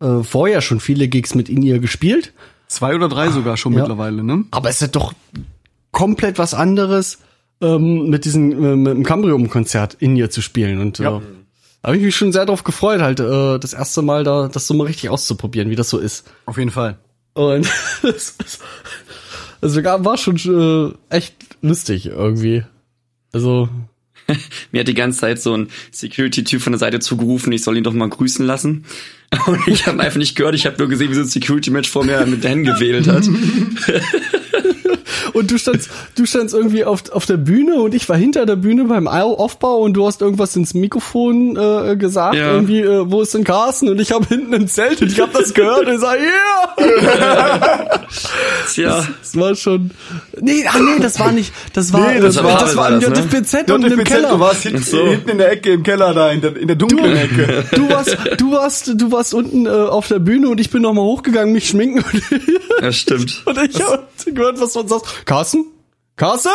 äh, 0.00 0.22
vorher 0.22 0.60
schon 0.60 0.80
viele 0.80 1.08
Gigs 1.08 1.34
mit 1.34 1.48
In-Ear 1.48 1.78
gespielt. 1.78 2.32
Zwei 2.66 2.94
oder 2.94 3.08
drei 3.08 3.30
sogar 3.30 3.56
schon 3.56 3.72
ja. 3.74 3.80
mittlerweile, 3.80 4.24
ne? 4.24 4.44
Aber 4.50 4.68
es 4.68 4.82
ist 4.82 4.96
doch 4.96 5.12
komplett 5.92 6.38
was 6.38 6.52
anderes, 6.54 7.18
ähm, 7.60 8.08
mit 8.08 8.24
diesem 8.24 8.52
äh, 8.64 8.76
mit 8.76 8.92
dem 8.92 9.04
Cambrium-Konzert 9.04 9.94
In-Ear 9.94 10.30
zu 10.30 10.42
spielen. 10.42 10.80
Und 10.80 10.98
Ja. 10.98 11.18
äh, 11.18 11.20
da 11.82 11.88
habe 11.88 11.96
ich 11.98 12.02
mich 12.02 12.16
schon 12.16 12.32
sehr 12.32 12.46
drauf 12.46 12.64
gefreut, 12.64 13.00
halt 13.00 13.20
äh, 13.20 13.58
das 13.58 13.72
erste 13.72 14.02
Mal 14.02 14.24
da 14.24 14.48
das 14.48 14.66
so 14.66 14.74
mal 14.74 14.86
richtig 14.86 15.08
auszuprobieren, 15.10 15.70
wie 15.70 15.76
das 15.76 15.88
so 15.90 15.98
ist. 15.98 16.24
Auf 16.46 16.58
jeden 16.58 16.70
Fall. 16.70 16.98
Und 17.34 17.68
es 18.02 18.30
ist- 18.44 18.60
also 19.60 19.82
war 19.82 20.16
schon 20.18 20.36
äh, 21.10 21.14
echt 21.14 21.34
lustig 21.62 22.06
irgendwie. 22.06 22.62
Also 23.32 23.68
Mir 24.72 24.80
hat 24.80 24.88
die 24.88 24.94
ganze 24.94 25.20
Zeit 25.20 25.40
so 25.40 25.56
ein 25.56 25.68
Security-Typ 25.92 26.60
von 26.60 26.72
der 26.72 26.80
Seite 26.80 26.98
zugerufen, 26.98 27.52
ich 27.52 27.62
soll 27.62 27.76
ihn 27.76 27.84
doch 27.84 27.92
mal 27.92 28.08
grüßen 28.08 28.44
lassen. 28.44 28.84
Und 29.46 29.66
ich 29.68 29.86
habe 29.86 30.00
einfach 30.02 30.18
nicht 30.18 30.36
gehört, 30.36 30.54
ich 30.54 30.66
habe 30.66 30.76
nur 30.78 30.88
gesehen, 30.88 31.10
wie 31.10 31.14
so 31.14 31.20
ein 31.20 31.26
Security-Mensch 31.26 31.88
vor 31.88 32.04
mir 32.04 32.24
mit 32.26 32.44
Dan 32.44 32.64
gewählt 32.64 33.06
hat. 33.08 33.24
Und 35.32 35.50
du 35.50 35.58
standst 35.58 35.90
du 36.16 36.26
standst 36.26 36.54
irgendwie 36.54 36.84
auf 36.84 37.10
auf 37.12 37.26
der 37.26 37.36
Bühne 37.36 37.76
und 37.76 37.94
ich 37.94 38.08
war 38.08 38.16
hinter 38.16 38.46
der 38.46 38.56
Bühne 38.56 38.84
beim 38.84 39.06
Aufbau 39.08 39.78
und 39.78 39.94
du 39.94 40.06
hast 40.06 40.22
irgendwas 40.22 40.54
ins 40.56 40.74
Mikrofon 40.74 41.56
äh, 41.56 41.96
gesagt, 41.96 42.34
Ja. 42.36 42.52
irgendwie 42.52 42.80
äh, 42.80 43.10
wo 43.10 43.22
ist 43.22 43.34
denn 43.34 43.44
Carsten 43.44 43.88
und 43.88 44.00
ich 44.00 44.12
habe 44.12 44.26
hinten 44.26 44.52
im 44.52 44.68
Zelt 44.68 45.00
und 45.02 45.10
ich 45.12 45.20
habe 45.20 45.32
das 45.32 45.54
gehört 45.54 45.86
und 45.86 45.94
ich 45.94 46.00
sag 46.00 46.18
yeah! 46.18 48.00
Tja, 48.72 49.06
Das 49.20 49.36
war 49.36 49.54
schon 49.54 49.90
Nee, 50.40 50.64
ah 50.68 50.78
nee, 50.78 51.00
das 51.00 51.18
war 51.18 51.32
nicht, 51.32 51.52
das 51.72 51.92
war 51.92 52.12
Nee, 52.12 52.20
das 52.20 52.34
das, 52.36 52.44
war- 52.44 52.52
war, 52.52 52.60
das 52.60 52.76
war 52.76 52.84
war 52.92 52.98
der 52.98 53.10
das, 53.10 53.18
ne? 53.18 53.74
Und 53.74 53.84
im 53.84 53.90
JFBZ, 53.98 54.04
Keller. 54.08 54.28
Du 54.30 54.40
warst 54.40 54.62
hinten, 54.62 54.82
so. 54.82 54.98
hinten 55.06 55.28
in 55.30 55.38
der 55.38 55.52
Ecke 55.52 55.72
im 55.72 55.82
Keller 55.82 56.14
da, 56.14 56.30
in 56.30 56.40
der, 56.40 56.56
in 56.56 56.66
der 56.66 56.76
dunklen 56.76 57.16
Ecke. 57.16 57.64
Du 57.74 57.88
warst, 57.90 58.16
du 58.38 58.52
warst, 58.52 58.92
du 59.00 59.12
warst 59.12 59.34
unten 59.34 59.66
äh, 59.66 59.70
auf 59.70 60.08
der 60.08 60.18
Bühne 60.18 60.48
und 60.48 60.60
ich 60.60 60.70
bin 60.70 60.82
noch 60.82 60.92
mal 60.92 61.02
hochgegangen, 61.02 61.52
mich 61.52 61.68
schminken 61.68 61.98
und, 62.12 62.22
das 62.80 62.96
stimmt. 62.96 63.42
und 63.46 63.58
ich 63.58 63.82
habe 63.82 64.02
gehört, 64.26 64.60
was 64.60 64.72
du 64.74 64.80
sagst. 65.00 65.26
Carsten? 65.26 65.64
Carsten? 66.16 66.50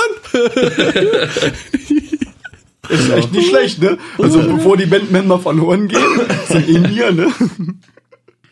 Ist 2.89 3.09
echt 3.09 3.31
nicht 3.31 3.49
schlecht, 3.49 3.79
ne? 3.81 3.97
Also 4.17 4.41
bevor 4.41 4.75
die 4.75 4.85
Bandmember 4.85 5.39
verloren 5.39 5.87
gehen, 5.87 6.01
sind 6.47 6.67
in 6.67 6.85
hier, 6.85 7.11
ne? 7.11 7.27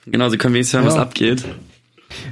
Genau, 0.06 0.30
sie 0.30 0.38
können 0.38 0.54
wenigstens 0.54 0.78
hören, 0.80 0.86
was 0.88 0.95
Ja. 0.95 1.02
abgeht. 1.02 1.43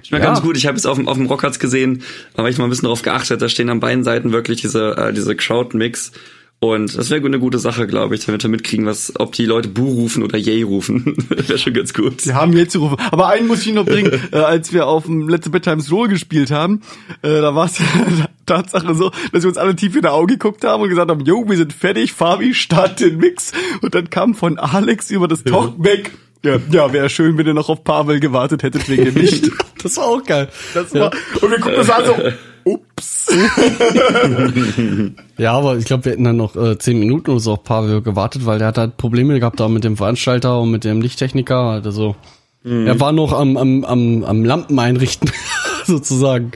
Ich 0.04 0.12
meine 0.12 0.24
Ja. 0.24 0.30
ganz 0.32 0.42
gut, 0.42 0.58
ich 0.58 0.66
habe 0.68 0.78
es 0.78 0.86
auf 0.86 0.98
dem, 0.98 1.08
auf 1.08 1.18
dem 1.18 1.26
Rockhats 1.28 1.60
gesehen, 1.60 2.04
habe 2.38 2.50
ich 2.50 2.58
mal 2.58 2.64
ein 2.64 2.70
bisschen 2.70 2.84
darauf 2.86 3.02
geachtet, 3.02 3.42
da 3.42 3.50
stehen 3.50 3.70
an 3.70 3.80
beiden 3.80 4.04
Seiten 4.04 4.32
wirklich 4.32 4.62
diese, 4.62 4.96
äh, 4.98 5.14
diese 5.14 5.36
Crowd-Mix. 5.36 6.12
Und 6.60 6.98
das 6.98 7.12
wäre 7.12 7.24
eine 7.24 7.38
gute 7.38 7.60
Sache, 7.60 7.86
glaube 7.86 8.16
ich, 8.16 8.26
damit 8.26 8.42
wir 8.42 8.50
mitkriegen, 8.50 8.88
was, 8.88 9.14
ob 9.20 9.32
die 9.34 9.46
Leute 9.46 9.70
Bu 9.70 9.86
rufen 9.86 10.24
oder 10.24 10.40
Yay 10.40 10.64
rufen. 10.64 11.16
wäre 11.30 11.60
schon 11.60 11.74
ganz 11.74 11.94
gut. 11.94 12.22
Sie 12.22 12.34
haben 12.34 12.54
jetzt 12.54 12.74
gerufen. 12.74 12.98
Aber 13.12 13.28
einen 13.28 13.46
muss 13.48 13.66
ich 13.66 13.74
noch 13.74 13.86
bringen, 13.86 14.12
äh, 14.32 14.38
als 14.38 14.74
wir 14.74 14.88
auf 14.88 15.06
dem 15.06 15.30
letzte 15.30 15.52
Bedtimes 15.52 15.92
Roll 15.92 16.08
gespielt 16.08 16.50
haben, 16.50 16.82
äh, 17.22 17.42
da 17.42 17.54
war 17.54 17.66
es 17.66 17.80
Tatsache 18.48 18.96
so, 18.96 19.12
dass 19.32 19.44
wir 19.44 19.50
uns 19.50 19.58
alle 19.60 19.76
tief 19.76 19.96
in 19.96 20.02
die 20.02 20.08
Augen 20.08 20.28
geguckt 20.28 20.64
haben 20.64 20.82
und 20.82 20.90
gesagt 20.90 21.12
haben, 21.12 21.24
jo, 21.26 21.48
wir 21.48 21.58
sind 21.58 21.74
fertig, 21.74 22.14
Fabi, 22.14 22.56
start 22.56 23.02
den 23.02 23.18
Mix. 23.18 23.52
Und 23.82 23.94
dann 23.94 24.10
kam 24.10 24.34
von 24.34 24.58
Alex 24.58 25.12
über 25.12 25.28
das 25.28 25.44
Talkback, 25.44 26.12
ja, 26.44 26.58
ja 26.72 26.92
wäre 26.92 27.10
schön, 27.10 27.38
wenn 27.38 27.46
ihr 27.46 27.54
noch 27.54 27.70
auf 27.70 27.84
Pavel 27.84 28.20
gewartet 28.20 28.64
hättet 28.64 28.90
wegen 28.90 29.06
dem 29.06 29.16
Licht. 29.16 29.52
Das 29.84 29.98
war 29.98 30.06
auch 30.06 30.24
geil. 30.24 30.50
Das 30.74 30.94
war, 30.96 31.12
und 31.42 31.52
wir 31.52 31.60
gucken 31.60 31.80
uns 31.80 31.90
an 31.90 32.06
so, 32.06 32.16
ups. 32.68 33.28
Ja, 35.38 35.54
aber 35.54 35.78
ich 35.78 35.86
glaube, 35.86 36.06
wir 36.06 36.12
hätten 36.14 36.24
dann 36.24 36.38
noch 36.38 36.56
äh, 36.56 36.78
zehn 36.80 36.98
Minuten 37.00 37.30
oder 37.32 37.40
so 37.40 37.54
auf 37.54 37.64
Pavel 37.64 38.02
gewartet, 38.02 38.46
weil 38.46 38.58
der 38.60 38.70
hat 38.70 38.78
halt 38.78 38.98
Probleme 38.98 39.40
gehabt 39.40 39.60
da 39.60 39.68
mit 39.68 39.84
dem 39.84 39.96
Veranstalter 39.98 40.60
und 40.62 40.72
mit 40.72 40.84
dem 40.84 41.02
Lichttechniker. 41.02 41.82
Also 41.84 42.16
er 42.64 43.00
war 43.00 43.12
noch 43.14 43.32
am, 43.34 43.56
am, 43.56 43.86
am, 43.86 44.24
am 44.26 44.44
Lampen 44.44 44.78
einrichten, 44.80 45.32
sozusagen. 45.86 46.52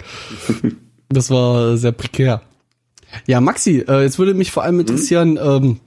Das 1.09 1.29
war 1.29 1.77
sehr 1.77 1.91
prekär. 1.93 2.41
Ja, 3.27 3.39
Maxi, 3.39 3.79
äh, 3.87 4.01
jetzt 4.01 4.19
würde 4.19 4.33
mich 4.33 4.51
vor 4.51 4.63
allem 4.63 4.79
interessieren, 4.81 5.39
ähm, 5.41 5.79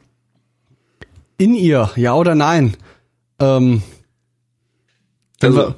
in 1.37 1.55
ihr, 1.55 1.91
ja 1.97 2.15
oder 2.15 2.35
nein? 2.35 2.77
Ähm, 3.41 3.83
wenn 5.41 5.51
Also- 5.57 5.69
wir, 5.69 5.75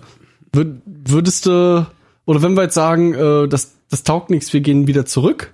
würd, 0.53 0.83
würdest 0.87 1.47
du, 1.47 1.87
oder 2.27 2.43
wenn 2.43 2.55
wir 2.55 2.65
jetzt 2.65 2.75
sagen, 2.75 3.15
äh, 3.15 3.49
das, 3.49 3.76
das 3.91 4.03
taugt 4.03 4.31
nichts, 4.31 4.53
wir 4.53 4.61
gehen 4.61 4.87
wieder 4.87 5.07
zurück? 5.07 5.53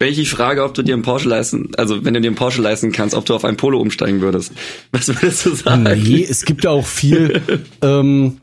Wenn 0.00 0.08
ich 0.10 0.16
die 0.16 0.26
Frage, 0.26 0.64
ob 0.64 0.74
du 0.74 0.82
dir 0.82 0.94
einen 0.94 1.02
Porsche 1.04 1.28
leisten, 1.28 1.70
also 1.76 2.04
wenn 2.04 2.14
du 2.14 2.20
dir 2.20 2.26
einen 2.28 2.36
Porsche 2.36 2.60
leisten 2.60 2.90
kannst, 2.92 3.14
ob 3.14 3.24
du 3.26 3.34
auf 3.34 3.44
einen 3.44 3.56
Polo 3.56 3.78
umsteigen 3.80 4.20
würdest. 4.20 4.52
Was 4.92 5.08
würdest 5.08 5.46
du 5.46 5.54
sagen? 5.54 5.84
Nee, 5.84 6.26
es 6.28 6.44
gibt 6.44 6.64
ja 6.64 6.70
auch 6.70 6.84
viel, 6.86 7.40
ähm, 7.82 8.38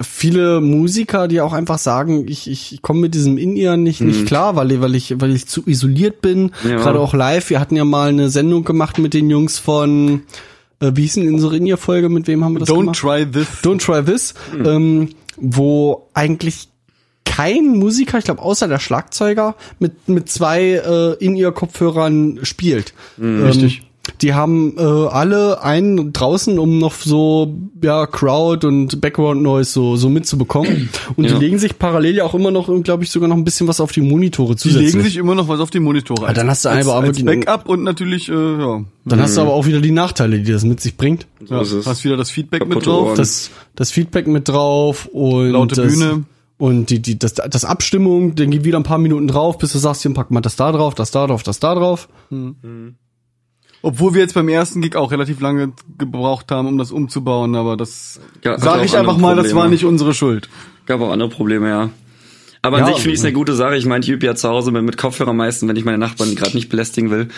viele 0.00 0.60
Musiker, 0.62 1.28
die 1.28 1.40
auch 1.42 1.52
einfach 1.52 1.78
sagen, 1.78 2.26
ich, 2.28 2.50
ich 2.50 2.80
komme 2.82 3.00
mit 3.00 3.14
diesem 3.14 3.36
In-Ear 3.38 3.76
nicht, 3.76 4.00
nicht 4.00 4.26
klar, 4.26 4.56
weil, 4.56 4.72
ich- 4.72 4.80
weil 4.80 4.94
ich, 4.94 5.14
weil 5.20 5.34
ich 5.34 5.46
zu 5.46 5.62
isoliert 5.66 6.22
bin. 6.22 6.50
Ja. 6.64 6.76
Gerade 6.76 6.98
auch 6.98 7.14
live. 7.14 7.50
Wir 7.50 7.60
hatten 7.60 7.76
ja 7.76 7.84
mal 7.84 8.08
eine 8.08 8.30
Sendung 8.30 8.64
gemacht 8.64 8.98
mit 8.98 9.12
den 9.14 9.28
Jungs 9.30 9.58
von, 9.58 10.22
äh, 10.80 10.92
wie 10.94 11.02
hieß 11.02 11.14
denn 11.14 11.32
unsere 11.32 11.56
In-Ear-Folge? 11.58 12.08
Mit 12.08 12.26
wem 12.26 12.42
haben 12.42 12.54
wir 12.54 12.60
das 12.60 12.68
Don't 12.70 12.80
gemacht? 12.80 12.98
try 12.98 13.26
this. 13.30 13.46
Don't 13.62 13.84
Try 13.84 14.02
This, 14.02 14.34
ähm, 14.64 15.10
wo 15.36 16.08
eigentlich 16.14 16.68
kein 17.26 17.76
Musiker, 17.78 18.16
ich 18.18 18.24
glaube 18.24 18.40
außer 18.42 18.68
der 18.68 18.78
Schlagzeuger, 18.78 19.54
mit, 19.78 20.08
mit 20.08 20.30
zwei 20.30 20.62
äh, 20.72 21.12
In-Ear-Kopfhörern 21.22 22.38
spielt. 22.42 22.94
Ähm, 23.20 23.44
richtig. 23.44 23.82
Die 24.22 24.34
haben 24.34 24.76
äh, 24.78 24.82
alle 24.82 25.64
einen 25.64 26.12
draußen, 26.12 26.60
um 26.60 26.78
noch 26.78 26.94
so 26.94 27.52
ja 27.82 28.06
Crowd 28.06 28.64
und 28.64 29.00
Background 29.00 29.42
Noise 29.42 29.68
so 29.72 29.96
so 29.96 30.08
mitzubekommen. 30.08 30.88
Und 31.16 31.24
Ja. 31.24 31.32
die 31.36 31.44
legen 31.44 31.58
sich 31.58 31.76
parallel 31.76 32.14
ja 32.14 32.24
auch 32.24 32.32
immer 32.34 32.52
noch, 32.52 32.70
glaube 32.84 33.02
ich, 33.02 33.10
sogar 33.10 33.28
noch 33.28 33.36
ein 33.36 33.42
bisschen 33.42 33.66
was 33.66 33.80
auf 33.80 33.90
die 33.90 34.02
Monitore 34.02 34.54
Die 34.54 34.60
zusätzlich. 34.60 34.92
legen 34.94 35.04
sich 35.04 35.16
immer 35.16 35.34
noch 35.34 35.48
was 35.48 35.58
auf 35.58 35.70
die 35.70 35.80
Monitore. 35.80 36.32
dann 36.32 36.48
hast 36.48 36.64
du 36.64 36.68
als, 36.68 36.86
aber 36.86 37.00
als 37.04 37.20
Backup 37.24 37.68
und 37.68 37.82
natürlich, 37.82 38.28
äh, 38.28 38.32
ja, 38.32 38.84
Dann 39.06 39.20
hast 39.20 39.36
du 39.36 39.40
aber 39.40 39.52
auch 39.54 39.66
wieder 39.66 39.80
die 39.80 39.90
Nachteile, 39.90 40.38
die 40.38 40.52
das 40.52 40.62
mit 40.64 40.80
sich 40.80 40.96
bringt. 40.96 41.26
ja 41.44 41.58
hast 41.84 42.04
wieder 42.04 42.16
das 42.16 42.30
Feedback 42.30 42.64
mit 42.68 42.86
drauf. 42.86 43.14
Das, 43.14 43.50
das 43.74 43.90
Feedback 43.90 44.28
mit 44.28 44.48
drauf 44.48 45.06
und 45.12 45.50
Laute 45.50 45.74
das, 45.74 45.92
Bühne. 45.92 46.22
Und 46.58 46.88
die, 46.88 47.02
die, 47.02 47.18
das, 47.18 47.34
das 47.34 47.64
Abstimmung, 47.66 48.34
dann 48.34 48.50
geht 48.50 48.64
wieder 48.64 48.78
ein 48.78 48.82
paar 48.82 48.98
Minuten 48.98 49.28
drauf, 49.28 49.58
bis 49.58 49.72
du 49.72 49.78
sagst, 49.78 50.02
hier 50.02 50.14
pack 50.14 50.30
mal 50.30 50.40
das 50.40 50.56
da 50.56 50.72
drauf, 50.72 50.94
das 50.94 51.10
da 51.10 51.26
drauf, 51.26 51.42
das 51.42 51.60
da 51.60 51.74
drauf. 51.74 52.08
Obwohl 53.82 54.14
wir 54.14 54.22
jetzt 54.22 54.34
beim 54.34 54.48
ersten 54.48 54.80
Gig 54.80 54.96
auch 54.96 55.12
relativ 55.12 55.40
lange 55.40 55.72
gebraucht 55.98 56.50
haben, 56.50 56.66
um 56.66 56.78
das 56.78 56.90
umzubauen, 56.92 57.54
aber 57.56 57.76
das 57.76 58.20
Ja, 58.42 58.52
hat 58.52 58.60
sage 58.60 58.80
auch 58.80 58.84
ich 58.84 58.96
einfach 58.96 59.18
mal, 59.18 59.36
das 59.36 59.46
war 59.46 59.52
Probleme. 59.52 59.70
nicht 59.70 59.84
unsere 59.84 60.14
Schuld. 60.14 60.48
Gab 60.86 61.00
auch 61.00 61.10
andere 61.12 61.28
Probleme, 61.28 61.68
ja. 61.68 61.90
Aber 62.62 62.78
an 62.78 62.86
Ja, 62.86 62.86
sich 62.94 63.02
finde 63.02 63.12
ich 63.14 63.20
es 63.20 63.24
eine 63.24 63.34
gute 63.34 63.54
Sache. 63.54 63.76
Ich 63.76 63.86
meine, 63.86 64.02
ich 64.02 64.08
übe 64.10 64.26
ja 64.26 64.34
zu 64.34 64.48
Hause 64.48 64.72
mit, 64.72 64.82
mit 64.82 64.96
Kopfhörer 64.96 65.32
meistens, 65.32 65.68
wenn 65.68 65.76
ich 65.76 65.84
meine 65.84 65.98
Nachbarn 65.98 66.34
gerade 66.34 66.56
nicht 66.56 66.68
belästigen 66.68 67.10
will. 67.10 67.28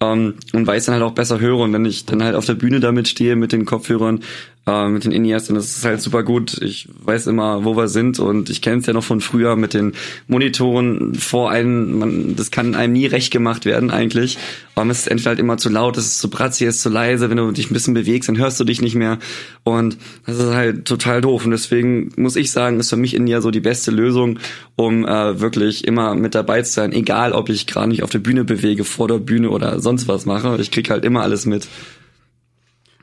Ähm, 0.00 0.34
und 0.52 0.68
ich 0.68 0.84
dann 0.84 0.94
halt 0.94 1.02
auch 1.02 1.12
besser 1.12 1.40
höre. 1.40 1.58
Und 1.58 1.72
wenn 1.72 1.84
ich 1.84 2.06
dann 2.06 2.22
halt 2.22 2.34
auf 2.34 2.44
der 2.44 2.54
Bühne 2.54 2.80
damit 2.80 3.08
stehe 3.08 3.36
mit 3.36 3.52
den 3.52 3.64
Kopfhörern, 3.64 4.20
äh, 4.68 4.88
mit 4.88 5.04
den 5.04 5.12
In-Ears, 5.12 5.46
dann 5.46 5.56
ist 5.56 5.76
es 5.76 5.84
halt 5.84 6.00
super 6.02 6.22
gut. 6.22 6.60
Ich 6.60 6.88
weiß 7.02 7.26
immer, 7.26 7.64
wo 7.64 7.76
wir 7.76 7.88
sind. 7.88 8.20
Und 8.20 8.50
ich 8.50 8.60
kenne 8.62 8.78
es 8.78 8.86
ja 8.86 8.92
noch 8.92 9.04
von 9.04 9.20
früher 9.20 9.56
mit 9.56 9.74
den 9.74 9.94
Monitoren 10.26 11.14
vor 11.14 11.50
einem. 11.50 11.98
Man, 11.98 12.36
das 12.36 12.50
kann 12.50 12.74
einem 12.74 12.92
nie 12.92 13.06
recht 13.06 13.32
gemacht 13.32 13.64
werden 13.64 13.90
eigentlich. 13.90 14.38
Aber 14.74 14.90
es 14.90 15.00
ist 15.00 15.08
entweder 15.08 15.30
halt 15.30 15.40
immer 15.40 15.56
zu 15.56 15.70
laut, 15.70 15.96
es 15.96 16.06
ist 16.06 16.20
zu 16.20 16.30
bratzig, 16.30 16.68
es 16.68 16.76
ist 16.76 16.82
zu 16.82 16.90
leise. 16.90 17.30
Wenn 17.30 17.38
du 17.38 17.50
dich 17.50 17.70
ein 17.70 17.74
bisschen 17.74 17.94
bewegst, 17.94 18.28
dann 18.28 18.38
hörst 18.38 18.60
du 18.60 18.64
dich 18.64 18.80
nicht 18.80 18.94
mehr. 18.94 19.18
Und 19.64 19.96
das 20.26 20.38
ist 20.38 20.54
halt 20.54 20.84
total 20.84 21.20
doof. 21.20 21.44
Und 21.44 21.50
deswegen 21.50 22.12
muss 22.16 22.36
ich 22.36 22.52
sagen, 22.52 22.78
ist 22.78 22.90
für 22.90 22.96
mich 22.96 23.14
In-Ear 23.14 23.42
so 23.42 23.50
die 23.50 23.60
beste 23.60 23.90
Lösung, 23.90 24.38
um 24.76 25.04
äh, 25.06 25.40
wirklich 25.40 25.86
immer 25.86 26.14
mit 26.14 26.34
dabei 26.34 26.62
zu 26.62 26.72
sein. 26.72 26.92
Egal, 26.92 27.32
ob 27.32 27.48
ich 27.48 27.66
gerade 27.66 27.88
mich 27.88 28.02
auf 28.02 28.10
der 28.10 28.20
Bühne 28.20 28.44
bewege, 28.44 28.84
vor 28.84 29.08
der 29.08 29.18
Bühne 29.18 29.50
oder 29.50 29.80
sonst 29.88 30.06
was 30.06 30.26
mache. 30.26 30.56
Ich 30.60 30.70
krieg 30.70 30.90
halt 30.90 31.04
immer 31.04 31.22
alles 31.22 31.46
mit. 31.46 31.66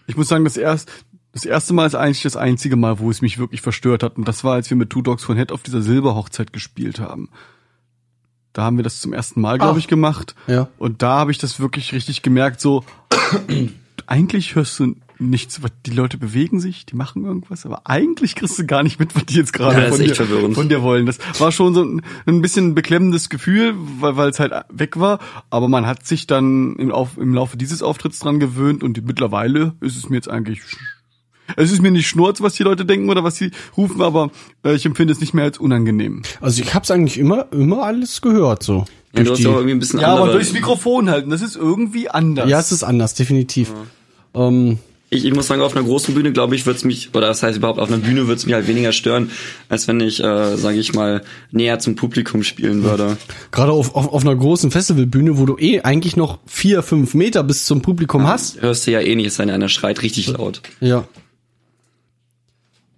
Ich 0.05 0.15
muss 0.15 0.27
sagen, 0.27 0.43
das 0.43 0.55
erste, 0.55 0.91
das 1.31 1.43
erste 1.43 1.73
Mal 1.73 1.87
ist 1.87 1.95
eigentlich 1.95 2.21
das 2.21 2.37
einzige 2.37 2.75
Mal, 2.75 2.99
wo 2.99 3.09
es 3.09 3.23
mich 3.23 3.39
wirklich 3.39 3.61
verstört 3.61 4.03
hat. 4.03 4.17
Und 4.17 4.27
das 4.27 4.43
war, 4.43 4.53
als 4.53 4.69
wir 4.69 4.77
mit 4.77 4.91
Two 4.91 5.01
Dogs 5.01 5.23
von 5.23 5.35
Head 5.35 5.51
auf 5.51 5.63
dieser 5.63 5.81
Silberhochzeit 5.81 6.53
gespielt 6.53 6.99
haben. 6.99 7.29
Da 8.53 8.61
haben 8.61 8.77
wir 8.77 8.83
das 8.83 9.01
zum 9.01 9.13
ersten 9.13 9.41
Mal, 9.41 9.57
glaube 9.57 9.79
ich, 9.79 9.87
gemacht. 9.87 10.35
Ja. 10.45 10.69
Und 10.77 11.01
da 11.01 11.17
habe 11.17 11.31
ich 11.31 11.39
das 11.39 11.59
wirklich 11.59 11.91
richtig 11.91 12.21
gemerkt, 12.21 12.61
so 12.61 12.85
eigentlich 14.05 14.55
hörst 14.55 14.79
du 14.79 14.95
nichts, 15.19 15.63
was 15.63 15.71
die 15.85 15.91
Leute 15.91 16.17
bewegen 16.17 16.59
sich, 16.59 16.85
die 16.85 16.95
machen 16.95 17.25
irgendwas, 17.25 17.65
aber 17.65 17.81
eigentlich 17.85 18.35
kriegst 18.35 18.59
du 18.59 18.65
gar 18.65 18.83
nicht 18.83 18.99
mit, 18.99 19.15
was 19.15 19.25
die 19.25 19.35
jetzt 19.35 19.53
gerade 19.53 19.81
Ja, 19.83 19.89
von, 19.89 19.99
dir, 19.99 20.15
von 20.53 20.69
dir 20.69 20.81
wollen. 20.81 21.05
Das 21.05 21.17
war 21.39 21.51
schon 21.51 21.73
so 21.73 21.83
ein, 21.83 22.01
ein 22.25 22.41
bisschen 22.41 22.75
beklemmendes 22.75 23.29
Gefühl, 23.29 23.73
weil 23.99 24.17
weil 24.17 24.29
es 24.29 24.39
halt 24.39 24.53
weg 24.69 24.99
war, 24.99 25.19
aber 25.49 25.67
man 25.67 25.85
hat 25.85 26.05
sich 26.05 26.27
dann 26.27 26.75
im, 26.77 26.91
auf, 26.91 27.17
im 27.17 27.33
Laufe 27.33 27.57
dieses 27.57 27.81
Auftritts 27.81 28.19
dran 28.19 28.39
gewöhnt 28.39 28.83
und 28.83 29.05
mittlerweile 29.05 29.73
ist 29.81 29.97
es 29.97 30.09
mir 30.09 30.15
jetzt 30.17 30.29
eigentlich 30.29 30.61
es 31.57 31.71
ist 31.71 31.81
mir 31.81 31.91
nicht 31.91 32.07
schnurz, 32.07 32.41
was 32.41 32.55
die 32.55 32.63
Leute 32.63 32.85
denken 32.85 33.07
oder 33.09 33.23
was 33.23 33.35
sie 33.35 33.51
rufen, 33.77 34.01
aber 34.01 34.31
äh, 34.65 34.73
ich 34.73 34.85
empfinde 34.85 35.13
es 35.13 35.19
nicht 35.19 35.35
mehr 35.35 35.43
als 35.43 35.59
unangenehm. 35.59 36.23
Also 36.41 36.61
ich 36.63 36.73
hab's 36.73 36.89
eigentlich 36.89 37.19
immer, 37.19 37.51
immer 37.51 37.83
alles 37.83 38.21
gehört, 38.21 38.63
so. 38.63 38.85
Ja, 39.15 39.23
du 39.23 39.31
hast 39.31 39.37
die- 39.37 39.43
ja 39.43 39.49
auch 39.49 39.53
irgendwie 39.57 39.73
ein 39.75 39.79
bisschen 39.79 39.99
Ja, 39.99 40.07
andere. 40.07 40.23
aber 40.23 40.31
durchs 40.33 40.53
Mikrofon 40.53 41.07
halten, 41.09 41.29
das 41.29 41.43
ist 41.43 41.55
irgendwie 41.55 42.09
anders. 42.09 42.49
ja, 42.49 42.59
es 42.59 42.71
ist 42.71 42.83
anders, 42.83 43.13
definitiv. 43.13 43.71
Ähm, 44.33 44.79
ich, 45.15 45.25
ich 45.25 45.33
muss 45.33 45.47
sagen, 45.47 45.61
auf 45.61 45.75
einer 45.75 45.85
großen 45.85 46.13
Bühne, 46.13 46.31
glaube 46.31 46.55
ich, 46.55 46.65
wird's 46.65 46.83
mich, 46.83 47.09
oder 47.13 47.27
das 47.27 47.41
heißt 47.43 47.57
überhaupt, 47.57 47.79
auf 47.79 47.89
einer 47.89 47.97
Bühne 47.97 48.27
wird's 48.27 48.45
mich 48.45 48.53
halt 48.53 48.67
weniger 48.67 48.91
stören, 48.91 49.31
als 49.69 49.87
wenn 49.87 49.99
ich, 49.99 50.23
äh, 50.23 50.55
sage 50.57 50.77
ich 50.77 50.93
mal, 50.93 51.23
näher 51.51 51.79
zum 51.79 51.95
Publikum 51.95 52.43
spielen 52.43 52.83
würde. 52.83 53.17
Gerade 53.51 53.71
auf, 53.71 53.95
auf, 53.95 54.11
auf 54.11 54.21
einer 54.21 54.35
großen 54.35 54.71
Festivalbühne, 54.71 55.37
wo 55.37 55.45
du 55.45 55.57
eh 55.57 55.81
eigentlich 55.81 56.15
noch 56.15 56.39
vier, 56.45 56.83
fünf 56.83 57.13
Meter 57.13 57.43
bis 57.43 57.65
zum 57.65 57.81
Publikum 57.81 58.27
hast. 58.27 58.61
Hörst 58.61 58.87
du 58.87 58.91
ja 58.91 58.99
eh 58.99 59.15
nicht, 59.15 59.27
es 59.27 59.35
sei 59.35 59.45
denn, 59.45 59.55
einer 59.55 59.69
schreit 59.69 60.01
richtig 60.01 60.27
laut. 60.27 60.61
Ja. 60.79 61.05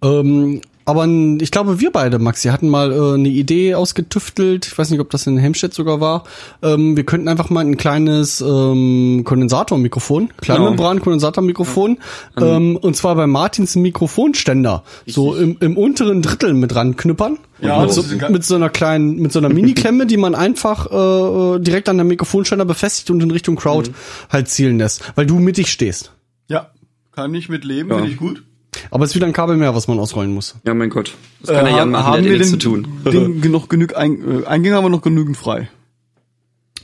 Ähm, 0.02 0.60
aber 0.88 1.06
ich 1.06 1.50
glaube, 1.50 1.80
wir 1.80 1.92
beide, 1.92 2.18
Maxi, 2.18 2.48
hatten 2.48 2.68
mal 2.70 2.92
äh, 2.92 3.14
eine 3.14 3.28
Idee 3.28 3.74
ausgetüftelt. 3.74 4.66
Ich 4.66 4.78
weiß 4.78 4.90
nicht, 4.90 5.00
ob 5.00 5.10
das 5.10 5.26
in 5.26 5.36
Helmstedt 5.36 5.74
sogar 5.74 6.00
war. 6.00 6.24
Ähm, 6.62 6.96
wir 6.96 7.04
könnten 7.04 7.28
einfach 7.28 7.50
mal 7.50 7.60
ein 7.60 7.76
kleines 7.76 8.40
ähm, 8.40 9.20
Kondensatormikrofon, 9.24 10.30
Kleinmembran-Kondensatormikrofon, 10.40 11.98
ähm, 12.40 12.76
und 12.76 12.96
zwar 12.96 13.16
bei 13.16 13.26
Martins 13.26 13.76
Mikrofonständer, 13.76 14.82
so 15.06 15.36
im, 15.36 15.58
im 15.60 15.76
unteren 15.76 16.22
Drittel 16.22 16.54
mit 16.54 16.74
ranknüppern. 16.74 17.38
Ja, 17.60 17.82
mit, 17.82 17.92
so, 17.92 18.04
mit 18.30 18.44
so 18.44 18.54
einer 18.54 18.70
kleinen, 18.70 19.16
mit 19.16 19.32
so 19.32 19.40
einer 19.40 19.48
Mini-Klemme, 19.48 20.06
die 20.06 20.16
man 20.16 20.34
einfach 20.34 20.86
äh, 20.86 21.58
direkt 21.58 21.88
an 21.88 21.96
der 21.96 22.04
Mikrofonständer 22.04 22.64
befestigt 22.64 23.10
und 23.10 23.22
in 23.22 23.30
Richtung 23.30 23.56
Crowd 23.56 23.90
halt 24.30 24.48
zielen 24.48 24.78
lässt, 24.78 25.02
weil 25.16 25.26
du 25.26 25.38
mittig 25.38 25.70
stehst. 25.70 26.12
Ja, 26.48 26.70
kann 27.12 27.34
ich 27.34 27.48
mit 27.48 27.64
leben, 27.64 27.90
Ja. 27.90 27.96
finde 27.96 28.10
ich 28.12 28.16
gut. 28.16 28.44
Aber 28.90 29.04
es 29.04 29.10
ist 29.10 29.16
wieder 29.16 29.26
ein 29.26 29.32
Kabel 29.32 29.56
mehr, 29.56 29.74
was 29.74 29.88
man 29.88 29.98
ausrollen 29.98 30.32
muss. 30.32 30.56
Ja, 30.64 30.74
mein 30.74 30.90
Gott. 30.90 31.14
Das 31.40 31.50
kann 31.50 31.64
der 31.64 31.74
Äh, 31.74 31.76
Jan 31.78 31.90
machen, 31.90 32.12
der 32.12 32.22
hat 32.22 32.24
ja 32.24 32.32
nichts 32.32 32.50
zu 32.50 32.58
tun. 32.58 32.88
Den, 33.04 33.40
genug, 33.40 33.68
genug 33.68 33.96
Ein, 33.96 34.42
äh, 34.42 34.46
Eingänge 34.46 34.76
haben 34.76 34.84
wir 34.84 34.90
noch 34.90 35.02
genügend 35.02 35.36
frei. 35.36 35.68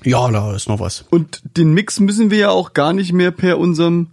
Ja, 0.05 0.31
da 0.31 0.55
ist 0.55 0.69
noch 0.69 0.81
was. 0.81 1.05
Und 1.11 1.43
den 1.57 1.73
Mix 1.73 1.99
müssen 2.01 2.31
wir 2.31 2.39
ja 2.39 2.51
auch 2.51 2.75
gar 2.75 2.93
nicht 2.93 3.13
mehr 3.13 3.31
per 3.31 3.59
unserem. 3.59 4.09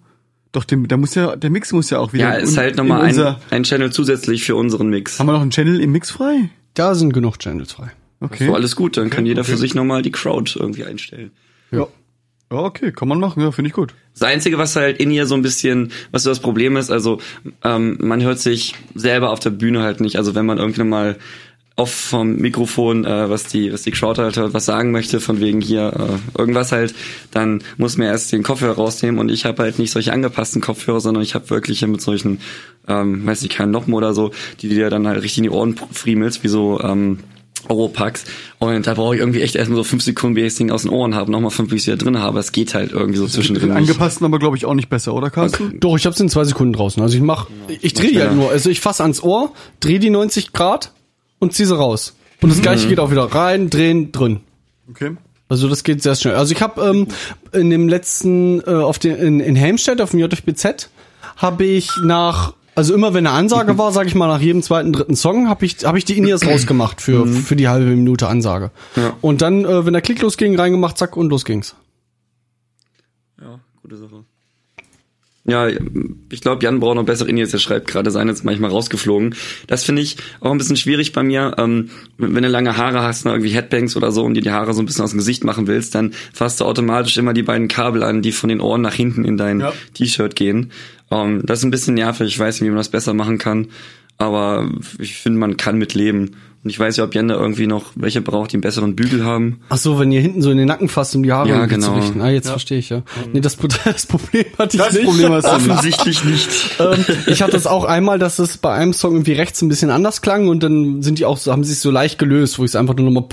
Doch, 0.54 0.64
dem, 0.64 0.88
da 0.88 0.98
muss 0.98 1.16
ja, 1.16 1.36
der 1.36 1.50
Mix 1.50 1.72
muss 1.72 1.90
ja 1.90 2.00
auch 2.00 2.14
wieder. 2.14 2.26
Ja, 2.26 2.34
ist 2.34 2.58
halt 2.58 2.76
nochmal 2.76 3.02
ein, 3.02 3.36
ein 3.50 3.64
Channel 3.64 3.92
zusätzlich 3.92 4.44
für 4.44 4.56
unseren 4.56 4.90
Mix. 4.90 5.20
Haben 5.20 5.28
wir 5.28 5.34
noch 5.34 5.42
einen 5.42 5.52
Channel 5.52 5.80
im 5.80 5.92
Mix 5.92 6.12
frei? 6.12 6.50
Da 6.74 6.96
sind 6.96 7.14
genug 7.14 7.40
Channels 7.40 7.74
frei. 7.74 7.92
Okay. 8.20 8.48
So, 8.48 8.54
alles 8.54 8.76
gut, 8.76 8.98
dann 8.98 9.10
kann 9.10 9.26
jeder 9.26 9.44
für 9.44 9.54
okay. 9.54 9.62
sich 9.62 9.76
nochmal 9.76 10.02
die 10.02 10.12
Crowd 10.12 10.52
irgendwie 10.58 10.86
einstellen. 10.86 11.32
Ja. 11.72 11.88
Ja, 12.52 12.58
okay, 12.58 12.92
kann 12.92 13.08
man 13.08 13.20
machen, 13.20 13.42
ja, 13.42 13.52
finde 13.52 13.70
ich 13.70 13.74
gut. 13.74 13.94
Das 14.14 14.24
Einzige, 14.24 14.58
was 14.58 14.76
halt 14.76 15.00
in 15.00 15.10
ihr 15.10 15.26
so 15.26 15.36
ein 15.36 15.42
bisschen, 15.42 15.92
was 16.12 16.24
so 16.24 16.30
das 16.30 16.42
Problem 16.42 16.76
ist, 16.76 16.92
also 16.92 17.20
ähm, 17.64 17.98
man 18.02 18.22
hört 18.22 18.40
sich 18.40 18.76
selber 18.94 19.30
auf 19.30 19.40
der 19.40 19.52
Bühne 19.52 19.84
halt 19.84 20.02
nicht. 20.02 20.18
Also 20.18 20.36
wenn 20.36 20.46
man 20.46 20.58
irgendwann 20.58 20.90
mal 20.90 21.18
auf 21.78 21.94
vom 21.94 22.36
Mikrofon, 22.36 23.06
äh, 23.06 23.30
was 23.30 23.46
die, 23.46 23.72
was 23.72 23.84
die 23.84 23.92
Crowd 23.92 24.22
halt 24.22 24.36
was 24.54 24.66
sagen 24.66 24.92
möchte, 24.92 25.22
von 25.22 25.40
wegen 25.40 25.62
hier 25.62 25.94
äh, 25.96 26.40
irgendwas 26.40 26.74
halt, 26.74 26.94
dann 27.32 27.64
muss 27.78 27.98
man 27.98 28.08
erst 28.08 28.34
den 28.34 28.44
Kopfhörer 28.44 28.76
rausnehmen 28.76 29.20
und 29.20 29.30
ich 29.30 29.46
habe 29.46 29.64
halt 29.64 29.80
nicht 29.80 29.92
solche 29.92 30.12
angepassten 30.12 30.62
Kopfhörer, 30.62 31.00
sondern 31.00 31.24
ich 31.24 31.34
habe 31.36 31.50
wirklich 31.50 31.82
mit 31.88 32.02
solchen, 32.02 32.42
ähm, 32.90 33.26
weiß 33.26 33.44
nicht, 33.44 33.56
keinen 33.56 33.72
Noppen 33.72 33.94
oder 33.94 34.14
so, 34.14 34.32
die 34.60 34.68
dir 34.68 34.90
dann 34.90 35.08
halt 35.08 35.24
richtig 35.24 35.38
in 35.38 35.44
die 35.46 35.50
Ohren 35.50 35.76
friemelst, 35.92 36.44
wie 36.44 36.50
so 36.50 36.82
ähm, 36.82 37.20
Oropax. 37.68 38.26
Und 38.60 38.88
da 38.88 38.94
brauche 38.94 39.16
ich 39.16 39.22
irgendwie 39.22 39.42
echt 39.42 39.56
erstmal 39.56 39.78
so 39.78 39.84
fünf 39.84 40.04
Sekunden, 40.04 40.36
wie 40.36 40.42
ich 40.42 40.48
das 40.48 40.56
Ding 40.56 40.72
aus 40.72 40.84
den 40.84 40.92
Ohren 40.92 41.16
habe, 41.16 41.32
nochmal 41.32 41.52
fünf, 41.52 41.72
wie 41.72 41.76
ich 41.76 41.82
es 41.82 41.88
wieder 41.88 41.98
drin 41.98 42.20
habe. 42.20 42.40
Es 42.40 42.52
geht 42.52 42.74
halt 42.74 42.92
irgendwie 42.92 43.18
so 43.18 43.28
zwischendrin 43.28 43.72
angepassten 43.72 44.26
aber, 44.26 44.40
glaube 44.40 44.58
ich, 44.58 44.66
auch 44.66 44.74
nicht 44.74 44.90
besser, 44.90 45.14
oder 45.14 45.30
Carsten? 45.30 45.80
Doch, 45.80 45.98
ich 45.98 46.06
hab's 46.06 46.20
in 46.20 46.30
zwei 46.30 46.44
Sekunden 46.44 46.74
draußen. 46.74 47.02
Also 47.02 47.16
ich 47.16 47.24
mach, 47.24 47.48
ich 47.82 47.94
drehe 47.94 48.12
die 48.12 48.22
halt 48.22 48.36
nur. 48.36 48.50
Also 48.50 48.70
ich 48.70 48.82
fass 48.82 49.02
ans 49.02 49.22
Ohr, 49.24 49.54
drehe 49.80 50.00
die 50.00 50.10
90 50.10 50.54
Grad 50.54 50.92
und 51.40 51.54
zieh 51.54 51.66
sie 51.66 51.76
raus. 51.76 52.16
Und 52.42 52.50
das 52.50 52.62
gleiche 52.62 52.88
geht 52.88 53.00
auch 53.00 53.12
wieder 53.12 53.26
rein, 53.26 53.70
drehen, 53.70 54.12
drin. 54.12 54.40
Okay. 54.90 55.16
Also 55.52 55.68
das 55.68 55.84
geht 55.84 56.02
sehr 56.02 56.16
schnell. 56.16 56.36
Also 56.36 56.54
ich 56.54 56.62
habe 56.62 56.82
ähm, 56.82 57.08
in 57.52 57.70
dem 57.70 57.90
letzten, 57.90 58.62
äh, 58.62 58.70
auf 58.70 59.00
den, 59.00 59.18
in, 59.18 59.40
in 59.42 59.56
Helmstedt, 59.56 60.02
auf 60.02 60.12
dem 60.12 60.20
JFBZ, 60.20 60.90
habe 61.36 61.66
ich 61.66 61.90
nach, 62.04 62.54
also 62.76 62.94
immer 62.94 63.14
wenn 63.14 63.28
eine 63.28 63.36
Ansage 63.36 63.78
war, 63.78 63.92
sage 63.92 64.08
ich 64.08 64.16
mal, 64.16 64.28
nach 64.28 64.42
jedem 64.42 64.62
zweiten, 64.62 64.94
dritten 64.94 65.16
Song, 65.16 65.50
habe 65.50 65.66
ich, 65.66 65.84
hab 65.84 65.96
ich 65.96 66.06
die 66.06 66.18
In-Ears 66.18 66.46
rausgemacht 66.46 67.02
für, 67.02 67.28
für 67.28 67.56
die 67.56 67.68
halbe 67.68 67.86
Minute 67.88 68.28
Ansage. 68.28 68.72
Ja. 68.96 69.14
Und 69.22 69.42
dann, 69.42 69.66
äh, 69.66 69.86
wenn 69.86 69.94
der 69.94 70.02
Klick 70.02 70.22
losging, 70.22 70.58
reingemacht, 70.58 70.98
zack, 70.98 71.18
und 71.18 71.30
los 71.30 71.46
ging's. 71.46 71.76
Ja, 73.40 73.60
gute 73.82 73.98
Sache. 73.98 74.24
Ja, 75.44 75.68
ich 76.30 76.42
glaube, 76.42 76.64
Jan 76.64 76.80
braucht 76.80 76.96
noch 76.96 77.04
bessere 77.04 77.28
Indies. 77.28 77.50
Der 77.50 77.58
schreibt 77.58 77.88
gerade, 77.88 78.12
seien 78.12 78.28
jetzt 78.28 78.46
manchmal 78.46 78.70
rausgeflogen. 78.70 79.34
Das 79.66 79.84
finde 79.84 80.04
ich 80.04 80.18
auch 80.40 80.52
ein 80.52 80.58
bisschen 80.60 80.78
schwierig 80.78 81.14
bei 81.14 81.24
mir. 81.24 81.56
Ähm, 81.58 81.90
wenn 82.20 82.44
du 82.44 82.48
lange 82.50 82.78
Haare 82.78 83.02
hast, 83.02 83.26
ne, 83.26 83.32
irgendwie 83.32 83.50
Headbangs 83.50 83.98
oder 83.98 84.12
so, 84.12 84.24
und 84.24 84.36
dir 84.36 84.42
die 84.42 84.52
Haare 84.52 84.74
so 84.76 84.82
ein 84.82 84.86
bisschen 84.86 85.04
aus 85.04 85.12
dem 85.12 85.18
Gesicht 85.18 85.44
machen 85.44 85.66
willst, 85.66 85.96
dann 85.96 86.14
fasst 86.32 86.62
du 86.62 86.66
automatisch 86.66 87.18
immer 87.18 87.34
die 87.34 87.42
beiden 87.42 87.68
Kabel 87.68 88.04
an, 88.04 88.22
die 88.22 88.32
von 88.32 88.50
den 88.50 88.62
Ohren 88.62 88.82
nach 88.82 88.94
hinten 88.94 89.26
in 89.26 89.38
dein 89.38 89.62
Ja. 89.62 89.74
T-Shirt 89.96 90.36
gehen. 90.36 90.72
Ähm, 91.10 91.42
das 91.44 91.60
ist 91.60 91.66
ein 91.66 91.72
bisschen 91.72 91.96
nervig. 91.96 92.28
Ich 92.28 92.38
weiß 92.40 92.62
nicht, 92.62 92.68
wie 92.68 92.72
man 92.72 92.78
das 92.78 92.90
besser 92.90 93.16
machen 93.16 93.40
kann. 93.40 93.70
Aber 94.20 94.70
ich 95.00 95.16
finde, 95.16 95.40
man 95.40 95.58
kann 95.58 95.80
mit 95.80 95.96
leben. 95.96 96.36
Und 96.64 96.70
ich 96.70 96.78
weiß 96.80 96.98
ja, 96.98 97.04
ob 97.06 97.16
Jan 97.16 97.28
da 97.28 97.36
irgendwie 97.36 97.66
noch 97.66 97.86
welche 97.96 98.22
braucht, 98.22 98.52
die 98.52 98.56
einen 98.58 98.62
besseren 98.62 98.96
Bügel 98.96 99.26
haben. 99.26 99.62
Ach 99.70 99.78
so, 99.78 99.98
wenn 100.00 100.12
ihr 100.12 100.22
hinten 100.22 100.44
so 100.44 100.52
in 100.52 100.58
den 100.58 100.68
Nacken 100.68 100.90
fasst, 100.90 101.16
um 101.16 101.24
die 101.24 101.32
Haare 101.32 101.50
Ja, 101.50 101.56
irgendwie 101.56 101.74
genau. 101.76 101.88
zu 101.88 101.94
richten. 102.00 102.22
Ah, 102.22 102.30
jetzt 102.30 102.50
verstehe 102.50 102.78
ich 102.78 102.90
ja. 102.90 103.02
Nee, 103.34 103.40
das, 103.42 103.58
das 103.86 104.06
Problem 104.06 104.46
hatte 104.60 104.78
ich 104.78 104.84
Das 104.84 104.94
nicht. 104.94 105.06
Problem 105.06 105.32
hast 105.32 105.46
nicht. 105.46 105.54
Offensichtlich 105.56 106.24
nicht. 106.24 106.50
ähm, 106.80 107.04
ich 107.26 107.42
hatte 107.42 107.58
es 107.58 107.66
auch 107.66 107.84
einmal, 107.86 108.20
dass 108.20 108.38
es 108.38 108.58
bei 108.58 108.74
einem 108.74 108.94
Song 108.94 109.14
irgendwie 109.14 109.34
rechts 109.34 109.62
ein 109.64 109.70
bisschen 109.70 109.90
anders 109.90 110.22
klang 110.22 110.50
und 110.50 110.62
dann 110.62 111.02
sind 111.02 111.18
die 111.18 111.26
auch 111.26 111.38
so, 111.38 111.52
haben 111.52 111.64
sie 111.64 111.72
sich 111.74 111.80
so 111.82 111.90
leicht 111.90 112.20
gelöst, 112.20 112.60
wo 112.60 112.64
ich 112.64 112.70
es 112.72 112.76
einfach 112.76 112.96
nur 112.96 113.10
noch 113.10 113.22
mal 113.22 113.28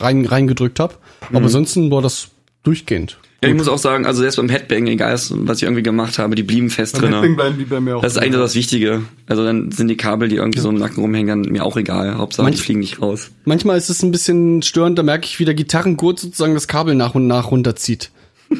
rein, 0.00 0.26
reingedrückt 0.26 0.78
habe. 0.78 0.94
Aber 1.30 1.38
ansonsten 1.44 1.90
war 1.90 2.02
das 2.02 2.28
durchgehend. 2.64 3.16
Ja, 3.44 3.50
ich 3.50 3.56
muss 3.56 3.68
auch 3.68 3.78
sagen, 3.78 4.06
also 4.06 4.20
selbst 4.20 4.36
beim 4.36 4.48
Headbang, 4.48 4.86
egal 4.86 5.12
was 5.14 5.58
ich 5.58 5.62
irgendwie 5.62 5.82
gemacht 5.82 6.18
habe, 6.18 6.34
die 6.34 6.42
blieben 6.42 6.70
fest 6.70 6.94
Beim 6.94 7.02
drin. 7.02 7.12
Headbang 7.14 7.36
bleiben 7.36 7.58
die 7.58 7.64
bei 7.64 7.80
mir 7.80 7.96
auch. 7.96 8.02
Das 8.02 8.12
ist 8.12 8.18
eigentlich 8.18 8.40
das 8.40 8.54
Wichtige. 8.54 9.02
Also 9.26 9.44
dann 9.44 9.70
sind 9.70 9.88
die 9.88 9.96
Kabel, 9.96 10.28
die 10.28 10.36
irgendwie 10.36 10.60
so 10.60 10.68
im 10.68 10.76
Nacken 10.76 11.00
rumhängen, 11.02 11.42
dann 11.44 11.52
mir 11.52 11.64
auch 11.64 11.76
egal. 11.76 12.16
Hauptsache, 12.18 12.46
die 12.50 12.56
Manch- 12.56 12.62
fliegen 12.62 12.80
nicht 12.80 13.00
raus. 13.00 13.30
Manchmal 13.44 13.78
ist 13.78 13.90
es 13.90 14.02
ein 14.02 14.10
bisschen 14.10 14.62
störend, 14.62 14.98
da 14.98 15.02
merke 15.02 15.26
ich, 15.26 15.38
wie 15.38 15.44
der 15.44 15.54
Gitarrengurt 15.54 16.18
sozusagen 16.20 16.54
das 16.54 16.66
Kabel 16.68 16.94
nach 16.94 17.14
und 17.14 17.26
nach 17.26 17.50
runterzieht. 17.50 18.10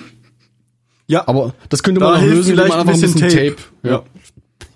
Ja, 1.07 1.29
Aber 1.29 1.55
das 1.69 1.83
könnte 1.83 2.01
Da 2.01 2.07
man 2.07 2.15
auch 2.17 2.21
hilft 2.21 2.37
lösen, 2.37 2.51
indem 2.53 2.65
vielleicht 2.65 2.79
man 2.79 2.89
einfach 2.89 2.95
ein 2.95 3.01
bisschen 3.13 3.29
Tape. 3.29 3.57
Ja. 3.83 3.91
Ja. 3.91 4.03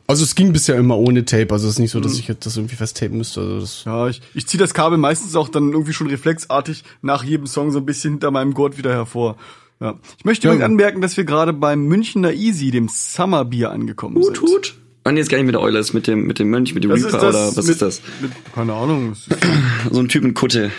Also 0.07 0.25
es 0.25 0.35
ging 0.35 0.53
bisher 0.55 0.77
immer 0.77 0.97
ohne 0.99 1.25
Tape, 1.27 1.49
also 1.53 1.67
es 1.67 1.75
ist 1.75 1.79
nicht 1.81 1.91
so, 1.91 2.01
dass 2.01 2.19
ich 2.19 2.29
jetzt 2.29 2.47
das 2.47 2.57
irgendwie 2.57 2.77
festtapen 2.77 3.19
müsste. 3.19 3.41
Also 3.41 3.61
das 3.61 3.83
Ja, 3.85 4.09
ich, 4.09 4.23
ich 4.35 4.47
ziehe 4.47 4.59
das 4.59 4.73
Kabel 4.73 4.97
meistens 4.97 5.37
auch 5.37 5.51
dann 5.51 5.71
irgendwie 5.73 5.93
schon 5.93 6.07
reflexartig 6.07 6.83
nach 7.03 7.25
jedem 7.25 7.47
Song 7.47 7.73
so 7.73 7.79
ein 7.79 7.85
bisschen 7.85 8.13
hinter 8.15 8.31
meinem 8.31 8.55
Gurt 8.55 8.79
wieder 8.79 8.91
hervor. 8.93 9.37
Ja. 9.81 9.99
Ich 10.19 10.25
möchte 10.25 10.49
Ja. 10.49 10.55
übrigens 10.55 10.65
anmerken, 10.71 11.01
dass 11.01 11.17
wir 11.17 11.25
gerade 11.25 11.53
beim 11.53 11.85
Münchner 11.87 12.33
Easy, 12.33 12.71
dem 12.71 12.89
Summerbier, 12.89 13.71
angekommen 13.71 14.23
sind. 14.23 14.41
Hut. 14.43 14.75
Ah, 15.05 15.13
nee, 15.13 15.21
jetzt 15.21 15.31
gar 15.31 15.39
nicht 15.39 15.47
mit 15.47 15.55
der 15.55 15.63
Eulers, 15.63 15.93
mit 15.93 16.07
dem, 16.07 16.27
mit 16.27 16.39
dem 16.39 16.51
Mönch, 16.51 16.75
mit 16.75 16.85
dem 16.85 16.91
Das 16.91 16.99
Reaper 17.05 17.17
ist 17.17 17.23
das 17.23 17.35
oder 17.35 17.57
was 17.57 17.65
mit, 17.65 17.73
ist 17.73 17.83
das? 17.83 18.03
Mit, 18.21 18.31
keine 18.55 18.75
Ahnung. 18.75 19.13
ist- 19.13 19.29
So 19.91 20.01
ein 20.01 20.09
Typ 20.09 20.25
mit 20.25 20.35
Kutte. 20.35 20.71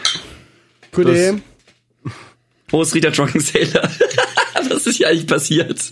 Gute. 0.92 1.42
Oh, 2.72 2.84
es 2.84 2.94
riecht 2.94 3.04
der 3.04 3.12
Drunken 3.12 3.40
Sailor. 3.40 3.82
was 4.70 4.86
ist 4.86 4.98
hier 4.98 5.08
eigentlich 5.10 5.26
passiert? 5.26 5.92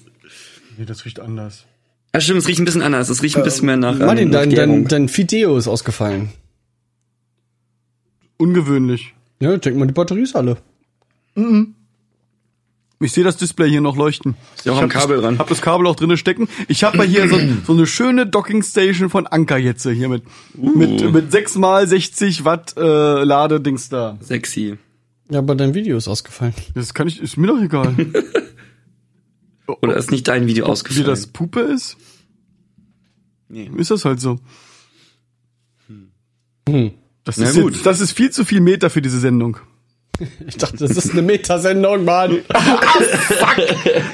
Nee, 0.78 0.86
das 0.86 1.05
riecht 1.05 1.20
anders. 1.20 1.66
Ja, 2.14 2.22
stimmt, 2.22 2.38
es 2.38 2.47
riecht 2.47 2.60
ein 2.60 2.66
bisschen 2.66 2.84
anders. 2.84 3.10
Es 3.10 3.24
riecht 3.24 3.36
ein 3.36 3.41
bisschen 3.43 3.66
mehr 3.66 3.78
nach, 3.78 3.99
ähm, 3.99 4.05
Martin, 4.05 4.32
dein, 4.32 4.51
dein, 4.51 4.86
dein 4.88 5.10
Fideo 5.10 5.58
ist 5.58 5.68
ausgefallen. 5.68 6.30
Ungewöhnlich. 8.38 9.16
Ja, 9.39 9.58
denk 9.58 9.78
mal, 9.78 9.88
die 9.88 9.93
Batterie 9.93 10.22
ist 10.22 10.36
alle. 10.36 10.58
Ich 13.00 13.12
sehe 13.12 13.24
das 13.24 13.38
Display 13.38 13.70
hier 13.70 13.82
noch 13.82 13.95
leuchten. 13.95 14.36
ja 14.64 14.72
auch 14.72 14.78
ich 14.78 14.84
am 14.84 14.89
Kabel 14.89 15.18
das, 15.18 15.24
dran. 15.24 15.38
Hab 15.39 15.48
das 15.50 15.62
Kabel 15.62 15.86
auch 15.86 15.95
drinne 15.95 16.18
stecken. 16.18 16.48
Ich 16.68 16.84
habe 16.84 17.04
hier 17.04 17.30
so, 17.30 17.39
so 17.66 17.74
eine 17.74 17.86
schöne 17.86 18.26
Docking 18.26 18.64
Station 18.64 19.10
von 19.12 19.28
Anker 19.28 19.58
jetzt 19.58 19.84
hier 19.84 20.10
mit 20.10 20.24
Uh. 20.58 20.76
mit 20.76 21.14
mit 21.14 21.32
6 21.32 21.56
mal 21.58 21.88
60 21.88 22.43
Watt 22.43 22.74
äh, 22.76 22.82
Ladedings 23.24 23.89
da. 23.89 24.18
Sexy. 24.22 24.78
Ja, 25.30 25.39
aber 25.39 25.54
dein 25.56 25.74
Video 25.76 25.95
ist 25.98 26.08
ausgefallen. 26.08 26.54
Das 26.74 26.93
kann 26.95 27.08
ich 27.08 27.22
ist 27.22 27.38
mir 27.38 27.48
doch 27.48 27.62
egal. 27.62 27.95
Oder 29.82 29.98
ist 29.98 30.10
nicht 30.12 30.28
dein 30.28 30.48
Video 30.48 30.66
Wie 30.66 30.70
ausgefallen? 30.72 31.06
das 31.06 31.28
Puppe 31.28 31.60
ist, 31.60 31.98
Nee. 33.50 33.70
ist 33.78 33.91
das 33.91 34.06
halt 34.06 34.20
so. 34.22 34.39
Hm. 36.68 36.91
Das 37.24 37.38
Na 37.38 37.50
ist 37.50 37.60
gut. 37.62 37.74
Jetzt, 37.76 37.86
das 37.86 38.00
ist 38.02 38.12
viel 38.14 38.30
zu 38.32 38.43
viel 38.45 38.62
Meter 38.62 38.89
für 38.89 39.02
diese 39.02 39.20
Sendung. 39.20 39.58
Ich 40.47 40.57
dachte, 40.57 40.78
das 40.78 40.91
ist 40.91 41.11
eine 41.11 41.22
Metasendung, 41.22 42.05
Mann. 42.05 42.39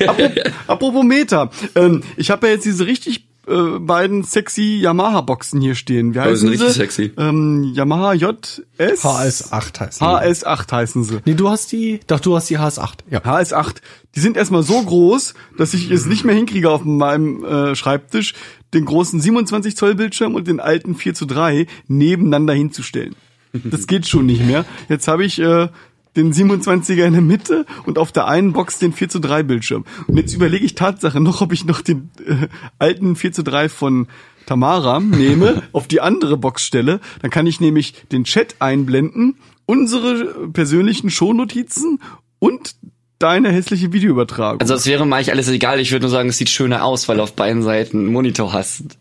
Apropos, 0.07 0.43
apropos 0.67 1.03
Meta. 1.03 1.49
Ähm, 1.75 2.03
ich 2.17 2.31
habe 2.31 2.47
ja 2.47 2.53
jetzt 2.53 2.65
diese 2.65 2.85
richtig 2.85 3.25
äh, 3.47 3.79
beiden 3.79 4.23
sexy 4.23 4.79
Yamaha-Boxen 4.81 5.59
hier 5.61 5.75
stehen. 5.75 6.13
Wie 6.13 6.19
Aber 6.19 6.31
heißen 6.31 6.47
sind 6.47 6.57
sie? 6.57 6.63
richtig 6.63 6.81
sexy. 6.81 7.11
Ähm, 7.17 7.71
Yamaha 7.73 8.13
JS? 8.13 8.63
HS8 8.79 9.79
heißt 9.79 10.01
die. 10.01 10.05
HS8 10.05 10.71
heißen 10.71 11.03
sie. 11.03 11.19
Nee, 11.25 11.33
du 11.33 11.49
hast 11.49 11.71
die, 11.71 11.99
doch, 12.07 12.19
du 12.19 12.35
hast 12.35 12.49
die 12.49 12.57
HS8. 12.57 12.99
Ja. 13.09 13.19
HS8. 13.19 13.75
Die 14.15 14.19
sind 14.19 14.37
erstmal 14.37 14.63
so 14.63 14.81
groß, 14.81 15.33
dass 15.57 15.73
ich 15.73 15.91
es 15.91 16.05
nicht 16.05 16.23
mehr 16.23 16.35
hinkriege 16.35 16.69
auf 16.69 16.85
meinem 16.85 17.43
äh, 17.43 17.75
Schreibtisch, 17.75 18.33
den 18.73 18.85
großen 18.85 19.19
27 19.19 19.75
Zoll 19.75 19.95
Bildschirm 19.95 20.35
und 20.35 20.47
den 20.47 20.59
alten 20.59 20.95
4 20.95 21.13
zu 21.13 21.25
3 21.25 21.67
nebeneinander 21.87 22.53
hinzustellen. 22.53 23.15
Das 23.53 23.85
geht 23.85 24.07
schon 24.07 24.25
nicht 24.25 24.43
mehr. 24.43 24.65
Jetzt 24.89 25.07
habe 25.07 25.23
ich 25.25 25.39
äh, 25.39 25.67
den 26.16 26.34
27er 26.34 27.05
in 27.05 27.14
der 27.14 27.22
Mitte 27.22 27.66
und 27.86 27.97
auf 27.97 28.11
der 28.11 28.28
einen 28.28 28.53
Box 28.53 28.80
den 28.80 28.93
4 28.93 29.09
zu 29.09 29.20
3 29.20 29.43
Bildschirm. 29.43 29.86
Und 30.07 30.18
jetzt 30.18 30.34
überlege 30.34 30.66
ich 30.66 30.76
Tatsache 30.76 31.20
noch, 31.20 31.41
ob 31.41 31.53
ich 31.53 31.66
noch 31.66 31.82
den 31.82 32.09
äh, 32.26 32.47
alten 32.80 33.16
4 33.16 33.32
zu 33.32 33.43
3 33.43 33.70
von 33.70 34.07
Tamara 34.45 34.99
nehme, 34.99 35.64
auf 35.72 35.88
die 35.88 36.01
andere 36.01 36.38
Box 36.38 36.66
stelle. 36.66 36.99
Dann 37.22 37.32
kann 37.32 37.47
ich 37.47 37.59
nämlich 37.59 37.93
den 38.11 38.24
Chat 38.24 38.55
einblenden, 38.59 39.38
unsere 39.66 40.49
persönlichen 40.49 41.09
Shownotizen 41.09 41.99
und 42.39 42.76
deine 43.20 43.51
hässliche 43.51 43.93
Videoübertragung. 43.93 44.59
Also 44.59 44.74
das 44.74 44.86
wäre 44.86 45.05
mir 45.05 45.16
eigentlich 45.16 45.32
alles 45.32 45.47
egal. 45.47 45.80
Ich 45.80 45.91
würde 45.91 46.03
nur 46.03 46.11
sagen, 46.11 46.30
es 46.30 46.38
sieht 46.38 46.49
schöner 46.49 46.84
aus, 46.84 47.07
weil 47.07 47.18
du 47.18 47.24
auf 47.24 47.34
beiden 47.34 47.64
Seiten 47.64 47.99
einen 47.99 48.11
Monitor 48.11 48.51
hast. 48.51 48.97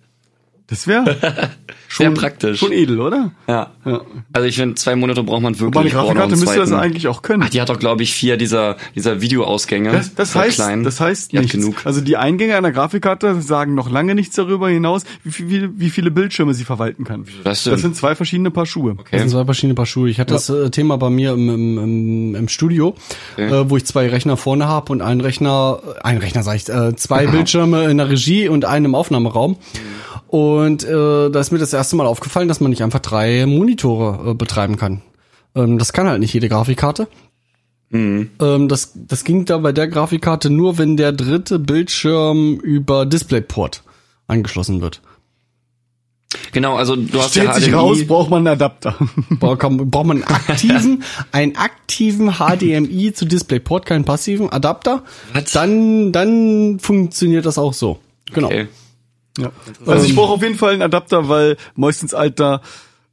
Das 0.72 0.86
wäre 0.86 1.04
Sehr 1.88 2.10
praktisch. 2.12 2.58
Schon 2.60 2.72
edel, 2.72 3.00
oder? 3.00 3.32
Ja. 3.46 3.70
Ja. 3.84 4.00
Also 4.32 4.48
ich 4.48 4.56
finde, 4.56 4.76
zwei 4.76 4.96
Monitore 4.96 5.26
braucht 5.26 5.42
man 5.42 5.60
wirklich. 5.60 5.72
Brauche 5.72 5.84
noch 5.84 6.14
Grafikkarte 6.14 6.32
einen 6.32 6.40
müsste 6.40 6.58
das 6.60 6.72
eigentlich 6.72 7.06
auch 7.06 7.20
können. 7.20 7.42
Ach, 7.44 7.50
die 7.50 7.60
hat 7.60 7.68
doch, 7.68 7.78
glaube 7.78 8.02
ich, 8.02 8.14
vier 8.14 8.38
dieser, 8.38 8.76
dieser 8.94 9.20
Videoausgänge. 9.20 9.92
Das, 9.92 10.14
das 10.14 10.32
So 10.32 10.40
heißt, 10.40 10.56
klein. 10.56 10.84
das 10.84 11.00
heißt 11.00 11.32
die 11.32 11.38
nichts. 11.40 11.52
genug. 11.52 11.82
Also 11.84 12.00
die 12.00 12.16
Eingänge 12.16 12.56
einer 12.56 12.72
Grafikkarte 12.72 13.42
sagen 13.42 13.74
noch 13.74 13.90
lange 13.90 14.14
nichts 14.14 14.36
darüber 14.36 14.70
hinaus, 14.70 15.04
wie, 15.22 15.32
viel, 15.32 15.70
wie 15.76 15.90
viele 15.90 16.10
Bildschirme 16.10 16.54
sie 16.54 16.64
verwalten 16.64 17.04
kann. 17.04 17.26
das? 17.44 17.64
Das 17.64 17.82
sind 17.82 17.94
zwei 17.94 18.14
verschiedene 18.14 18.50
Paar 18.50 18.64
Schuhe. 18.64 18.96
Das 19.10 19.20
sind 19.20 19.28
zwei 19.30 19.44
verschiedene 19.44 19.74
Paar 19.74 19.84
Schuhe. 19.86 20.08
Ich 20.08 20.18
hatte 20.18 20.32
das 20.32 20.48
äh, 20.48 20.70
Thema 20.70 20.96
bei 20.96 21.10
mir 21.10 21.32
im, 21.32 21.50
im, 21.50 21.78
im, 21.78 22.34
im 22.36 22.48
Studio, 22.48 22.94
äh, 23.36 23.50
wo 23.66 23.76
ich 23.76 23.84
zwei 23.84 24.08
Rechner 24.08 24.38
vorne 24.38 24.66
habe 24.66 24.92
und 24.92 25.02
einen 25.02 25.20
Rechner, 25.20 25.80
äh, 25.98 26.00
ein 26.04 26.16
Rechner 26.16 26.42
sag 26.42 26.56
ich, 26.56 26.70
äh, 26.70 26.96
zwei 26.96 27.26
Bildschirme 27.32 27.84
in 27.90 27.98
der 27.98 28.08
Regie 28.08 28.48
und 28.48 28.64
einen 28.64 28.86
im 28.86 28.94
Aufnahmeraum. 28.94 29.56
Und 30.32 30.82
äh, 30.82 31.28
da 31.28 31.40
ist 31.40 31.50
mir 31.50 31.58
das 31.58 31.74
erste 31.74 31.94
Mal 31.94 32.06
aufgefallen, 32.06 32.48
dass 32.48 32.58
man 32.58 32.70
nicht 32.70 32.82
einfach 32.82 33.00
drei 33.00 33.44
Monitore 33.44 34.30
äh, 34.30 34.34
betreiben 34.34 34.78
kann. 34.78 35.02
Ähm, 35.54 35.76
das 35.76 35.92
kann 35.92 36.08
halt 36.08 36.20
nicht 36.20 36.32
jede 36.32 36.48
Grafikkarte. 36.48 37.06
Ähm, 37.92 38.30
das, 38.66 38.92
das 38.94 39.24
ging 39.24 39.44
da 39.44 39.58
bei 39.58 39.72
der 39.72 39.88
Grafikkarte 39.88 40.48
nur, 40.48 40.78
wenn 40.78 40.96
der 40.96 41.12
dritte 41.12 41.58
Bildschirm 41.58 42.54
über 42.54 43.04
DisplayPort 43.04 43.82
angeschlossen 44.26 44.80
wird. 44.80 45.02
Genau, 46.52 46.76
also 46.76 46.96
du 46.96 47.18
hast 47.18 47.32
Stellt 47.32 47.48
ja 47.48 47.54
sich 47.56 47.64
HDMI. 47.66 47.74
raus, 47.74 48.06
braucht 48.06 48.30
man 48.30 48.38
einen 48.46 48.54
Adapter. 48.54 48.96
Braucht 49.38 49.62
man 50.06 50.22
einen 50.22 50.24
aktiven, 50.48 51.02
einen 51.30 51.56
aktiven 51.56 52.36
HDMI 52.38 53.12
zu 53.12 53.26
DisplayPort, 53.26 53.84
keinen 53.84 54.06
passiven 54.06 54.48
Adapter. 54.48 55.02
Was? 55.34 55.52
Dann, 55.52 56.10
dann 56.10 56.78
funktioniert 56.78 57.44
das 57.44 57.58
auch 57.58 57.74
so. 57.74 57.98
Genau. 58.32 58.46
Okay. 58.46 58.68
Ja. 59.38 59.50
Also 59.86 60.04
ich 60.06 60.14
brauche 60.14 60.32
auf 60.32 60.42
jeden 60.42 60.56
Fall 60.56 60.72
einen 60.72 60.82
Adapter, 60.82 61.28
weil 61.28 61.56
Meustens 61.74 62.14
alter 62.14 62.60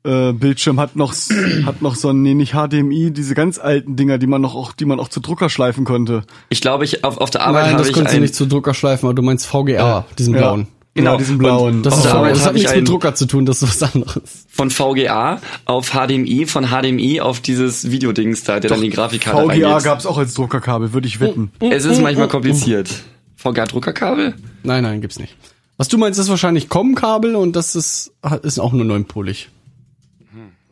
äh, 0.03 0.34
Bildschirm 0.34 0.80
hat 0.80 0.95
noch 0.95 1.13
hat 1.65 1.82
noch 1.82 1.95
so 1.95 2.09
ein 2.09 2.22
nee, 2.22 2.34
nicht 2.34 2.53
HDMI, 2.53 3.11
diese 3.11 3.36
ganz 3.36 3.59
alten 3.59 3.95
Dinger, 3.95 4.17
die 4.17 4.28
man 4.28 4.41
noch 4.41 4.55
auch 4.55 4.74
die 4.74 4.86
man 4.86 4.99
auch 4.99 5.09
zu 5.09 5.20
Drucker 5.20 5.49
schleifen 5.49 5.86
konnte. 5.86 6.24
Ich 6.49 6.61
glaube, 6.61 6.86
ich 6.86 7.03
auf, 7.03 7.17
auf 7.17 7.30
der 7.30 7.45
Arbeit 7.45 7.67
Nein, 7.67 7.78
das 7.78 7.91
konntest 7.91 8.15
du 8.15 8.22
nicht 8.22 8.36
zu 8.36 8.45
Drucker 8.45 8.74
schleifen, 8.74 9.07
aber 9.07 9.15
du 9.15 9.22
meinst 9.22 9.45
VGA, 9.45 10.05
diesen 10.17 10.34
Ja. 10.34 10.39
blauen. 10.39 10.67
Genau. 10.95 11.11
Ja, 11.11 11.17
diesen 11.17 11.38
blauen. 11.38 11.84
Das, 11.84 11.97
ist 11.99 12.07
Arbeit 12.07 12.36
das 12.36 12.45
hat 12.45 12.55
nichts 12.55 12.76
mit 12.76 12.88
Drucker 12.88 13.15
zu 13.15 13.26
tun, 13.26 13.45
das 13.45 13.61
ist 13.61 13.82
was 13.82 13.93
anderes. 13.93 14.47
von 14.49 14.70
VGA 14.70 15.39
auf 15.65 15.91
HDMI, 15.91 16.45
von 16.45 16.65
HDMI 16.65 17.22
auf 17.22 17.39
dieses 17.39 17.91
Videodings 17.91 18.43
da, 18.43 18.59
der 18.59 18.70
dann 18.72 18.82
die 18.82 18.89
Grafikkarte 18.89 19.43
VGA 19.43 19.67
reingeht. 19.70 19.84
gab's 19.84 20.05
auch 20.05 20.17
als 20.17 20.34
Druckerkabel, 20.34 20.91
würde 20.91 21.07
ich 21.07 21.20
wetten. 21.20 21.51
Es 21.59 21.86
ist 21.86 22.01
manchmal 22.01 22.28
kompliziert. 22.28 22.89
VGA-Druckerkabel? 23.36 24.34
Nein, 24.63 24.84
nein, 24.84 24.99
gibt's 24.99 25.20
nicht. 25.20 25.36
Was 25.80 25.88
du 25.88 25.97
meinst, 25.97 26.19
ist 26.19 26.27
wahrscheinlich 26.27 26.67
COM-Kabel 26.67 27.38
und 27.38 27.55
das 27.55 27.73
ist, 27.73 28.11
ist 28.41 28.59
auch 28.59 28.73
nur 28.73 28.84
neunpolig. 28.84 29.49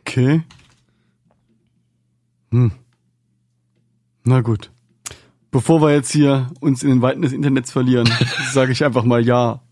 Okay. 0.00 0.42
Hm. 2.50 2.72
Na 4.24 4.42
gut. 4.42 4.70
Bevor 5.50 5.80
wir 5.80 5.94
jetzt 5.94 6.12
hier 6.12 6.50
uns 6.60 6.82
in 6.82 6.90
den 6.90 7.00
Weiten 7.00 7.22
des 7.22 7.32
Internets 7.32 7.72
verlieren, 7.72 8.06
sage 8.52 8.72
ich 8.72 8.84
einfach 8.84 9.04
mal 9.04 9.24
ja. 9.24 9.62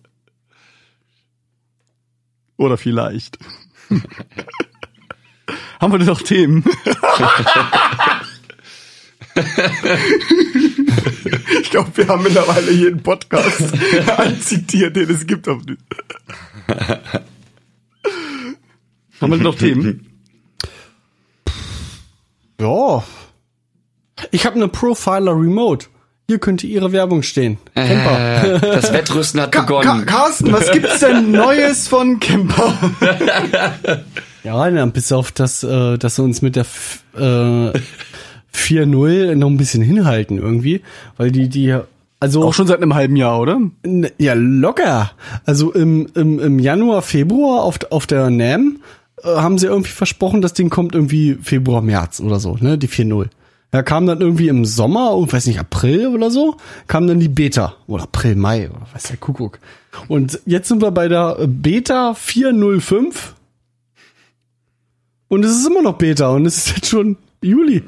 Oder 2.56 2.78
vielleicht. 2.78 3.38
Haben 5.80 5.92
wir 5.92 5.98
denn 5.98 6.08
noch 6.08 6.22
Themen? 6.22 6.64
ich 11.62 11.70
glaube, 11.70 11.90
wir 11.94 12.08
haben 12.08 12.22
mittlerweile 12.22 12.70
jeden 12.72 13.02
Podcast 13.02 13.62
anzitiert, 14.16 14.96
den 14.96 15.10
es 15.10 15.26
gibt. 15.26 15.48
Auf 15.48 15.62
haben 19.20 19.30
wir 19.32 19.38
noch 19.38 19.54
Themen? 19.54 20.06
Ja. 22.60 23.02
Ich 24.30 24.46
habe 24.46 24.56
eine 24.56 24.68
Profiler 24.68 25.32
Remote. 25.32 25.86
Hier 26.28 26.38
könnte 26.40 26.66
Ihre 26.66 26.90
Werbung 26.90 27.22
stehen. 27.22 27.58
Camper. 27.74 28.54
Äh, 28.56 28.60
das 28.60 28.92
Wettrüsten 28.92 29.40
hat 29.40 29.52
Ka 29.52 29.60
begonnen. 29.62 30.06
Carsten, 30.06 30.52
was 30.52 30.72
gibt's 30.72 30.98
denn 30.98 31.30
Neues 31.30 31.86
von 31.86 32.18
Camper? 32.18 32.76
Ja, 34.42 34.86
bis 34.86 35.12
auf 35.12 35.30
das, 35.30 35.62
äh, 35.62 35.98
dass 35.98 36.18
wir 36.18 36.24
uns 36.24 36.42
mit 36.42 36.56
der 36.56 36.62
F- 36.62 37.04
äh, 37.16 37.70
4.0 38.56 39.34
noch 39.34 39.48
ein 39.48 39.56
bisschen 39.56 39.82
hinhalten 39.82 40.38
irgendwie, 40.38 40.82
weil 41.16 41.30
die, 41.30 41.48
die, 41.48 41.76
also 42.18 42.42
Auch 42.44 42.54
schon 42.54 42.66
seit 42.66 42.82
einem 42.82 42.94
halben 42.94 43.16
Jahr, 43.16 43.40
oder? 43.40 43.60
Ja, 44.18 44.34
locker. 44.34 45.12
Also 45.44 45.72
im, 45.72 46.08
im, 46.14 46.40
im 46.40 46.58
Januar, 46.58 47.02
Februar 47.02 47.62
auf, 47.62 47.78
auf 47.90 48.06
der 48.06 48.30
NAM 48.30 48.78
äh, 49.22 49.28
haben 49.28 49.58
sie 49.58 49.66
irgendwie 49.66 49.90
versprochen, 49.90 50.40
das 50.40 50.54
Ding 50.54 50.70
kommt 50.70 50.94
irgendwie 50.94 51.36
Februar, 51.42 51.82
März 51.82 52.20
oder 52.20 52.40
so, 52.40 52.56
ne? 52.58 52.78
Die 52.78 52.88
4.0. 52.88 53.28
Ja, 53.74 53.82
kam 53.82 54.06
dann 54.06 54.20
irgendwie 54.20 54.48
im 54.48 54.64
Sommer, 54.64 55.14
oh, 55.14 55.30
weiß 55.30 55.46
nicht, 55.46 55.60
April 55.60 56.06
oder 56.06 56.30
so, 56.30 56.56
kam 56.86 57.06
dann 57.06 57.20
die 57.20 57.28
Beta. 57.28 57.74
Oder 57.86 58.04
April, 58.04 58.36
Mai, 58.36 58.70
oder 58.70 58.86
weiß 58.94 59.08
der 59.08 59.16
Kuckuck. 59.18 59.58
Und 60.08 60.40
jetzt 60.46 60.68
sind 60.68 60.80
wir 60.80 60.92
bei 60.92 61.08
der 61.08 61.36
Beta 61.46 62.12
4.05. 62.12 63.14
Und 65.28 65.44
es 65.44 65.56
ist 65.56 65.66
immer 65.66 65.82
noch 65.82 65.98
Beta 65.98 66.30
und 66.30 66.46
es 66.46 66.58
ist 66.58 66.76
jetzt 66.76 66.88
schon 66.88 67.18
Juli. 67.42 67.82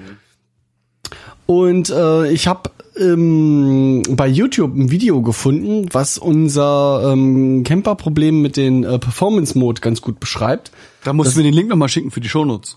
Und 1.51 1.89
äh, 1.89 2.31
ich 2.31 2.47
habe 2.47 2.71
ähm, 2.99 4.03
bei 4.11 4.29
YouTube 4.29 4.77
ein 4.77 4.91
Video 4.91 5.23
gefunden, 5.23 5.87
was 5.93 6.19
unser 6.19 7.11
ähm, 7.11 7.65
Camper-Problem 7.65 8.43
mit 8.43 8.59
den 8.59 8.85
äh, 8.85 8.99
Performance-Mode 8.99 9.81
ganz 9.81 10.03
gut 10.03 10.21
beschreibt. 10.21 10.71
Da 11.05 11.15
musst 11.15 11.35
du 11.35 11.39
mir 11.39 11.45
den 11.45 11.55
Link 11.55 11.71
nochmal 11.71 11.89
schicken 11.89 12.11
für 12.11 12.21
die 12.21 12.29
Shownotes. 12.29 12.77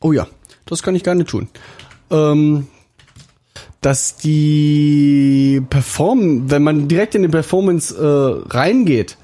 Oh 0.00 0.12
ja, 0.12 0.26
das 0.66 0.82
kann 0.82 0.94
ich 0.94 1.04
gerne 1.04 1.24
tun. 1.24 1.48
Ähm, 2.10 2.66
dass 3.80 4.18
die 4.18 5.62
Perform, 5.70 6.50
wenn 6.50 6.62
man 6.62 6.88
direkt 6.88 7.14
in 7.14 7.22
den 7.22 7.30
Performance 7.30 7.96
äh, 7.96 8.52
reingeht, 8.54 9.16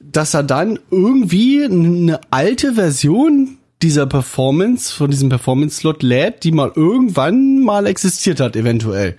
dass 0.00 0.34
er 0.34 0.42
dann 0.42 0.78
irgendwie 0.90 1.64
eine 1.64 2.20
alte 2.30 2.74
Version 2.74 3.57
dieser 3.82 4.06
Performance, 4.06 4.92
von 4.92 5.10
diesem 5.10 5.28
Performance-Slot 5.28 6.02
lädt, 6.02 6.44
die 6.44 6.52
mal 6.52 6.72
irgendwann 6.74 7.60
mal 7.60 7.86
existiert 7.86 8.40
hat, 8.40 8.56
eventuell. 8.56 9.16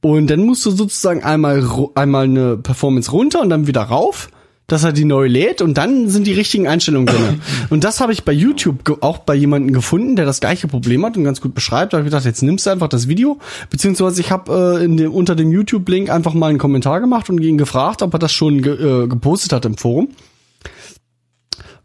Und 0.00 0.28
dann 0.30 0.44
musst 0.44 0.64
du 0.64 0.70
sozusagen 0.70 1.24
einmal, 1.24 1.66
einmal 1.94 2.24
eine 2.24 2.56
Performance 2.56 3.10
runter 3.10 3.40
und 3.40 3.50
dann 3.50 3.66
wieder 3.66 3.82
rauf, 3.82 4.28
dass 4.68 4.84
er 4.84 4.92
die 4.92 5.06
neu 5.06 5.26
lädt 5.26 5.62
und 5.62 5.78
dann 5.78 6.08
sind 6.08 6.26
die 6.26 6.34
richtigen 6.34 6.68
Einstellungen 6.68 7.06
drin. 7.06 7.40
und 7.70 7.84
das 7.84 8.00
habe 8.00 8.12
ich 8.12 8.24
bei 8.24 8.32
YouTube 8.32 8.98
auch 9.00 9.18
bei 9.18 9.34
jemandem 9.34 9.72
gefunden, 9.72 10.14
der 10.14 10.26
das 10.26 10.40
gleiche 10.40 10.68
Problem 10.68 11.04
hat 11.04 11.16
und 11.16 11.24
ganz 11.24 11.40
gut 11.40 11.54
beschreibt. 11.54 11.92
Da 11.92 11.96
habe 11.96 12.06
ich 12.06 12.12
gedacht, 12.12 12.26
jetzt 12.26 12.42
nimmst 12.42 12.66
du 12.66 12.70
einfach 12.70 12.88
das 12.88 13.08
Video, 13.08 13.38
beziehungsweise 13.70 14.20
ich 14.20 14.30
habe 14.30 14.78
äh, 14.78 14.84
in 14.84 14.98
dem, 14.98 15.10
unter 15.10 15.34
dem 15.34 15.50
YouTube-Link 15.50 16.10
einfach 16.10 16.34
mal 16.34 16.48
einen 16.48 16.58
Kommentar 16.58 17.00
gemacht 17.00 17.30
und 17.30 17.42
ihn 17.42 17.58
gefragt, 17.58 18.02
ob 18.02 18.12
er 18.12 18.18
das 18.18 18.32
schon 18.32 18.60
ge 18.60 18.74
äh, 18.74 19.08
gepostet 19.08 19.52
hat 19.52 19.64
im 19.64 19.78
Forum. 19.78 20.10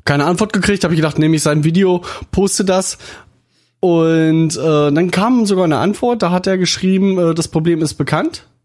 Keine 0.06 0.26
Antwort 0.26 0.54
gekriegt, 0.54 0.84
habe 0.84 0.94
ich 0.94 1.00
gedacht, 1.00 1.18
nehme 1.18 1.36
ich 1.36 1.42
sein 1.42 1.64
Video, 1.64 2.04
poste 2.32 2.66
das 2.66 2.98
und 3.84 4.56
äh, 4.56 4.92
dann 4.94 5.12
kam 5.12 5.46
sogar 5.46 5.66
eine 5.66 5.78
Antwort, 5.78 6.22
da 6.22 6.32
hat 6.32 6.48
er 6.48 6.58
geschrieben, 6.58 7.18
äh, 7.18 7.34
das 7.34 7.50
Problem 7.50 7.82
ist 7.82 7.96
bekannt. 7.96 8.48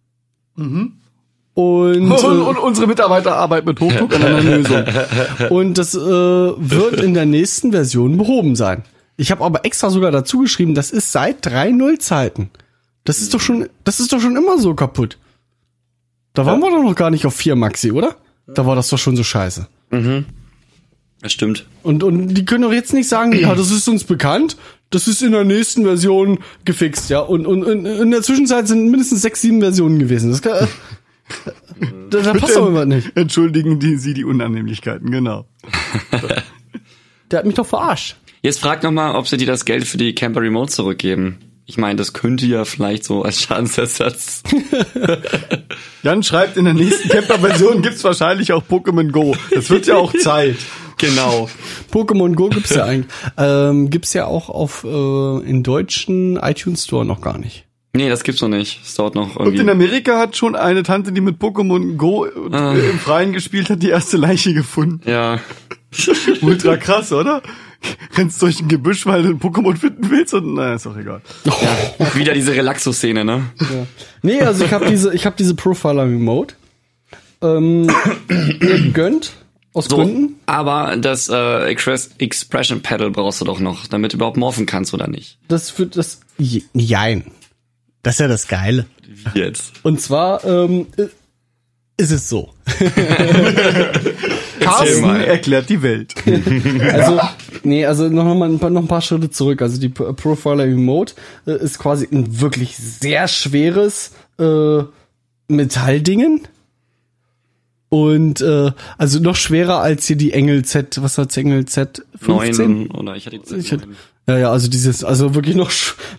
Und, 1.55 2.12
Und, 2.12 2.22
äh, 2.22 2.26
und 2.26 2.57
unsere 2.57 2.86
Mitarbeiter 2.86 3.34
arbeiten 3.34 3.66
mit 3.66 3.80
Hochdruck 3.80 4.14
an 4.14 4.22
einer 4.22 4.43
Lösung. 4.43 4.84
und 5.51 5.76
das 5.76 5.93
äh, 5.97 5.99
wird 5.99 7.01
in 7.01 7.14
der 7.14 7.26
nächsten 7.26 7.72
Version 7.72 8.16
behoben 8.16 8.55
sein. 8.55 8.84
Ich 9.16 9.32
habe 9.32 9.45
aber 9.45 9.64
extra 9.64 9.91
sogar 9.91 10.12
dazu 10.12 10.39
geschrieben, 10.39 10.76
das 10.76 10.93
ist 10.93 11.11
seit 11.11 11.45
3.0 11.45 11.99
Zeiten. 11.99 12.51
Das 13.03 13.20
ist 13.20 13.34
doch 13.34 13.41
schon, 13.41 13.68
das 13.82 13.99
ist 13.99 14.12
doch 14.12 14.20
schon 14.20 14.36
immer 14.36 14.59
so 14.59 14.74
kaputt. 14.74 15.18
Da 16.32 16.47
waren 16.47 16.61
wir 16.61 16.70
doch 16.70 16.82
noch 16.84 16.95
gar 16.95 17.11
nicht 17.11 17.26
auf 17.26 17.34
4 17.34 17.57
Maxi, 17.57 17.91
oder? 17.91 18.14
Da 18.47 18.64
war 18.66 18.76
das 18.76 18.89
doch 18.89 18.99
schon 18.99 19.16
so 19.16 19.24
scheiße. 19.24 19.66
Das 21.21 21.33
stimmt. 21.33 21.66
Und, 21.83 22.03
und 22.05 22.29
die 22.29 22.45
können 22.45 22.62
doch 22.62 22.73
jetzt 22.73 22.95
nicht 22.95 23.09
sagen, 23.09 23.33
ja, 23.33 23.55
das 23.55 23.71
ist 23.71 23.89
uns 23.89 24.05
bekannt, 24.05 24.57
das 24.91 25.09
ist 25.09 25.23
in 25.23 25.33
der 25.33 25.45
nächsten 25.45 25.83
Version 25.83 26.39
gefixt, 26.64 27.11
ja. 27.11 27.21
Und, 27.21 27.47
und, 27.47 27.64
und 27.64 27.87
in 27.87 28.11
der 28.11 28.23
Zwischenzeit 28.23 28.69
sind 28.69 28.91
mindestens 28.91 29.23
sechs, 29.23 29.41
sieben 29.41 29.61
Versionen 29.61 29.99
gewesen. 29.99 30.31
Das 30.31 30.43
kann, 30.43 30.69
da, 32.11 32.21
da 32.21 32.35
passt 32.35 32.57
doch 32.57 32.69
immer 32.69 32.85
nicht. 32.85 33.16
Entschuldigen 33.16 33.81
die, 33.81 33.97
Sie 33.97 34.14
die 34.14 34.25
Unannehmlichkeiten, 34.25 35.11
genau. 35.11 35.47
Der 37.31 37.41
hat 37.41 37.47
mich 37.47 37.57
doch 37.57 37.66
verarscht. 37.66 38.16
Jetzt 38.41 38.61
frag 38.61 38.83
noch 38.83 38.93
mal, 38.93 39.16
ob 39.16 39.27
sie 39.29 39.37
dir 39.37 39.47
das 39.47 39.64
Geld 39.64 39.85
für 39.85 39.99
die 39.99 40.14
Camper 40.14 40.41
Remote 40.41 40.71
zurückgeben. 40.71 41.39
Ich 41.66 41.77
meine, 41.77 41.97
das 41.97 42.14
könnte 42.14 42.47
ja 42.47 42.64
vielleicht 42.64 43.05
so 43.05 43.23
als 43.23 43.43
Schadensersatz. 43.43 44.43
Jan 46.03 46.23
schreibt, 46.23 46.57
in 46.57 46.64
der 46.64 46.73
nächsten 46.73 47.11
Camper-Version 47.11 47.83
gibt's 47.83 48.03
wahrscheinlich 48.05 48.55
auch 48.55 48.62
Pokémon 48.62 49.11
Go. 49.11 49.37
Das 49.51 49.69
wird 49.69 49.87
ja 49.87 49.97
auch 49.97 50.14
Zeit. 50.14 50.57
Genau. 50.99 51.49
Pokémon 51.92 52.34
Go 52.34 52.49
gibt's 52.49 52.74
ja 52.74 52.84
eigentlich. 52.84 53.12
Ähm, 53.36 53.90
gibt's 53.90 54.12
ja 54.14 54.26
auch 54.26 54.49
auf 54.49 54.84
äh, 54.84 54.88
in 55.49 55.62
deutschen 55.62 56.36
iTunes 56.36 56.84
Store 56.84 57.05
noch 57.05 57.20
gar 57.20 57.38
nicht. 57.38 57.64
Nee, 57.96 58.09
das 58.11 58.22
gibt's 58.22 58.42
noch 58.42 58.49
nicht. 58.51 58.80
Es 58.84 58.94
dauert 58.94 59.14
noch 59.14 59.36
Und 59.36 59.46
irgendwie. 59.46 59.62
in 59.62 59.70
Amerika 59.70 60.18
hat 60.18 60.36
schon 60.36 60.55
eine 60.55 60.82
Tante, 60.82 61.11
die 61.11 61.20
mit 61.22 61.38
Pokémon 61.40 61.96
Go 61.96 62.26
äh, 62.26 62.30
Ah. 62.53 62.74
im 62.74 62.99
Freien 62.99 63.32
gespielt 63.32 63.70
hat, 63.70 63.82
die 63.82 63.88
erste 63.88 64.16
Leiche 64.18 64.53
gefunden. 64.55 65.01
ja. 65.11 65.40
Ultra 66.42 66.76
krass, 66.76 67.12
oder? 67.12 67.40
Rennst 68.14 68.42
durch 68.42 68.61
ein 68.61 68.68
Gebüsch, 68.68 69.07
weil 69.07 69.22
du 69.22 69.30
ein 69.30 69.40
Pokémon 69.40 69.74
finden 69.74 70.11
willst 70.11 70.34
und 70.34 70.53
naja, 70.53 70.74
ist 70.74 70.84
doch 70.84 70.96
egal. 70.99 71.22
ja. 71.46 72.14
Wieder 72.14 72.34
diese 72.34 72.53
Relaxo-Szene, 72.55 73.24
ne? 73.24 73.44
Ja. 73.59 73.86
Nee, 74.20 74.40
also 74.42 74.66
ich 74.66 74.72
habe 74.72 74.84
diese, 74.84 75.14
ich 75.14 75.24
habe 75.24 75.34
diese 75.38 75.55
Profiler 75.55 76.03
Remote 76.03 76.55
ähm, 77.40 77.86
mir 78.28 78.59
gegönnt 78.82 79.32
aus 79.79 79.87
So, 79.87 79.97
Gründen. 79.97 80.37
aber 80.47 80.97
das 80.97 81.29
äh, 81.29 81.64
Express 81.66 82.11
Expression 82.18 82.81
Pedal 82.83 83.11
brauchst 83.11 83.41
du 83.41 83.45
doch 83.45 83.61
noch, 83.61 83.87
damit 83.87 84.12
du 84.12 84.16
überhaupt 84.16 84.37
morphen 84.37 84.66
kannst 84.66 84.93
oder 84.95 85.09
nicht. 85.09 85.39
Das 85.49 85.70
für 85.70 85.87
das 85.87 86.20
Je- 86.39 86.62
Jein. 86.74 87.24
Das 88.03 88.14
ist 88.14 88.20
ja 88.20 88.29
das 88.29 88.47
Geile. 88.49 88.87
Jetzt? 89.35 89.72
Und 89.83 90.01
zwar 90.01 90.45
ähm, 90.45 90.87
äh, 90.97 91.07
ist 91.97 92.12
es 92.12 92.29
so. 92.29 92.53
Carsten 94.61 95.05
erklärt 95.20 95.68
die 95.68 95.83
Welt. 95.83 96.14
Also, 96.93 97.20
nee, 97.64 97.85
also 97.85 98.09
noch 98.09 98.24
mal 98.35 98.49
ein 98.49 98.59
paar, 98.59 98.70
noch 98.70 98.83
ein 98.83 98.89
paar 98.89 99.03
Schritte 99.03 99.31
zurück. 99.31 99.62
Also 99.62 99.81
die 99.81 99.89
Pro- 99.89 100.12
Profiler 100.12 100.64
Remote 100.64 101.14
äh, 101.47 101.57
ist 101.62 101.79
quasi 101.79 102.09
ein 102.11 102.41
wirklich 102.41 102.76
sehr 102.76 103.26
schweres 103.29 104.12
äh, 104.39 104.83
Metalldingen. 105.49 106.43
Und 107.91 108.43
äh, 108.43 108.70
also 108.99 109.18
noch 109.18 109.36
schwerer 109.36 109.80
als 109.80 110.07
hier 110.07 110.16
die 110.16 110.32
Engel 110.32 110.64
Z, 110.64 111.01
was 111.03 111.16
hat's 111.16 111.36
Engel 111.36 111.64
Z 111.64 112.05
15? 112.20 112.66
Neun 112.66 112.91
oder 112.91 113.16
ich 113.16 113.26
hatte 113.26 113.39
die 113.39 113.55
Ich 113.57 113.72
hatte, 113.72 113.89
ja, 114.26 114.36
ja, 114.36 114.53
also 114.53 114.68
dieses, 114.68 115.05
also 115.05 115.34
wirklich 115.34 115.57
noch 115.57 115.70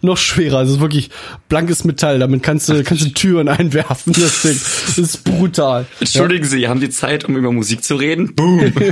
noch 0.02 0.18
schwerer, 0.18 0.58
also 0.58 0.80
wirklich 0.80 1.12
blankes 1.48 1.84
Metall. 1.84 2.18
Damit 2.18 2.42
kannst 2.42 2.68
du 2.68 2.84
kannst 2.84 3.06
du 3.06 3.10
Türen 3.10 3.48
einwerfen. 3.48 4.14
Das 4.14 4.42
Ding, 4.42 4.60
das 4.88 4.98
ist 4.98 5.24
brutal. 5.24 5.86
Entschuldigen 6.00 6.46
Sie, 6.46 6.68
haben 6.68 6.80
die 6.80 6.90
Zeit, 6.90 7.26
um 7.26 7.38
über 7.38 7.52
Musik 7.52 7.84
zu 7.84 7.96
reden? 7.96 8.34
Boom. 8.36 8.74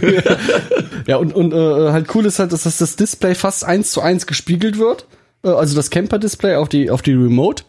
Ja, 1.08 1.16
und, 1.16 1.34
und 1.34 1.54
äh, 1.54 1.92
halt 1.92 2.14
cool 2.14 2.26
ist 2.26 2.38
halt, 2.38 2.52
dass 2.52 2.64
das, 2.64 2.80
das 2.80 2.98
Display 2.98 3.34
fast 3.34 3.64
eins 3.64 3.92
zu 3.92 4.02
eins 4.02 4.28
gespiegelt 4.28 4.78
wird. 4.78 5.08
Äh, 5.48 5.56
Also 5.56 5.76
das 5.76 5.90
Camper-Display 5.90 6.56
auf 6.56 6.70
die, 6.70 6.90
auf 6.90 7.02
die 7.02 7.14
Remote. 7.14 7.64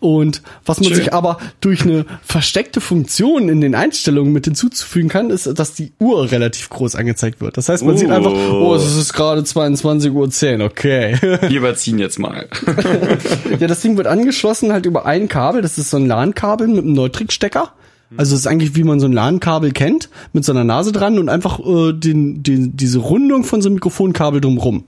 Und 0.00 0.42
was 0.66 0.80
man 0.80 0.88
Schön. 0.88 0.96
sich 0.96 1.14
aber 1.14 1.38
durch 1.60 1.82
eine 1.82 2.04
versteckte 2.22 2.80
Funktion 2.82 3.48
in 3.48 3.60
den 3.62 3.74
Einstellungen 3.74 4.32
mit 4.34 4.44
hinzuzufügen 4.44 5.08
kann, 5.08 5.30
ist, 5.30 5.46
dass 5.58 5.72
die 5.74 5.92
Uhr 5.98 6.30
relativ 6.30 6.68
groß 6.68 6.94
angezeigt 6.94 7.40
wird. 7.40 7.56
Das 7.56 7.68
heißt, 7.70 7.82
man 7.84 7.96
sieht 7.96 8.10
Oh. 8.10 8.12
einfach, 8.12 8.32
oh, 8.32 8.74
es 8.74 8.96
ist 8.96 9.14
gerade 9.14 9.40
22.10 9.40 10.58
Uhr, 10.58 10.66
okay. 10.66 11.16
Wir 11.48 11.58
überziehen 11.58 11.98
jetzt 11.98 12.18
mal. 12.18 12.48
ja, 13.60 13.66
das 13.66 13.80
Ding 13.80 13.96
wird 13.96 14.06
angeschlossen 14.06 14.72
halt 14.72 14.84
über 14.86 15.06
ein 15.06 15.28
Kabel. 15.28 15.62
Das 15.62 15.78
ist 15.78 15.90
so 15.90 15.96
ein 15.96 16.06
LAN-Kabel 16.06 16.68
mit 16.68 16.78
einem 16.84 16.92
Neutrik-Stecker. 16.92 17.70
Also 18.16 18.34
es 18.34 18.42
ist 18.42 18.46
eigentlich, 18.46 18.76
wie 18.76 18.84
man 18.84 19.00
so 19.00 19.06
ein 19.06 19.12
LAN-Kabel 19.12 19.72
kennt, 19.72 20.08
mit 20.32 20.44
so 20.44 20.52
einer 20.52 20.62
Nase 20.64 20.92
dran 20.92 21.18
und 21.18 21.28
einfach 21.28 21.58
äh, 21.58 21.92
den, 21.94 22.42
den, 22.42 22.76
diese 22.76 22.98
Rundung 22.98 23.42
von 23.42 23.60
so 23.62 23.68
einem 23.68 23.74
Mikrofonkabel 23.76 24.40
drumrum. 24.40 24.84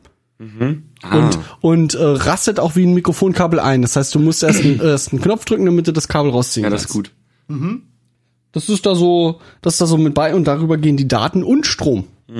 Ah. 1.02 1.16
Und, 1.16 1.38
und 1.60 1.94
äh, 1.94 2.02
rastet 2.04 2.60
auch 2.60 2.76
wie 2.76 2.84
ein 2.84 2.92
Mikrofonkabel 2.94 3.58
ein. 3.60 3.82
Das 3.82 3.96
heißt, 3.96 4.14
du 4.14 4.18
musst 4.18 4.42
erst, 4.42 4.62
einen- 4.64 4.80
erst 4.80 5.12
einen 5.12 5.22
Knopf 5.22 5.44
drücken, 5.46 5.64
damit 5.66 5.86
du 5.88 5.92
das 5.92 6.08
Kabel 6.08 6.30
rausziehen 6.30 6.64
Ja, 6.64 6.70
das 6.70 6.82
ist 6.82 6.92
kannst. 6.92 7.10
gut. 7.48 7.80
Das 8.52 8.68
ist 8.68 8.86
da 8.86 8.94
so, 8.94 9.40
das 9.62 9.74
ist 9.74 9.80
da 9.80 9.86
so 9.86 9.96
mit 9.98 10.14
bei 10.14 10.34
und 10.34 10.44
darüber 10.46 10.76
gehen 10.78 10.96
die 10.96 11.08
Daten 11.08 11.42
und 11.42 11.66
Strom. 11.66 12.04
Ich 12.28 12.34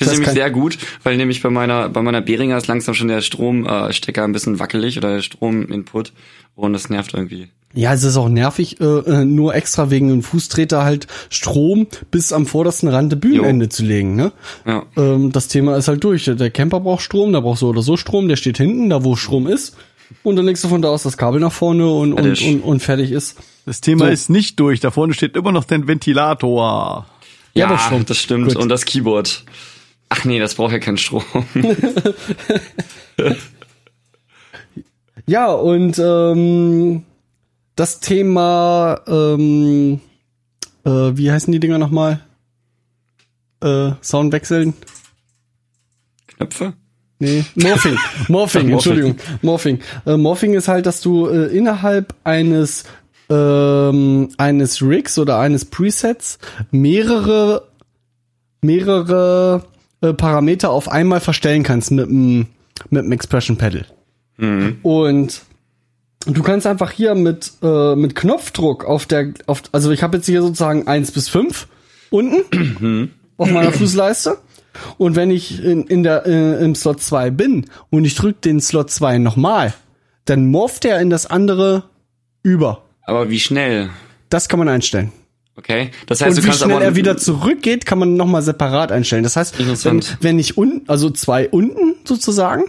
Das 0.00 0.08
finde 0.08 0.12
nämlich 0.14 0.30
sehr 0.30 0.50
gut, 0.50 0.78
weil 1.04 1.16
nämlich 1.16 1.42
bei 1.42 1.50
meiner 1.50 1.88
bei 1.90 2.02
meiner 2.02 2.20
Behringer 2.20 2.56
ist 2.56 2.66
langsam 2.66 2.94
schon 2.94 3.06
der 3.08 3.20
Stromstecker 3.20 3.88
äh, 3.88 3.92
Stecker 3.92 4.24
ein 4.24 4.32
bisschen 4.32 4.58
wackelig 4.58 4.98
oder 4.98 5.14
der 5.14 5.22
Strominput 5.22 6.12
und 6.56 6.72
das 6.72 6.90
nervt 6.90 7.14
irgendwie. 7.14 7.48
Ja, 7.74 7.92
es 7.92 8.02
ist 8.02 8.16
auch 8.16 8.28
nervig, 8.30 8.80
äh, 8.80 8.84
äh, 8.84 9.24
nur 9.24 9.54
extra 9.54 9.90
wegen 9.90 10.10
einem 10.10 10.22
Fußtreter 10.22 10.84
halt 10.84 11.06
Strom 11.28 11.86
bis 12.10 12.32
am 12.32 12.46
vordersten 12.46 12.88
Rand 12.88 13.12
der 13.12 13.16
Bühnenende 13.18 13.68
zu 13.68 13.84
legen. 13.84 14.16
Ne? 14.16 14.32
Ja. 14.66 14.84
Ähm, 14.96 15.32
das 15.32 15.48
Thema 15.48 15.76
ist 15.76 15.86
halt 15.86 16.02
durch. 16.02 16.24
Der 16.24 16.50
Camper 16.50 16.80
braucht 16.80 17.02
Strom, 17.02 17.32
da 17.32 17.40
braucht 17.40 17.58
so 17.58 17.68
oder 17.68 17.82
so 17.82 17.96
Strom, 17.98 18.26
der 18.28 18.36
steht 18.36 18.56
hinten, 18.56 18.88
da 18.88 19.04
wo 19.04 19.16
Strom 19.16 19.46
ist. 19.46 19.76
Und 20.22 20.36
dann 20.36 20.46
legst 20.46 20.64
du 20.64 20.68
von 20.68 20.80
da 20.80 20.88
aus 20.88 21.02
das 21.02 21.18
Kabel 21.18 21.38
nach 21.40 21.52
vorne 21.52 21.86
und, 21.90 22.14
und, 22.14 22.24
Fertig. 22.24 22.48
und, 22.54 22.60
und 22.62 22.80
fertig 22.82 23.12
ist. 23.12 23.36
Das 23.66 23.82
Thema 23.82 24.06
So. 24.06 24.10
ist 24.12 24.30
nicht 24.30 24.58
durch. 24.58 24.80
Da 24.80 24.90
vorne 24.90 25.12
steht 25.12 25.36
immer 25.36 25.52
noch 25.52 25.64
dein 25.64 25.86
Ventilator. 25.86 27.06
Ja, 27.52 27.66
Ja, 27.66 27.72
das 27.72 27.82
stimmt. 27.84 28.08
das 28.08 28.18
stimmt. 28.18 28.48
Gut. 28.48 28.56
Und 28.56 28.70
das 28.70 28.86
Keyboard. 28.86 29.44
Ach 30.08 30.24
nee, 30.24 30.38
das 30.38 30.54
braucht 30.54 30.72
ja 30.72 30.78
keinen 30.78 30.96
Strom. 30.96 31.22
Ja, 35.26 35.52
und 35.52 35.98
ähm, 35.98 37.02
das 37.78 38.00
Thema, 38.00 39.00
ähm, 39.06 40.00
äh, 40.84 40.90
wie 40.90 41.30
heißen 41.30 41.52
die 41.52 41.60
Dinger 41.60 41.78
nochmal? 41.78 42.20
Äh, 43.62 43.92
Sound 44.02 44.32
wechseln? 44.32 44.74
Knöpfe? 46.26 46.74
Nee, 47.20 47.44
Morphing. 47.54 47.96
Morphing, 48.28 48.70
Entschuldigung. 48.70 49.16
Morphing. 49.42 49.78
Äh, 50.06 50.16
Morphing 50.16 50.54
ist 50.54 50.68
halt, 50.68 50.86
dass 50.86 51.00
du 51.00 51.28
äh, 51.28 51.46
innerhalb 51.56 52.14
eines 52.24 52.84
ähm, 53.30 54.30
eines 54.38 54.82
Rigs 54.82 55.18
oder 55.18 55.38
eines 55.38 55.64
Presets 55.64 56.38
mehrere 56.70 57.68
mehrere 58.60 59.64
äh, 60.00 60.12
Parameter 60.14 60.70
auf 60.70 60.88
einmal 60.88 61.20
verstellen 61.20 61.62
kannst 61.62 61.90
mit 61.90 62.08
dem 62.08 62.46
mit 62.90 63.04
dem 63.04 63.12
Expression 63.12 63.56
Pedal. 63.56 63.84
Und 64.82 65.42
du 66.26 66.42
kannst 66.42 66.66
einfach 66.66 66.90
hier 66.90 67.14
mit 67.14 67.52
äh, 67.62 67.94
mit 67.96 68.14
Knopfdruck 68.14 68.84
auf 68.84 69.06
der 69.06 69.32
auf 69.46 69.62
also 69.72 69.90
ich 69.90 70.02
habe 70.02 70.16
jetzt 70.18 70.26
hier 70.26 70.42
sozusagen 70.42 70.86
eins 70.86 71.10
bis 71.12 71.28
fünf 71.28 71.68
unten 72.10 73.12
auf 73.36 73.50
meiner 73.50 73.72
Fußleiste. 73.72 74.38
Und 74.96 75.16
wenn 75.16 75.30
ich 75.32 75.62
in, 75.62 75.84
in 75.88 76.04
der, 76.04 76.24
äh, 76.26 76.64
im 76.64 76.76
Slot 76.76 77.02
2 77.02 77.30
bin 77.30 77.66
und 77.90 78.04
ich 78.04 78.14
drücke 78.14 78.38
den 78.44 78.60
Slot 78.60 78.90
2 78.90 79.18
nochmal, 79.18 79.74
dann 80.24 80.46
morpht 80.50 80.84
er 80.84 81.00
in 81.00 81.10
das 81.10 81.26
andere 81.26 81.84
über. 82.44 82.84
Aber 83.02 83.28
wie 83.28 83.40
schnell? 83.40 83.90
Das 84.28 84.48
kann 84.48 84.58
man 84.60 84.68
einstellen. 84.68 85.10
Okay. 85.56 85.90
Das 86.06 86.20
heißt, 86.20 86.30
und 86.30 86.36
du 86.36 86.42
wie 86.42 86.46
kannst 86.46 86.62
schnell 86.62 86.76
aber 86.76 86.84
er 86.84 86.94
wieder 86.94 87.16
zurückgeht, 87.16 87.86
kann 87.86 87.98
man 87.98 88.14
nochmal 88.14 88.42
separat 88.42 88.92
einstellen. 88.92 89.24
Das 89.24 89.34
heißt, 89.34 89.58
wenn, 89.84 90.04
wenn 90.20 90.38
ich 90.38 90.56
unten, 90.56 90.88
also 90.88 91.10
zwei 91.10 91.48
unten 91.48 91.96
sozusagen, 92.04 92.64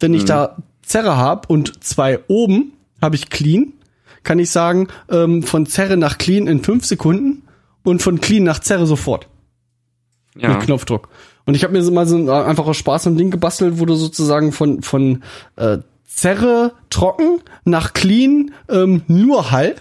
wenn 0.00 0.10
Mhm. 0.10 0.18
ich 0.18 0.24
da 0.26 0.56
Zerre 0.82 1.16
habe 1.16 1.48
und 1.48 1.82
zwei 1.82 2.20
oben, 2.28 2.74
habe 3.04 3.14
ich 3.14 3.30
Clean, 3.30 3.74
kann 4.24 4.40
ich 4.40 4.50
sagen, 4.50 4.88
ähm, 5.10 5.44
von 5.44 5.66
Zerre 5.66 5.96
nach 5.96 6.18
Clean 6.18 6.48
in 6.48 6.64
fünf 6.64 6.84
Sekunden 6.84 7.42
und 7.84 8.02
von 8.02 8.20
Clean 8.20 8.42
nach 8.42 8.58
Zerre 8.58 8.86
sofort. 8.86 9.28
ja. 10.36 10.48
mit 10.48 10.60
Knopfdruck. 10.60 11.08
Und 11.46 11.54
ich 11.54 11.62
habe 11.62 11.74
mir 11.74 11.82
so 11.82 11.92
mal 11.92 12.06
so 12.06 12.16
ein, 12.16 12.28
einfach 12.28 12.66
aus 12.66 12.78
Spaß 12.78 13.04
so 13.04 13.10
ein 13.10 13.16
Ding 13.16 13.30
gebastelt, 13.30 13.78
wo 13.78 13.84
du 13.84 13.94
sozusagen 13.94 14.52
von 14.52 14.82
von 14.82 15.22
äh, 15.56 15.78
Zerre 16.06 16.72
trocken 16.90 17.40
nach 17.64 17.92
Clean 17.92 18.52
ähm, 18.68 19.02
nur 19.08 19.50
Hall, 19.50 19.74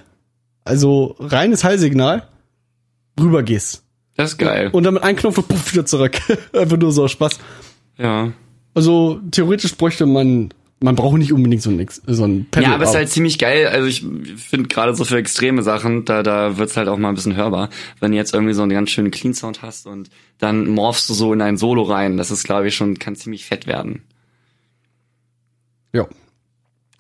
also 0.65 1.15
reines 1.19 1.63
Hallsignal, 1.63 2.27
rübergehst. 3.19 3.83
Das 4.15 4.31
ist 4.31 4.37
geil. 4.37 4.69
Und 4.71 4.83
dann 4.83 4.95
mit 4.95 5.03
einem 5.03 5.17
Knopf 5.17 5.35
puff, 5.47 5.73
wieder 5.73 5.85
zurück. 5.85 6.19
einfach 6.53 6.77
nur 6.77 6.91
so 6.91 7.03
aus 7.03 7.11
Spaß. 7.11 7.39
ja. 7.97 8.31
Also 8.75 9.21
theoretisch 9.29 9.77
bräuchte 9.77 10.07
man, 10.07 10.51
man 10.83 10.95
braucht 10.95 11.17
nicht 11.17 11.31
unbedingt 11.31 11.61
so 11.61 11.69
ein, 11.69 11.87
so 12.07 12.25
ein 12.25 12.45
Pedal. 12.51 12.69
Ja, 12.69 12.75
aber 12.75 12.83
es 12.83 12.89
ist 12.89 12.95
halt 12.95 13.09
ziemlich 13.09 13.39
geil. 13.39 13.67
Also 13.67 13.87
ich 13.87 14.05
finde 14.35 14.67
gerade 14.67 14.93
so 14.93 15.05
für 15.05 15.17
extreme 15.17 15.63
Sachen, 15.63 16.03
da, 16.03 16.23
da 16.23 16.57
wird's 16.57 16.75
halt 16.75 16.89
auch 16.89 16.97
mal 16.97 17.09
ein 17.09 17.15
bisschen 17.15 17.37
hörbar. 17.37 17.69
Wenn 18.01 18.11
du 18.11 18.17
jetzt 18.17 18.33
irgendwie 18.33 18.53
so 18.53 18.63
einen 18.63 18.71
ganz 18.71 18.89
schönen 18.89 19.09
Clean 19.09 19.33
Sound 19.33 19.61
hast 19.61 19.87
und 19.87 20.09
dann 20.39 20.67
morphst 20.67 21.09
du 21.09 21.13
so 21.13 21.31
in 21.31 21.41
ein 21.41 21.55
Solo 21.55 21.83
rein. 21.83 22.17
Das 22.17 22.31
ist, 22.31 22.43
glaube 22.43 22.67
ich, 22.67 22.75
schon, 22.75 22.99
kann 22.99 23.15
ziemlich 23.15 23.45
fett 23.45 23.65
werden. 23.65 24.03
Ja. 25.93 26.05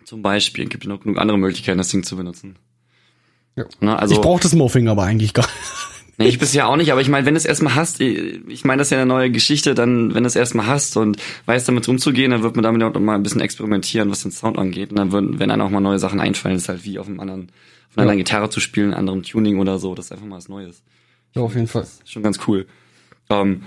Zum 0.05 0.21
Beispiel. 0.21 0.65
Gibt 0.67 0.87
noch 0.87 1.01
genug 1.01 1.17
andere 1.17 1.37
Möglichkeiten, 1.37 1.77
das 1.77 1.89
Ding 1.89 2.03
zu 2.03 2.15
benutzen. 2.15 2.55
ja. 3.57 3.65
Na, 3.81 3.97
also, 3.97 4.15
ich 4.15 4.21
brauche 4.21 4.41
das 4.41 4.53
Morphing 4.53 4.87
aber 4.87 5.03
eigentlich 5.03 5.33
gar 5.33 5.45
nicht. 5.45 5.82
Nee, 6.17 6.27
ich 6.27 6.37
bisher 6.37 6.67
auch 6.69 6.75
nicht, 6.75 6.91
aber 6.91 7.01
ich 7.01 7.09
meine, 7.09 7.25
wenn 7.25 7.33
du 7.33 7.39
es 7.39 7.45
erstmal 7.45 7.73
hast, 7.73 7.99
ich 7.99 8.65
meine, 8.65 8.79
das 8.79 8.87
ist 8.87 8.91
ja 8.91 8.97
eine 8.97 9.07
neue 9.07 9.31
Geschichte, 9.31 9.73
dann, 9.73 10.13
wenn 10.13 10.23
du 10.23 10.27
es 10.27 10.35
erstmal 10.35 10.67
hast 10.67 10.95
und 10.95 11.17
weißt 11.47 11.67
damit 11.67 11.87
umzugehen, 11.87 12.29
dann 12.29 12.43
wird 12.43 12.55
man 12.55 12.63
damit 12.63 12.83
auch 12.83 12.99
mal 12.99 13.15
ein 13.15 13.23
bisschen 13.23 13.41
experimentieren, 13.41 14.11
was 14.11 14.21
den 14.21 14.31
Sound 14.31 14.59
angeht. 14.59 14.91
Und 14.91 14.99
dann 14.99 15.11
würden, 15.11 15.39
wenn 15.39 15.49
einem 15.49 15.63
auch 15.63 15.71
mal 15.71 15.79
neue 15.79 15.97
Sachen 15.97 16.19
einfallen, 16.19 16.55
ist 16.55 16.69
halt 16.69 16.85
wie 16.85 16.99
auf 16.99 17.07
einem 17.07 17.19
anderen, 17.19 17.49
auf 17.89 17.97
einer 17.97 18.03
anderen 18.03 18.19
Gitarre 18.19 18.49
zu 18.49 18.59
spielen, 18.59 18.93
anderem 18.93 19.23
Tuning 19.23 19.57
oder 19.57 19.79
so, 19.79 19.95
das 19.95 20.05
ist 20.05 20.11
einfach 20.11 20.27
mal 20.27 20.37
was 20.37 20.49
Neues. 20.49 20.83
Ja, 21.33 21.41
auf 21.41 21.55
jeden 21.55 21.67
Fall. 21.67 21.87
Schon 22.05 22.21
ganz 22.21 22.39
cool. 22.47 22.67
Ähm, 23.29 23.63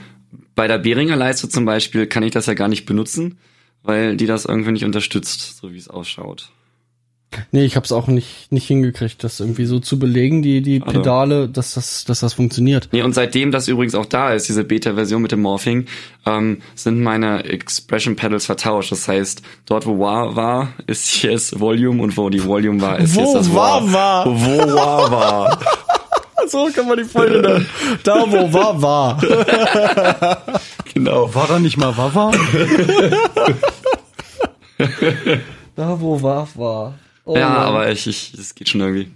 bei 0.54 0.68
der 0.68 0.78
Behringer 0.78 1.16
Leiste 1.16 1.48
zum 1.48 1.64
Beispiel 1.64 2.06
kann 2.06 2.22
ich 2.22 2.32
das 2.32 2.46
ja 2.46 2.54
gar 2.54 2.68
nicht 2.68 2.86
benutzen, 2.86 3.38
weil 3.82 4.16
die 4.16 4.26
das 4.26 4.44
irgendwie 4.44 4.72
nicht 4.72 4.84
unterstützt, 4.84 5.58
so 5.58 5.72
wie 5.72 5.78
es 5.78 5.88
ausschaut. 5.88 6.52
Nee, 7.50 7.64
ich 7.64 7.76
habe 7.76 7.84
es 7.84 7.92
auch 7.92 8.06
nicht 8.06 8.50
nicht 8.50 8.66
hingekriegt, 8.66 9.22
das 9.22 9.40
irgendwie 9.40 9.66
so 9.66 9.78
zu 9.78 9.98
belegen, 9.98 10.42
die 10.42 10.62
die 10.62 10.80
Also. 10.80 11.00
Pedale, 11.00 11.48
dass 11.48 11.74
das 11.74 12.04
dass 12.04 12.20
das 12.20 12.34
funktioniert. 12.34 12.88
Nee, 12.92 13.02
und 13.02 13.14
seitdem 13.14 13.50
das 13.50 13.68
übrigens 13.68 13.94
auch 13.94 14.06
da 14.06 14.32
ist, 14.32 14.48
diese 14.48 14.64
Beta-Version 14.64 15.20
mit 15.20 15.32
dem 15.32 15.42
Morphing, 15.42 15.86
ähm, 16.24 16.62
sind 16.74 17.02
meine 17.02 17.44
Expression 17.44 18.16
Pedals 18.16 18.46
vertauscht. 18.46 18.92
Das 18.92 19.08
heißt, 19.08 19.42
dort 19.66 19.86
wo 19.86 19.98
Wah 19.98 20.34
war, 20.36 20.72
ist 20.86 21.22
jetzt 21.22 21.58
Volume 21.60 22.02
und 22.02 22.16
wo 22.16 22.30
die 22.30 22.44
Volume 22.44 22.80
war, 22.80 22.98
ist 22.98 23.16
Wo 23.16 23.20
jetzt 23.20 23.34
das 23.34 23.54
Wah 23.54 23.92
war? 23.92 24.26
Wo 24.26 24.74
Wah 24.74 25.10
war. 25.10 25.60
So 26.48 26.68
kann 26.72 26.86
man 26.86 26.96
die 26.96 27.04
Folge 27.04 27.40
nennen. 27.40 27.66
Da 28.04 28.24
wo 28.30 28.52
war 28.52 28.80
war. 28.80 29.20
genau. 30.94 31.34
War 31.34 31.48
da 31.48 31.58
nicht 31.58 31.76
mal 31.76 31.96
Wawa? 31.96 32.30
Da 35.74 36.00
wo 36.00 36.22
war 36.22 36.46
war. 36.54 36.94
Oh 37.26 37.36
ja, 37.36 37.48
Mann. 37.48 37.58
aber 37.58 37.90
ich, 37.90 38.06
ich, 38.06 38.32
es 38.34 38.54
geht 38.54 38.68
schon 38.68 38.80
irgendwie. 38.80 39.08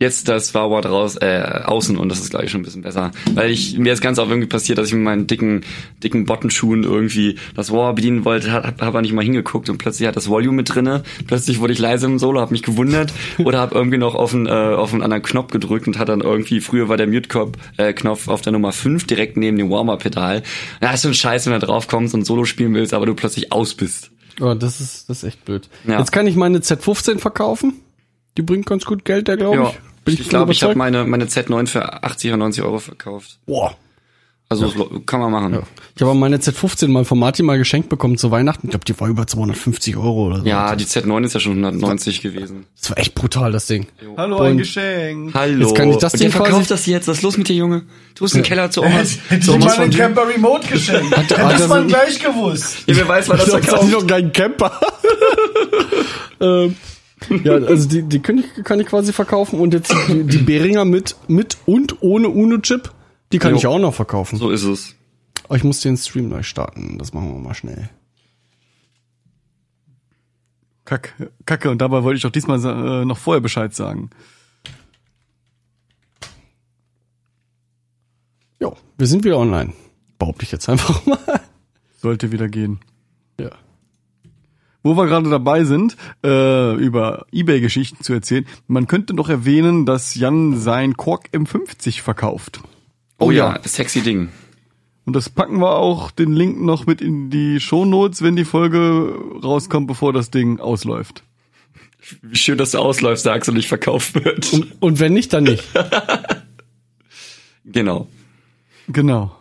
Jetzt 0.00 0.26
das 0.26 0.52
Wawa 0.52 0.80
draus, 0.80 1.14
äh, 1.14 1.60
außen 1.64 1.96
und 1.96 2.08
das 2.08 2.18
ist 2.18 2.30
gleich 2.30 2.50
schon 2.50 2.62
ein 2.62 2.64
bisschen 2.64 2.82
besser. 2.82 3.12
Weil 3.34 3.52
ich, 3.52 3.78
mir 3.78 3.92
ist 3.92 4.00
ganz 4.00 4.18
oft 4.18 4.28
irgendwie 4.28 4.48
passiert, 4.48 4.78
dass 4.78 4.88
ich 4.88 4.94
mit 4.94 5.04
meinen 5.04 5.28
dicken, 5.28 5.60
dicken 6.02 6.24
Bottenschuhen 6.24 6.82
irgendwie 6.82 7.36
das 7.54 7.70
Wawa 7.70 7.92
bedienen 7.92 8.24
wollte, 8.24 8.50
hab, 8.50 8.64
hab 8.64 8.82
aber 8.82 9.00
nicht 9.00 9.12
mal 9.12 9.22
hingeguckt 9.22 9.70
und 9.70 9.78
plötzlich 9.78 10.08
hat 10.08 10.16
das 10.16 10.28
Volume 10.28 10.56
mit 10.56 10.74
drinne. 10.74 11.04
Plötzlich 11.28 11.60
wurde 11.60 11.72
ich 11.72 11.78
leise 11.78 12.06
im 12.06 12.18
Solo, 12.18 12.40
hab 12.40 12.50
mich 12.50 12.64
gewundert 12.64 13.12
oder 13.38 13.60
hab 13.60 13.76
irgendwie 13.76 13.98
noch 13.98 14.16
auf 14.16 14.34
einen, 14.34 14.46
äh, 14.46 14.50
auf 14.50 14.92
einen 14.92 15.02
anderen 15.02 15.22
Knopf 15.22 15.52
gedrückt 15.52 15.86
und 15.86 16.00
hat 16.00 16.08
dann 16.08 16.20
irgendwie, 16.20 16.60
früher 16.60 16.88
war 16.88 16.96
der 16.96 17.06
Mute-Knopf 17.06 17.56
äh, 17.76 17.92
Knopf 17.92 18.26
auf 18.26 18.40
der 18.40 18.52
Nummer 18.52 18.72
5 18.72 19.06
direkt 19.06 19.36
neben 19.36 19.56
dem 19.56 19.70
Warmer-Pedal. 19.70 20.42
Ja, 20.80 20.92
ist 20.92 21.02
so 21.02 21.08
ein 21.08 21.14
Scheiß, 21.14 21.46
wenn 21.46 21.52
du 21.52 21.60
drauf 21.60 21.86
kommst 21.86 22.12
und 22.14 22.26
Solo 22.26 22.44
spielen 22.44 22.74
willst, 22.74 22.92
aber 22.92 23.06
du 23.06 23.14
plötzlich 23.14 23.52
aus 23.52 23.74
bist. 23.74 24.11
Oh, 24.40 24.54
das 24.54 24.80
ist 24.80 25.08
das 25.10 25.18
ist 25.18 25.24
echt 25.24 25.44
blöd. 25.44 25.68
Ja. 25.86 25.98
Jetzt 25.98 26.12
kann 26.12 26.26
ich 26.26 26.36
meine 26.36 26.58
Z15 26.58 27.18
verkaufen. 27.18 27.74
Die 28.36 28.42
bringt 28.42 28.66
ganz 28.66 28.84
gut 28.84 29.04
Geld, 29.04 29.28
der 29.28 29.36
glaube 29.36 29.56
Ja, 29.56 29.68
ich. 29.70 29.78
Bin 30.04 30.14
ich 30.14 30.28
glaube, 30.28 30.52
ich 30.52 30.62
habe 30.62 30.72
überzeugt. 30.72 30.78
meine, 30.94 31.04
meine 31.04 31.26
Z9 31.26 31.66
für 31.68 32.02
80 32.02 32.30
oder 32.30 32.38
90 32.38 32.64
Euro 32.64 32.78
verkauft. 32.78 33.38
Boah. 33.46 33.76
Also 34.52 34.68
so 34.68 35.00
kann 35.06 35.20
man 35.20 35.30
machen. 35.32 35.52
Ja, 35.54 35.62
Ich 35.96 36.02
habe 36.02 36.14
meine 36.14 36.36
Z15 36.38 36.88
mal 36.88 37.04
von 37.04 37.18
Martin 37.18 37.46
mal 37.46 37.58
geschenkt 37.58 37.88
bekommen 37.88 38.16
zu 38.18 38.30
Weihnachten. 38.30 38.66
Ich 38.66 38.70
glaube, 38.70 38.84
die 38.84 38.98
war 39.00 39.08
über 39.08 39.26
250 39.26 39.96
Euro 39.96 40.26
oder 40.26 40.36
so. 40.38 40.42
die 40.44 40.50
Z9 40.84 41.24
ist 41.24 41.34
ja 41.34 41.40
schon 41.40 41.52
190 41.64 42.20
gewesen. 42.22 42.66
Das 42.80 42.90
war 42.90 42.98
echt 42.98 43.14
brutal, 43.14 43.52
das 43.52 43.66
Ding. 43.66 43.86
Hallo, 44.16 44.38
Und- 44.38 44.46
ein 44.46 44.58
Geschenk. 44.58 45.34
Hallo. 45.34 45.66
Jetzt 45.66 45.74
kann 45.76 45.90
ich 45.90 45.96
das 45.96 46.12
Und 46.14 46.20
Ding 46.20 46.30
der 46.30 46.40
verkauft 46.40 46.70
das 46.70 46.86
jetzt. 46.86 47.08
Was 47.08 47.18
ist 47.18 47.22
los 47.22 47.36
mit 47.38 47.48
dir, 47.48 47.56
Junge? 47.56 47.82
Du 48.14 48.24
bist 48.24 48.34
im 48.36 48.42
Keller 48.42 48.70
zu 48.70 48.82
Omas. 48.82 49.18
Hätte 49.28 49.50
ich 49.52 49.58
mal 49.64 49.70
einen. 49.78 49.90
Camper 49.90 50.28
Remote 50.28 50.66
geschenkt. 50.68 51.16
Hätte 51.16 51.34
das 51.34 51.68
man 51.68 51.86
gleich 51.88 52.18
gewusst. 52.20 52.78
Ja, 52.86 52.96
wer 52.96 53.08
weiß, 53.08 53.28
wann 53.28 53.38
das 53.38 53.46
Das 53.50 53.60
ist 53.60 53.66
verkauft. 53.68 53.92
noch 53.92 54.06
kein 54.06 54.32
Camper. 54.32 54.80
ähm, 56.40 56.76
ja, 57.44 57.52
also 57.54 57.88
die, 57.88 58.02
die 58.02 58.18
kann 58.20 58.38
ich, 58.38 58.64
kann 58.64 58.80
ich 58.80 58.86
quasi 58.86 59.12
verkaufen 59.12 59.60
und 59.60 59.74
jetzt 59.74 59.94
die, 60.08 60.24
die 60.24 60.38
Behringer 60.38 60.84
mit, 60.84 61.16
mit 61.28 61.56
und 61.66 62.02
ohne 62.02 62.28
UNO-Chip, 62.28 62.90
die 63.32 63.38
kann 63.38 63.52
Jo. 63.52 63.56
ich 63.56 63.66
auch 63.66 63.78
noch 63.78 63.94
verkaufen. 63.94 64.38
So 64.38 64.50
ist 64.50 64.62
es. 64.64 64.94
Aber 65.44 65.56
ich 65.56 65.64
muss 65.64 65.80
den 65.80 65.96
Stream 65.96 66.28
neu 66.28 66.42
starten. 66.42 66.98
Das 66.98 67.12
machen 67.12 67.32
wir 67.32 67.38
mal 67.40 67.54
schnell. 67.54 67.88
Kack, 70.84 71.14
Kacke, 71.46 71.70
und 71.70 71.78
dabei 71.80 72.02
wollte 72.02 72.16
ich 72.16 72.22
doch 72.22 72.30
diesmal 72.30 72.58
äh, 72.64 73.04
noch 73.04 73.18
vorher 73.18 73.40
Bescheid 73.40 73.74
sagen. 73.74 74.10
Jo, 78.60 78.76
wir 78.98 79.06
sind 79.06 79.24
wieder 79.24 79.38
online. 79.38 79.72
Behaupte 80.18 80.44
ich 80.44 80.52
jetzt 80.52 80.68
einfach 80.68 81.04
mal. 81.06 81.18
Sollte 81.98 82.32
wieder 82.32 82.48
gehen. 82.48 82.80
Ja. 83.38 83.50
Wo 84.82 84.96
wir 84.96 85.06
gerade 85.06 85.30
dabei 85.30 85.64
sind, 85.64 85.96
äh, 86.24 86.74
über 86.74 87.26
Ebay-Geschichten 87.30 88.02
zu 88.02 88.12
erzählen, 88.12 88.46
man 88.66 88.88
könnte 88.88 89.14
noch 89.14 89.28
erwähnen, 89.28 89.86
dass 89.86 90.16
Jan 90.16 90.58
sein 90.58 90.96
Korg 90.96 91.28
M50 91.32 92.02
verkauft. 92.02 92.60
Oh, 93.22 93.26
Oh 93.26 93.30
ja, 93.30 93.54
ja. 93.54 93.60
sexy 93.64 94.02
Ding. 94.02 94.28
Und 95.04 95.16
das 95.16 95.28
packen 95.28 95.58
wir 95.58 95.76
auch 95.76 96.10
den 96.10 96.32
Link 96.32 96.60
noch 96.60 96.86
mit 96.86 97.00
in 97.00 97.28
die 97.30 97.58
Shownotes, 97.60 98.22
wenn 98.22 98.36
die 98.36 98.44
Folge 98.44 99.14
rauskommt, 99.42 99.88
bevor 99.88 100.12
das 100.12 100.30
Ding 100.30 100.60
ausläuft. 100.60 101.24
Wie 102.20 102.36
schön, 102.36 102.58
dass 102.58 102.72
du 102.72 102.78
ausläufst, 102.78 103.24
sagst 103.24 103.48
und 103.48 103.56
nicht 103.56 103.68
verkauft 103.68 104.14
wird. 104.14 104.52
Und, 104.52 104.72
und 104.80 105.00
wenn 105.00 105.12
nicht, 105.12 105.32
dann 105.32 105.44
nicht. 105.44 105.64
genau. 107.64 108.08
Genau. 108.88 109.32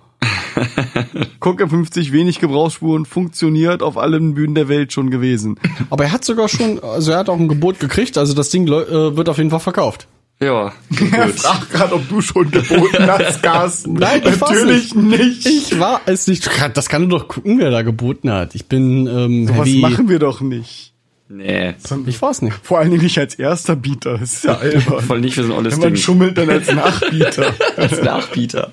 Korg 1.40 1.62
M50, 1.62 2.12
wenig 2.12 2.40
Gebrauchsspuren, 2.40 3.06
funktioniert 3.06 3.82
auf 3.82 3.98
allen 3.98 4.34
Bühnen 4.36 4.54
der 4.54 4.68
Welt 4.68 4.94
schon 4.94 5.10
gewesen. 5.10 5.60
Aber 5.90 6.04
er 6.06 6.12
hat 6.12 6.26
sogar 6.26 6.50
schon, 6.50 6.80
also 6.84 7.12
er 7.12 7.20
hat 7.20 7.30
auch 7.30 7.40
ein 7.40 7.48
Gebot 7.48 7.80
gekriegt, 7.80 8.18
also 8.18 8.34
das 8.34 8.50
Ding 8.50 8.68
äh, 8.68 9.16
wird 9.16 9.30
auf 9.30 9.38
jeden 9.38 9.50
Fall 9.50 9.60
verkauft. 9.60 10.08
Ja, 10.44 10.72
Er 11.12 11.28
fragt 11.30 11.70
gerade, 11.72 11.94
ob 11.94 12.10
du 12.10 12.20
schon 12.22 12.50
geboten 12.50 13.06
hast, 13.08 13.44
Carsten. 13.44 13.94
Nein, 13.94 14.22
ich 14.26 14.42
weiß 14.42 14.50
Natürlich 14.50 14.96
nicht. 14.96 15.46
Ich 15.46 15.80
war 15.80 16.02
es 16.08 16.26
nicht. 16.28 16.50
Das 16.74 16.90
kann 16.90 17.10
doch 17.10 17.28
gucken, 17.28 17.60
wer 17.60 17.70
da 17.70 17.84
geboten 17.84 18.32
hat. 18.32 18.56
Ich 18.56 18.66
bin 18.66 19.06
ähm, 19.06 19.48
Was 19.50 19.58
heavy. 19.68 19.80
machen 19.82 20.10
wir 20.10 20.18
doch 20.20 20.42
nicht. 20.42 20.94
Nee. 21.30 21.76
Ich 22.08 22.22
weiß 22.22 22.42
nicht. 22.42 22.58
Vor 22.64 22.80
allen 22.80 22.90
Dingen 22.90 23.04
nicht 23.04 23.18
als 23.20 23.36
erster 23.36 23.76
Bieter. 23.76 24.18
Das 24.18 24.34
ist 24.34 24.44
ja 24.44 24.58
albern. 24.58 25.02
Voll 25.02 25.22
nicht 25.22 25.36
für 25.36 25.44
so 25.44 25.54
ein 25.54 25.58
olles 25.60 25.74
Wenn 25.76 25.80
man 25.82 25.94
Ding. 25.94 26.02
schummelt, 26.02 26.38
dann 26.38 26.50
als 26.50 26.72
Nachbieter. 26.74 27.54
Als 27.78 28.02
Nachbieter. 28.02 28.72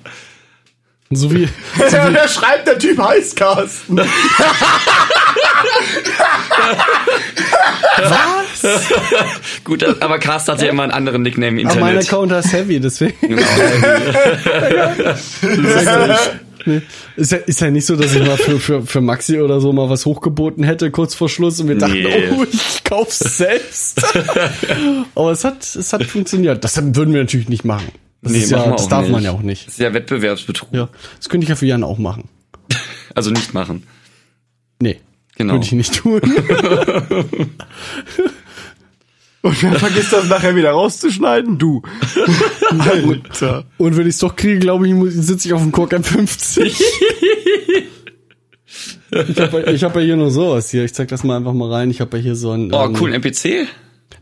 So 1.11 1.33
wie 1.33 1.49
Der 1.79 2.29
schreibt, 2.29 2.67
der 2.69 2.79
Typ 2.79 2.99
heißt 2.99 3.35
Carsten. 3.37 3.99
Gut, 9.65 9.83
das- 9.83 10.01
aber 10.03 10.19
Carsten 10.19 10.53
hat 10.53 10.63
ja 10.63 10.69
immer 10.69 10.83
einen 10.85 10.93
anderen 10.93 11.23
Nickname 11.23 11.61
im 11.61 11.67
Ach, 11.69 11.75
mein 11.77 11.97
Internet. 11.97 12.09
Account 12.09 12.33
heißt 12.33 12.53
Heavy, 12.53 12.81
deswegen. 12.81 13.15
Genau. 15.41 16.17
Nee. 16.67 16.83
Ist 17.17 17.33
ja, 17.33 17.39
ist 17.39 17.61
ja 17.61 17.71
nicht 17.71 17.87
so, 17.87 17.97
dass 17.97 18.15
ich 18.15 18.27
mal 18.27 18.37
für, 18.37 18.59
für, 18.61 18.83
für 18.83 19.01
Maxi 19.01 19.41
oder 19.41 19.61
so 19.61 19.73
mal 19.73 19.89
was 19.89 20.05
hochgeboten 20.05 20.65
hätte, 20.65 20.91
kurz 20.91 21.15
vor 21.15 21.29
Schluss, 21.31 21.61
und 21.61 21.69
wir 21.69 21.77
dachten, 21.79 21.93
Nee. 22.03 22.31
oh, 22.37 22.45
ich 22.51 22.83
kauf's 22.85 23.21
selbst. 23.21 24.03
Aber 25.15 25.31
es 25.31 25.45
hat, 25.45 25.63
es 25.63 25.93
hat 25.93 26.03
funktioniert. 26.05 26.63
Das 26.65 26.77
würden 26.77 27.15
wir 27.15 27.21
natürlich 27.21 27.49
nicht 27.49 27.65
machen. 27.65 27.89
Das, 28.23 28.33
machen 28.33 28.51
ja, 28.51 28.71
das 28.73 28.89
darf 28.89 29.03
nicht. 29.03 29.13
man 29.13 29.23
ja 29.25 29.31
auch 29.33 29.43
nicht. 29.43 29.67
Das 29.67 29.75
ist 29.75 29.81
ja 29.81 29.95
Wettbewerbsbetrug. 29.95 30.69
Ja. 30.73 30.89
Das 31.19 31.29
könnte 31.29 31.45
ich 31.45 31.49
ja 31.49 31.57
für 31.57 31.67
Jan 31.67 31.85
auch 31.85 31.99
machen. 31.99 32.29
Also 33.15 33.31
nicht 33.31 33.53
machen. 33.55 33.83
Nee. 34.81 35.01
Genau. 35.37 35.55
Würde 35.55 35.65
ich 35.65 35.73
nicht 35.73 35.95
tun. 35.97 36.21
Und 39.41 39.63
wer 39.63 39.73
vergisst 39.79 40.13
das 40.13 40.29
nachher 40.29 40.55
wieder 40.57 40.71
rauszuschneiden? 40.73 41.59
Du. 41.59 41.83
Alter. 42.79 43.65
Und 43.79 43.97
wenn 43.97 44.07
ich 44.07 44.15
es 44.15 44.19
doch 44.19 44.35
kriege, 44.37 44.59
glaube 44.59 44.89
ich, 44.89 44.95
sitze 45.15 45.49
ich 45.49 45.55
auf 45.55 45.63
dem 45.63 45.73
Kork 45.73 45.93
M50. 45.95 46.61
ich 49.11 49.41
habe 49.41 49.63
ich 49.73 49.85
hab 49.85 49.95
ja 49.97 50.01
hier 50.03 50.17
nur 50.17 50.31
sowas 50.31 50.71
hier. 50.71 50.85
Ich 50.85 50.93
zeig 50.95 51.09
das 51.09 51.25
mal 51.25 51.37
einfach 51.37 51.53
mal 51.55 51.71
rein. 51.73 51.91
Ich 51.91 52.01
habe 52.01 52.17
ja 52.19 52.23
hier 52.23 52.37
so 52.37 52.51
ein. 52.53 52.73
Oh, 52.73 52.85
ähm, 52.85 52.97
cool, 53.01 53.11
ein 53.13 53.23
NPC? 53.23 53.67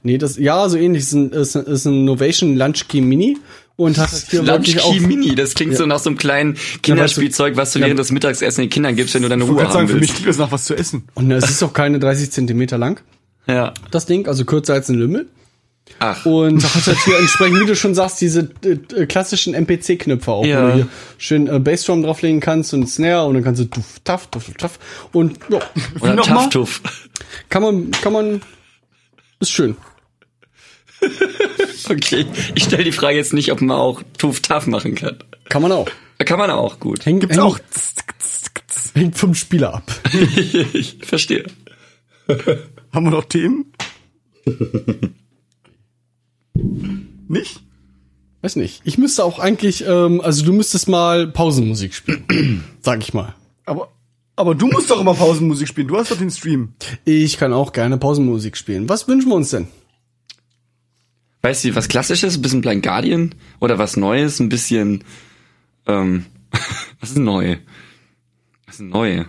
Nee, 0.02 0.18
das, 0.18 0.36
ja, 0.36 0.68
so 0.68 0.76
ähnlich. 0.76 1.02
Ist 1.02 1.12
ein, 1.12 1.30
ist, 1.32 1.56
ein- 1.56 1.64
ist 1.64 1.86
ein 1.86 2.04
Novation 2.04 2.56
Lunch 2.56 2.86
Key 2.88 3.00
Mini. 3.00 3.38
Und 3.76 3.98
hat 3.98 4.10
das 4.10 4.30
hier 4.30 4.40
Lunch 4.42 4.68
wirklich 4.68 4.80
auch. 4.82 4.92
Key 4.92 5.00
Mini, 5.00 5.34
das 5.34 5.54
klingt 5.54 5.76
so 5.76 5.84
nach 5.84 5.98
so 5.98 6.08
einem 6.08 6.16
kleinen 6.16 6.56
Kinderspielzeug, 6.82 7.56
was 7.56 7.72
du 7.74 7.80
während 7.80 7.98
des 7.98 8.10
Mittagessen 8.10 8.62
den 8.62 8.70
Kindern 8.70 8.96
gibst, 8.96 9.14
wenn 9.14 9.22
du 9.22 9.28
deine 9.28 9.44
Ich 9.44 9.50
Ruhe 9.50 9.56
wollte 9.58 9.72
sagen, 9.72 9.82
haben 9.82 9.88
für 9.88 9.94
mich 9.96 10.02
willst. 10.08 10.14
klingt 10.14 10.28
das 10.30 10.38
nach 10.38 10.50
was 10.50 10.64
zu 10.64 10.74
essen. 10.74 11.04
Und 11.14 11.30
es 11.30 11.50
ist 11.50 11.62
auch 11.62 11.74
keine 11.74 11.98
30 11.98 12.30
Zentimeter 12.30 12.78
lang, 12.78 13.00
Ja. 13.46 13.74
das 13.90 14.06
Ding. 14.06 14.26
Also 14.28 14.44
kürzer 14.46 14.72
als 14.74 14.88
ein 14.88 14.94
Lümmel. 14.94 15.26
Ach. 15.98 16.24
Und 16.24 16.64
hat 16.74 16.86
halt 16.86 16.98
hier 17.04 17.18
entsprechend, 17.18 17.60
wie 17.60 17.66
du 17.66 17.76
schon 17.76 17.94
sagst, 17.94 18.20
diese 18.22 18.48
äh, 18.64 18.70
äh, 18.96 19.06
klassischen 19.06 19.52
MPC-Knöpfe 19.54 20.32
auch, 20.32 20.44
Ja. 20.46 20.62
wo 20.62 20.66
du 20.68 20.74
hier 20.76 20.88
schön 21.18 21.46
äh, 21.46 21.58
Bassdrum 21.60 22.02
drauflegen 22.02 22.40
kannst 22.40 22.72
und 22.72 22.88
Snare 22.88 23.26
und 23.26 23.34
dann 23.34 23.44
kannst 23.44 23.60
du 23.60 23.66
tuff, 23.66 24.00
taff, 24.04 24.26
tuff, 24.28 24.50
taff. 24.58 24.78
Und 25.12 25.38
ja, 25.50 25.60
Oder? 26.00 26.16
Tuff 26.16 26.48
Tuff. 26.48 26.80
kann 27.50 27.62
man, 27.62 27.90
kann 27.90 28.12
man, 28.14 28.40
ist 29.38 29.52
schön. 29.52 29.76
Okay. 31.88 32.26
Ich 32.54 32.64
stelle 32.64 32.84
die 32.84 32.92
Frage 32.92 33.16
jetzt 33.16 33.32
nicht, 33.32 33.52
ob 33.52 33.60
man 33.60 33.76
auch 33.76 34.02
Tuff 34.18 34.40
Tuff 34.40 34.66
machen 34.66 34.96
kann. 34.96 35.18
Kann 35.48 35.62
man 35.62 35.70
auch. 35.70 35.88
Kann 36.18 36.38
man 36.38 36.50
auch 36.50 36.80
gut. 36.80 37.06
Hängt, 37.06 37.20
Gibt's 37.20 37.36
hängt, 37.36 37.46
auch. 37.46 37.58
hängt 38.94 39.16
vom 39.16 39.34
Spieler 39.34 39.74
ab. 39.74 39.92
ich 40.72 40.98
verstehe. 41.02 41.44
Haben 42.92 43.06
wir 43.06 43.10
noch 43.10 43.24
Themen? 43.26 43.66
Nicht? 47.28 47.60
Weiß 48.42 48.56
nicht. 48.56 48.80
Ich 48.84 48.98
müsste 48.98 49.24
auch 49.24 49.38
eigentlich, 49.38 49.84
ähm, 49.86 50.20
also 50.20 50.44
du 50.44 50.52
müsstest 50.52 50.88
mal 50.88 51.26
Pausenmusik 51.28 51.94
spielen. 51.94 52.64
sag 52.80 53.00
ich 53.02 53.12
mal. 53.14 53.34
Aber, 53.64 53.92
aber 54.34 54.54
du 54.54 54.66
musst 54.66 54.90
doch 54.90 55.00
immer 55.00 55.14
Pausenmusik 55.14 55.68
spielen. 55.68 55.88
Du 55.88 55.96
hast 55.96 56.10
doch 56.10 56.18
den 56.18 56.30
Stream. 56.30 56.74
Ich 57.04 57.38
kann 57.38 57.52
auch 57.52 57.72
gerne 57.72 57.98
Pausenmusik 57.98 58.56
spielen. 58.56 58.88
Was 58.88 59.08
wünschen 59.08 59.28
wir 59.28 59.34
uns 59.34 59.50
denn? 59.50 59.68
Weißt 61.46 61.64
du, 61.64 61.76
was 61.76 61.86
klassisches? 61.86 62.36
Ein 62.36 62.42
bisschen 62.42 62.60
Blind 62.60 62.82
Guardian? 62.82 63.32
Oder 63.60 63.78
was 63.78 63.96
Neues? 63.96 64.40
Ein 64.40 64.48
bisschen, 64.48 65.04
ähm, 65.86 66.26
was 67.00 67.10
ist 67.10 67.18
neu? 67.18 67.58
Was 68.66 68.74
ist 68.80 68.80
neu? 68.80 69.24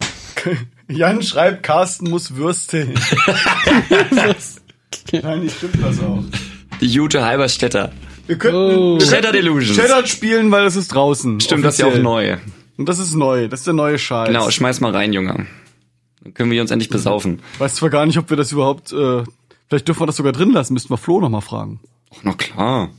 Jan 0.88 1.22
schreibt, 1.22 1.62
Carsten 1.62 2.10
muss 2.10 2.34
Würste. 2.34 2.88
Wahrscheinlich 5.12 5.52
stimmt 5.56 5.80
das 5.80 6.00
auch. 6.00 6.24
Die 6.80 6.88
Jute 6.88 7.24
Halberstädter. 7.24 7.92
Wir 8.26 8.38
könnten, 8.38 8.56
Oh. 8.56 8.98
wir 8.98 9.06
könnten 9.06 9.32
Delusions. 9.34 9.76
Shadow 9.76 10.04
spielen, 10.04 10.50
weil 10.50 10.64
das 10.64 10.74
ist 10.74 10.88
draußen. 10.88 11.38
Stimmt, 11.40 11.64
das 11.64 11.74
ist 11.74 11.78
ja 11.78 11.86
auch 11.86 11.90
offiziell. 11.90 12.02
neu. 12.02 12.38
Und 12.76 12.88
das 12.88 12.98
ist 12.98 13.14
neu. 13.14 13.46
Das 13.46 13.60
ist 13.60 13.66
der 13.68 13.74
neue 13.74 13.98
Scheiß. 14.00 14.26
Genau, 14.26 14.50
schmeiß 14.50 14.80
mal 14.80 14.90
rein, 14.90 15.12
Junge. 15.12 15.46
Dann 16.24 16.34
können 16.34 16.50
wir 16.50 16.60
uns 16.60 16.72
endlich 16.72 16.90
besaufen. 16.90 17.40
Weiß 17.58 17.74
zwar 17.76 17.90
gar 17.90 18.04
nicht, 18.04 18.18
ob 18.18 18.30
wir 18.30 18.36
das 18.36 18.50
überhaupt, 18.50 18.90
äh, 18.92 19.22
vielleicht 19.68 19.88
dürfen 19.88 20.00
wir 20.02 20.06
das 20.06 20.16
sogar 20.16 20.32
drin 20.32 20.50
lassen. 20.52 20.72
Müssten 20.74 20.90
wir 20.90 20.96
Flo 20.98 21.20
noch 21.20 21.28
mal 21.30 21.40
fragen. 21.40 21.80
Ach, 22.14 22.18
na 22.22 22.32
klar. 22.34 22.90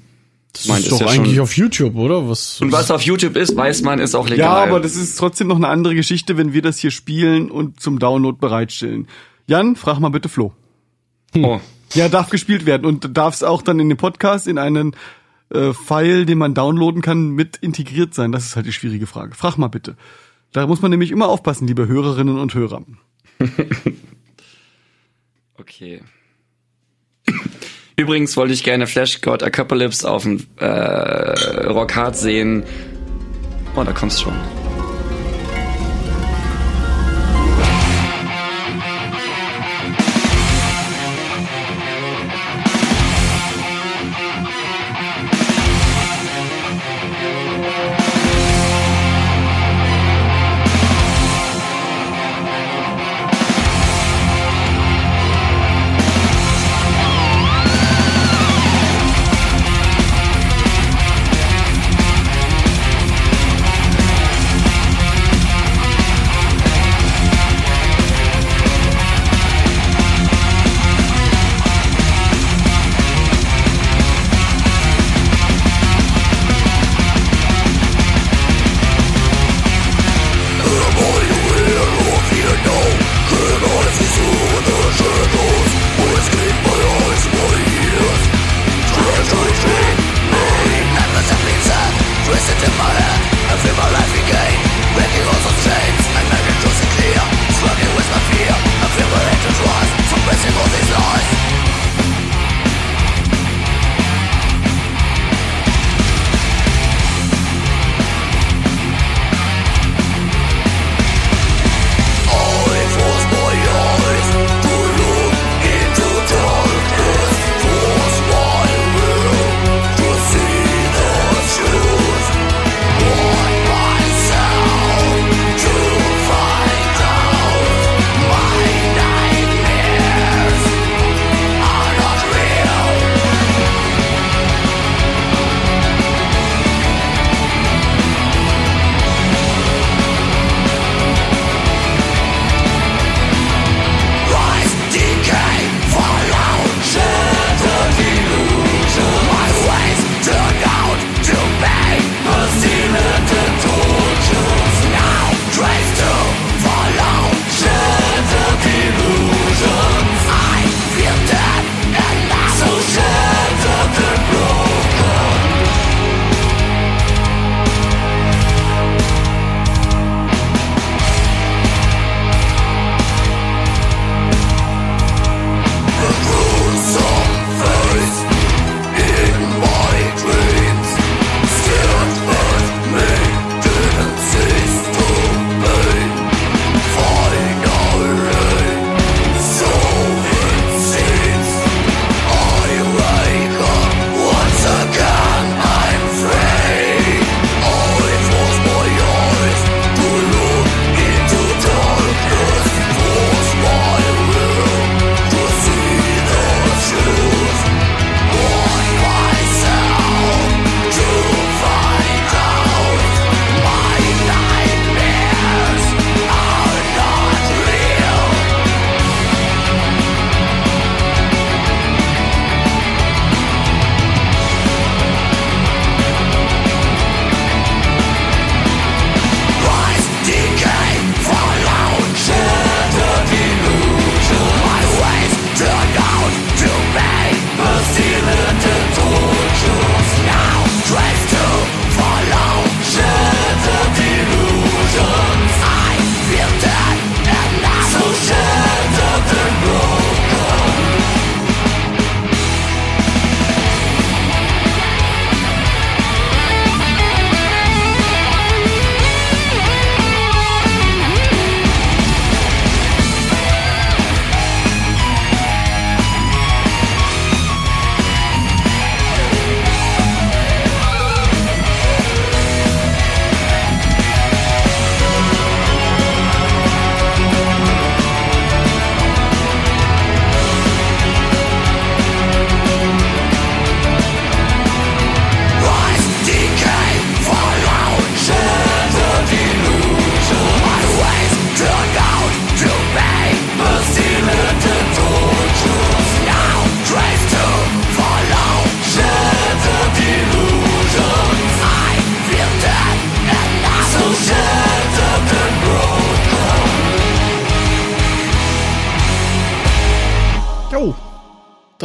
Das 0.53 0.67
Meint, 0.67 0.79
ist 0.79 0.91
ist 0.91 1.01
doch 1.01 1.13
ja 1.13 1.19
eigentlich 1.19 1.39
auf 1.39 1.55
YouTube, 1.55 1.95
oder? 1.95 2.27
Was? 2.29 2.61
Und 2.61 2.71
was 2.71 2.89
auf 2.89 3.01
YouTube 3.03 3.35
ist, 3.35 3.55
weiß 3.55 3.83
man, 3.83 3.99
ist 3.99 4.15
auch 4.15 4.27
Ja, 4.27 4.33
legal. 4.35 4.67
aber 4.69 4.79
das 4.79 4.95
ist 4.95 5.15
trotzdem 5.17 5.47
noch 5.47 5.57
eine 5.57 5.67
andere 5.67 5.93
Geschichte, 5.93 6.35
wenn 6.37 6.53
wir 6.53 6.61
das 6.63 6.79
hier 6.79 6.89
spielen 6.89 7.51
und 7.51 7.79
zum 7.79 7.99
Download 7.99 8.37
bereitstellen. 8.39 9.07
Jan, 9.45 9.75
frag 9.75 9.99
mal 9.99 10.09
bitte 10.09 10.29
Flo. 10.29 10.53
oh. 11.35 11.59
Ja, 11.93 12.09
darf 12.09 12.29
gespielt 12.29 12.65
werden 12.65 12.85
und 12.85 13.15
darf 13.15 13.33
es 13.35 13.43
auch 13.43 13.61
dann 13.61 13.79
in 13.79 13.87
den 13.87 13.97
Podcast 13.97 14.47
in 14.47 14.57
einen 14.57 14.93
äh, 15.53 15.71
File, 15.73 16.25
den 16.25 16.37
man 16.37 16.53
downloaden 16.53 17.01
kann, 17.01 17.29
mit 17.29 17.55
integriert 17.57 18.13
sein? 18.13 18.31
Das 18.33 18.43
ist 18.45 18.55
halt 18.57 18.65
die 18.65 18.73
schwierige 18.73 19.07
Frage. 19.07 19.35
Frag 19.35 19.57
mal 19.57 19.67
bitte. 19.69 19.95
Da 20.51 20.65
muss 20.67 20.81
man 20.81 20.91
nämlich 20.91 21.11
immer 21.11 21.29
aufpassen, 21.29 21.65
liebe 21.67 21.87
Hörerinnen 21.87 22.39
und 22.39 22.53
Hörer. 22.53 22.81
Okay. 25.59 26.01
Übrigens 27.99 28.37
wollte 28.37 28.53
ich 28.53 28.63
gerne 28.63 28.85
Flash 28.85 29.21
God 29.21 29.41
Apocalypse 29.41 30.07
auf 30.07 30.21
dem 30.21 30.45
äh, 30.57 30.65
Rock 30.65 31.95
Hard 31.95 32.15
sehen. 32.15 32.63
Oh, 33.75 33.83
da 33.83 33.91
kommst 33.91 34.21
schon. 34.21 34.33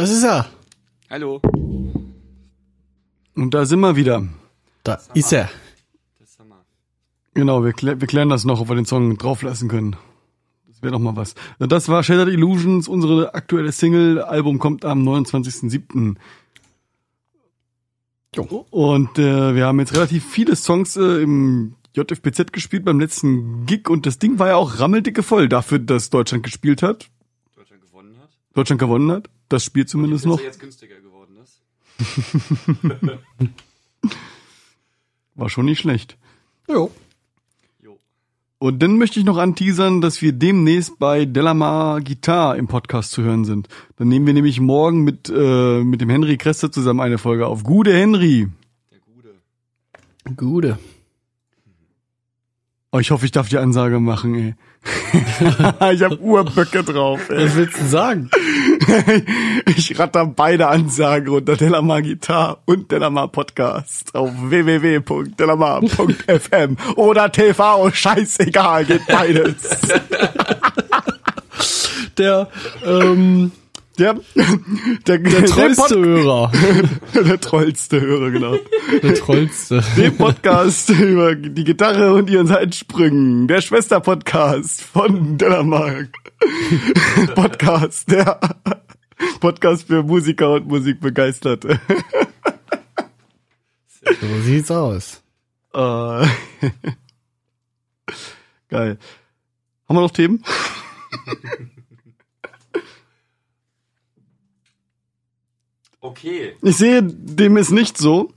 Das 0.03 0.11
ist 0.11 0.23
er. 0.23 0.45
Hallo. 1.09 1.39
Und 3.35 3.53
da 3.53 3.65
sind 3.65 3.79
wir 3.79 3.95
wieder. 3.95 4.27
Da 4.83 4.99
ist 5.13 5.31
er. 5.31 5.49
Das 6.19 6.37
haben 6.39 6.49
wir. 6.49 6.65
Genau, 7.33 7.63
wir, 7.63 7.71
klä 7.71 8.01
wir 8.01 8.07
klären 8.07 8.27
das 8.27 8.43
noch, 8.43 8.59
ob 8.59 8.67
wir 8.67 8.75
den 8.75 8.85
Song 8.85 9.17
drauflassen 9.17 9.69
können. 9.69 9.95
Das 10.67 10.81
wäre 10.81 10.91
doch 10.91 10.99
mal 10.99 11.15
was. 11.15 11.35
Das 11.57 11.87
war 11.87 12.03
Shattered 12.03 12.33
Illusions, 12.33 12.89
unsere 12.89 13.33
aktuelle 13.33 13.71
Single. 13.71 14.21
Album 14.21 14.59
kommt 14.59 14.83
am 14.83 15.07
29.07. 15.07 16.15
Jo. 18.35 18.65
Und 18.71 19.17
äh, 19.17 19.55
wir 19.55 19.67
haben 19.67 19.79
jetzt 19.79 19.95
relativ 19.95 20.29
viele 20.29 20.57
Songs 20.57 20.97
äh, 20.97 21.21
im 21.21 21.75
JFBZ 21.95 22.51
gespielt 22.51 22.83
beim 22.83 22.99
letzten 22.99 23.65
Gig 23.67 23.89
und 23.89 24.05
das 24.05 24.19
Ding 24.19 24.37
war 24.37 24.49
ja 24.49 24.55
auch 24.57 24.79
rammeldicke 24.79 25.23
voll 25.23 25.47
dafür, 25.47 25.79
dass 25.79 26.09
Deutschland 26.09 26.43
gespielt 26.43 26.83
hat. 26.83 27.09
Deutschland 27.55 27.83
gewonnen 27.83 28.17
hat. 28.19 28.31
Deutschland 28.53 28.79
gewonnen 28.81 29.09
hat. 29.09 29.29
Das 29.49 29.63
Spiel 29.63 29.85
zumindest 29.85 30.25
noch. 30.25 30.41
jetzt 30.41 30.59
günstiger 30.59 30.99
geworden 30.99 31.37
ist. 31.37 31.61
War 35.35 35.49
schon 35.49 35.65
nicht 35.65 35.79
schlecht. 35.79 36.17
Jo. 36.67 36.91
Jo. 37.81 37.99
Und 38.59 38.79
dann 38.81 38.97
möchte 38.97 39.19
ich 39.19 39.25
noch 39.25 39.37
anteasern, 39.37 40.01
dass 40.01 40.21
wir 40.21 40.31
demnächst 40.31 40.97
bei 40.99 41.25
Delamar 41.25 42.01
Guitar 42.01 42.55
im 42.55 42.67
Podcast 42.67 43.11
zu 43.11 43.23
hören 43.23 43.45
sind. 43.45 43.67
Dann 43.97 44.07
nehmen 44.07 44.25
wir 44.25 44.33
nämlich 44.33 44.59
morgen 44.59 45.03
mit, 45.03 45.29
äh, 45.29 45.83
mit 45.83 46.01
dem 46.01 46.09
Henry 46.09 46.37
Kresse 46.37 46.71
zusammen 46.71 47.01
eine 47.01 47.17
Folge 47.17 47.47
auf. 47.47 47.63
Gute 47.63 47.93
Henry! 47.93 48.47
Der 48.91 48.99
Gute. 48.99 49.35
Gute. 50.35 50.79
Oh, 52.91 52.99
ich 52.99 53.09
hoffe, 53.09 53.25
ich 53.25 53.31
darf 53.31 53.49
die 53.49 53.57
Ansage 53.57 53.99
machen, 53.99 54.35
ey. 54.35 54.55
ich 55.93 56.03
hab 56.03 56.19
Urböcke 56.19 56.83
drauf, 56.83 57.29
ey. 57.29 57.45
Was 57.45 57.55
willst 57.55 57.79
du 57.79 57.85
sagen? 57.85 58.29
Ich 59.75 59.97
ratter 59.97 60.25
beide 60.25 60.67
Ansagen 60.67 61.29
runter. 61.29 61.55
Delamar 61.55 62.01
Guitar 62.01 62.57
und 62.65 62.91
Delamar 62.91 63.29
Podcast 63.29 64.13
auf 64.13 64.29
www.delamar.fm 64.35 66.75
oder 66.95 67.31
TV. 67.31 67.89
Scheißegal, 67.91 68.83
geht 68.85 69.07
beides. 69.07 69.69
Der, 72.17 72.49
ähm, 72.85 73.51
Der, 73.99 74.15
der, 75.07 75.19
der 75.19 75.45
trollste 75.45 75.99
Hörer. 75.99 76.51
der 77.13 77.39
trollste 77.39 78.01
Hörer, 78.01 78.31
genau. 78.31 78.55
Der 79.03 79.13
trollste. 79.13 79.83
Den 79.95 80.17
Podcast 80.17 80.89
über 80.89 81.35
die 81.35 81.63
Gitarre 81.63 82.13
und 82.13 82.27
ihren 82.29 82.47
Seitensprüngen. 82.47 83.47
Der 83.47 83.61
Schwester-Podcast 83.61 84.81
von 84.81 85.37
Delamark. 85.37 86.09
Podcast, 87.35 88.09
der 88.09 88.39
Podcast 89.39 89.85
für 89.87 90.01
Musiker 90.01 90.53
und 90.53 90.67
Musikbegeisterte. 90.67 91.79
So 94.03 94.41
sieht's 94.41 94.71
aus. 94.71 95.21
Äh, 95.73 96.27
Geil. 98.69 98.97
Haben 99.87 99.95
wir 99.97 100.01
noch 100.01 100.11
Themen? 100.11 100.43
Okay. 106.03 106.53
Ich 106.61 106.75
sehe, 106.75 107.01
dem 107.01 107.55
ist 107.55 107.71
nicht 107.71 107.97
so. 107.97 108.29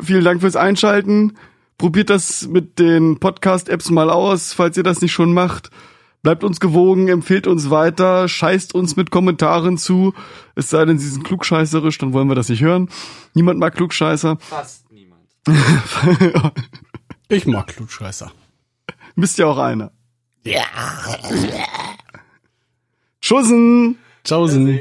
Vielen 0.00 0.24
Dank 0.24 0.40
fürs 0.40 0.56
Einschalten. 0.56 1.36
Probiert 1.76 2.08
das 2.08 2.48
mit 2.48 2.78
den 2.78 3.20
Podcast-Apps 3.20 3.90
mal 3.90 4.08
aus, 4.08 4.54
falls 4.54 4.78
ihr 4.78 4.82
das 4.82 5.02
nicht 5.02 5.12
schon 5.12 5.34
macht. 5.34 5.70
Bleibt 6.22 6.42
uns 6.42 6.58
gewogen, 6.58 7.08
empfehlt 7.08 7.46
uns 7.46 7.68
weiter, 7.68 8.26
scheißt 8.26 8.74
uns 8.74 8.96
mit 8.96 9.10
Kommentaren 9.10 9.76
zu. 9.76 10.14
Es 10.54 10.70
sei 10.70 10.86
denn, 10.86 10.98
sie 10.98 11.08
sind 11.08 11.24
klugscheißerisch, 11.24 11.98
dann 11.98 12.14
wollen 12.14 12.28
wir 12.28 12.34
das 12.34 12.48
nicht 12.48 12.62
hören. 12.62 12.88
Niemand 13.34 13.58
mag 13.58 13.74
Klugscheißer. 13.74 14.38
Fast 14.40 14.90
niemand. 14.90 15.22
Ich 17.32 17.46
mag 17.46 17.68
Klugscheißer. 17.68 18.32
Bist 19.14 19.38
ja 19.38 19.46
auch 19.46 19.58
einer. 19.58 19.92
Schussen! 23.20 23.98
Tschaußen. 24.24 24.80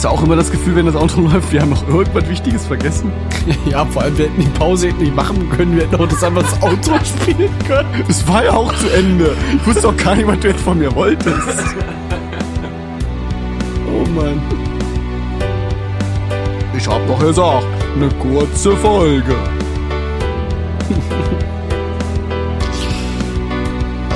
Hast 0.00 0.06
du 0.06 0.08
auch 0.16 0.22
immer 0.22 0.36
das 0.36 0.50
Gefühl, 0.50 0.76
wenn 0.76 0.86
das 0.86 0.96
Auto 0.96 1.20
läuft, 1.30 1.52
wir 1.52 1.60
haben 1.60 1.68
noch 1.68 1.86
irgendwas 1.86 2.26
Wichtiges 2.26 2.64
vergessen? 2.64 3.12
Ja, 3.70 3.84
vor 3.84 4.00
allem, 4.00 4.16
wir 4.16 4.24
hätten 4.28 4.40
die 4.40 4.48
Pause 4.48 4.86
nicht 4.98 5.14
machen 5.14 5.50
können, 5.50 5.76
wir 5.76 5.82
hätten 5.82 5.96
auch 5.96 6.08
das 6.08 6.24
einfach 6.24 6.40
das 6.40 6.62
Outro 6.62 6.94
spielen 7.04 7.50
können. 7.68 8.04
Es 8.08 8.26
war 8.26 8.42
ja 8.42 8.52
auch 8.52 8.74
zu 8.76 8.88
Ende. 8.94 9.36
Ich 9.54 9.66
wusste 9.66 9.88
auch 9.88 9.96
gar 9.98 10.14
nicht, 10.14 10.26
was 10.26 10.40
du 10.40 10.48
jetzt 10.48 10.62
von 10.62 10.78
mir 10.78 10.94
wolltest. 10.94 11.36
Oh 13.86 14.08
Mann. 14.08 14.40
Ich 16.74 16.88
hab 16.88 17.06
doch 17.06 17.18
gesagt, 17.18 17.66
eine 17.94 18.08
kurze 18.20 18.74
Folge. 18.78 19.36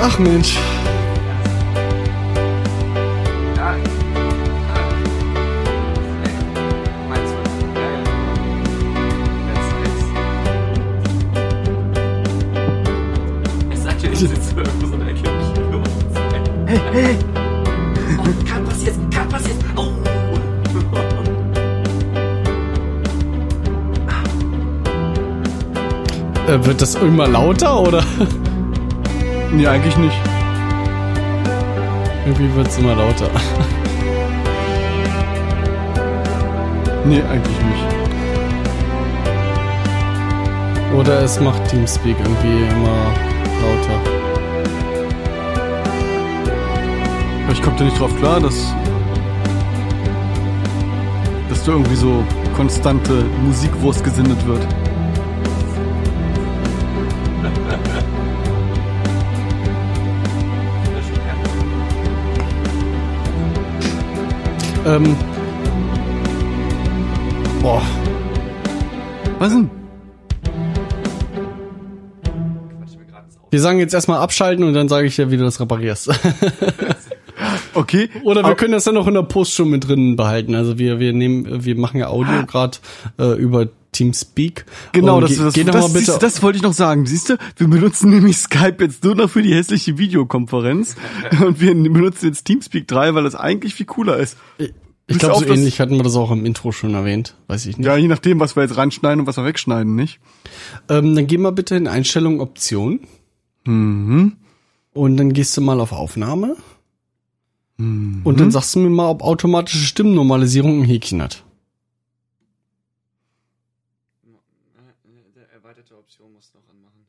Ach 0.01 0.17
Mensch. 0.17 0.57
Ich 14.15 14.29
sitze 14.29 14.55
irgendwo 14.55 14.87
so 14.87 14.93
in 14.93 14.99
der 15.01 15.09
Ecke 15.09 15.21
Kino. 15.53 15.83
Hey, 16.65 16.79
hey! 16.93 17.17
Oh, 18.17 18.49
kann 18.49 18.63
passiert, 18.63 18.95
kann 19.11 19.27
passiert. 19.27 19.57
Oh! 19.75 19.87
Äh, 26.47 26.65
wird 26.65 26.81
das 26.81 26.95
immer 26.95 27.27
lauter 27.27 27.81
oder? 27.81 28.03
Nee, 29.51 29.67
eigentlich 29.67 29.97
nicht. 29.97 30.17
Irgendwie 32.25 32.55
wird's 32.55 32.77
immer 32.77 32.95
lauter. 32.95 33.29
Nee, 37.03 37.21
eigentlich 37.21 37.57
nicht. 37.57 37.85
Oder 40.97 41.21
es 41.23 41.39
macht 41.39 41.67
Teamspeak 41.67 42.15
irgendwie 42.19 42.63
immer 42.73 43.13
lauter. 43.61 43.99
Vielleicht 47.45 47.63
kommt 47.63 47.79
ihr 47.79 47.85
nicht 47.85 47.99
drauf 47.99 48.15
klar, 48.17 48.39
dass, 48.39 48.73
dass 51.49 51.63
da 51.63 51.71
irgendwie 51.73 51.95
so 51.95 52.23
konstante 52.55 53.23
Musikwurst 53.43 54.03
gesendet 54.03 54.45
wird. 54.47 54.65
Ähm. 64.85 65.15
Boah. 67.59 67.81
Was 69.39 69.51
denn? 69.51 69.74
Wir 73.55 73.61
sagen 73.61 73.79
jetzt 73.79 73.93
erstmal 73.93 74.19
abschalten 74.19 74.65
und 74.65 74.73
dann 74.73 74.89
sage 74.89 75.07
ich 75.07 75.15
dir, 75.15 75.31
wie 75.31 75.37
du 75.37 75.45
das 75.45 75.61
reparierst. 75.61 76.09
Okay. 77.73 78.09
Oder 78.23 78.43
wir 78.45 78.55
können 78.55 78.71
das 78.71 78.85
dann 78.85 78.95
noch 78.95 79.07
in 79.07 79.13
der 79.13 79.23
Post 79.23 79.53
schon 79.53 79.69
mit 79.69 79.85
drin 79.85 80.15
behalten. 80.15 80.55
Also 80.55 80.79
wir, 80.79 80.99
wir 80.99 81.11
nehmen, 81.11 81.65
wir 81.65 81.75
machen 81.75 81.99
ja 81.99 82.07
Audio 82.07 82.45
gerade 82.45 82.77
äh, 83.19 83.33
über 83.33 83.67
Teamspeak. 83.91 84.65
Genau, 84.93 85.17
Und 85.17 85.23
das, 85.23 85.35
das, 85.35 85.53
das, 85.53 85.93
siehst 85.93 86.23
das 86.23 86.41
wollte 86.41 86.55
ich 86.55 86.63
noch 86.63 86.71
sagen. 86.71 87.05
Siehst 87.05 87.29
du, 87.29 87.37
wir 87.57 87.67
benutzen 87.67 88.11
nämlich 88.11 88.37
Skype 88.37 88.77
jetzt 88.79 89.03
nur 89.03 89.15
noch 89.15 89.29
für 89.29 89.41
die 89.41 89.53
hässliche 89.53 89.97
Videokonferenz 89.97 90.95
und 91.45 91.59
wir 91.59 91.73
benutzen 91.73 92.27
jetzt 92.27 92.45
Teamspeak 92.45 92.87
3, 92.87 93.15
weil 93.15 93.25
das 93.25 93.35
eigentlich 93.35 93.75
viel 93.75 93.85
cooler 93.85 94.15
ist. 94.15 94.37
ich 94.57 95.19
glaube, 95.19 95.45
so 95.45 95.53
ähnlich 95.53 95.81
hatten 95.81 95.97
wir 95.97 96.03
das 96.03 96.15
auch 96.15 96.31
im 96.31 96.45
Intro 96.45 96.71
schon 96.71 96.93
erwähnt. 96.93 97.35
Weiß 97.47 97.65
ich 97.65 97.77
nicht. 97.77 97.85
Ja, 97.85 97.97
je 97.97 98.07
nachdem, 98.07 98.39
was 98.39 98.55
wir 98.55 98.63
jetzt 98.63 98.77
reinschneiden 98.77 99.19
und 99.19 99.27
was 99.27 99.35
wir 99.35 99.43
wegschneiden, 99.43 99.93
nicht? 99.93 100.19
Ähm, 100.87 101.15
dann 101.15 101.27
geh 101.27 101.37
mal 101.37 101.51
bitte 101.51 101.75
in 101.75 101.89
Einstellungen 101.89 102.39
Option. 102.39 103.01
Mhm. 103.65 104.37
Und 104.93 105.17
dann 105.17 105.33
gehst 105.33 105.55
du 105.57 105.61
mal 105.61 105.79
auf 105.81 105.91
Aufnahme. 105.91 106.55
Mhm. 107.77 108.21
Und 108.23 108.39
dann 108.39 108.51
sagst 108.51 108.75
du 108.75 108.79
mir 108.79 108.89
mal, 108.89 109.09
ob 109.09 109.21
automatische 109.21 109.83
Stimmennormalisierung 109.85 110.81
ein 110.81 110.85
Häkchen 110.85 111.21
hat. 111.21 111.43
Der 115.35 115.51
erweiterte 115.51 115.97
Option 115.97 116.31
muss 116.33 116.53
noch 116.53 116.61
anmachen. 116.69 117.05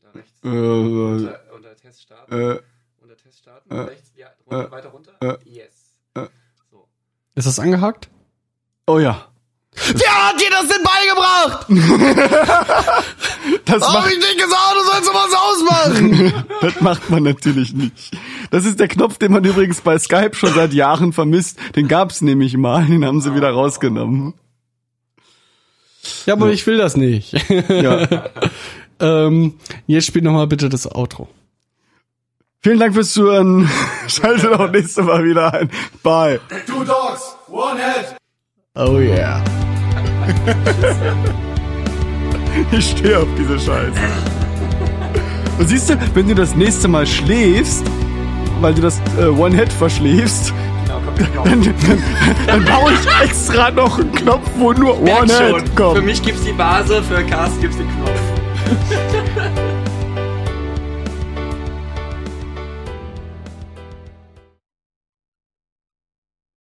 Da 0.00 0.10
rechts. 0.10 0.42
Äh, 0.42 0.48
unter, 0.48 1.54
unter 1.54 1.76
Test 1.76 2.02
starten. 2.02 2.32
äh, 2.32 2.60
unter 3.02 3.16
Test 3.16 3.38
starten. 3.40 3.70
äh, 3.70 3.80
rechts. 3.80 4.12
Ja, 4.16 4.28
runter, 4.46 4.68
äh, 4.68 4.70
weiter 4.70 4.88
runter. 4.88 5.12
äh, 5.20 5.36
yes. 5.44 5.96
äh. 6.14 6.26
So. 6.70 6.88
Ist 7.34 7.46
das 7.46 7.58
angehakt? 7.58 8.10
oh 8.86 8.98
ja. 8.98 9.30
Wer 9.74 10.28
hat 10.28 10.40
dir 10.40 10.50
das 10.50 10.68
denn 10.68 10.82
beigebracht? 10.82 11.66
Das 13.64 13.82
Hab 13.86 13.94
macht, 13.94 14.12
ich 14.12 14.18
nicht 14.18 14.36
gesagt, 14.38 14.74
du 14.74 14.84
sollst 14.84 15.10
was 15.14 15.34
ausmachen. 15.34 16.44
das 16.60 16.80
macht 16.80 17.08
man 17.10 17.22
natürlich 17.22 17.72
nicht. 17.72 18.10
Das 18.50 18.64
ist 18.64 18.80
der 18.80 18.88
Knopf, 18.88 19.18
den 19.18 19.32
man 19.32 19.44
übrigens 19.44 19.80
bei 19.80 19.98
Skype 19.98 20.34
schon 20.34 20.52
seit 20.54 20.72
Jahren 20.72 21.12
vermisst. 21.12 21.58
Den 21.76 21.86
gab's 21.88 22.20
nämlich 22.20 22.56
mal, 22.56 22.84
den 22.86 23.04
haben 23.04 23.20
sie 23.20 23.34
wieder 23.34 23.50
rausgenommen. 23.50 24.34
ja, 26.26 26.34
aber 26.34 26.50
ich 26.50 26.66
will 26.66 26.78
das 26.78 26.96
nicht. 26.96 27.34
Ja. 27.68 28.06
ähm, 29.00 29.58
jetzt 29.86 30.06
spiel 30.06 30.22
noch 30.22 30.32
mal 30.32 30.46
bitte 30.46 30.68
das 30.68 30.86
Outro. 30.92 31.28
Vielen 32.60 32.78
Dank 32.80 32.94
fürs 32.94 33.12
Zuhören. 33.12 33.70
Schaltet 34.08 34.52
auch 34.52 34.70
nächstes 34.70 35.04
Mal 35.04 35.24
wieder 35.24 35.54
ein. 35.54 35.70
Bye. 36.02 36.40
Two 36.66 36.84
dogs, 36.84 37.36
one 37.48 37.78
head. 37.80 38.19
Oh 38.76 38.98
yeah. 39.00 39.42
Ich 42.72 42.90
stehe 42.90 43.18
auf 43.18 43.28
diese 43.38 43.58
Scheiße. 43.58 43.92
Und 45.58 45.68
siehst 45.68 45.90
du, 45.90 45.94
wenn 46.14 46.28
du 46.28 46.34
das 46.34 46.54
nächste 46.54 46.88
Mal 46.88 47.06
schläfst, 47.06 47.84
weil 48.60 48.74
du 48.74 48.82
das 48.82 49.00
äh, 49.18 49.26
One-Head 49.26 49.72
verschläfst, 49.72 50.52
dann, 51.44 51.62
dann, 51.62 52.02
dann 52.46 52.64
baue 52.64 52.92
ich 52.92 53.24
extra 53.28 53.70
noch 53.70 53.98
einen 53.98 54.12
Knopf, 54.12 54.48
wo 54.58 54.72
nur 54.72 55.00
One-Head 55.00 55.68
Für 55.68 55.74
kommt. 55.74 56.04
mich 56.04 56.22
gibt's 56.22 56.42
die 56.44 56.52
Base, 56.52 57.02
für 57.02 57.22
Carsten 57.24 57.60
gibt's 57.60 57.76
den 57.76 57.88
Knopf. 57.88 58.20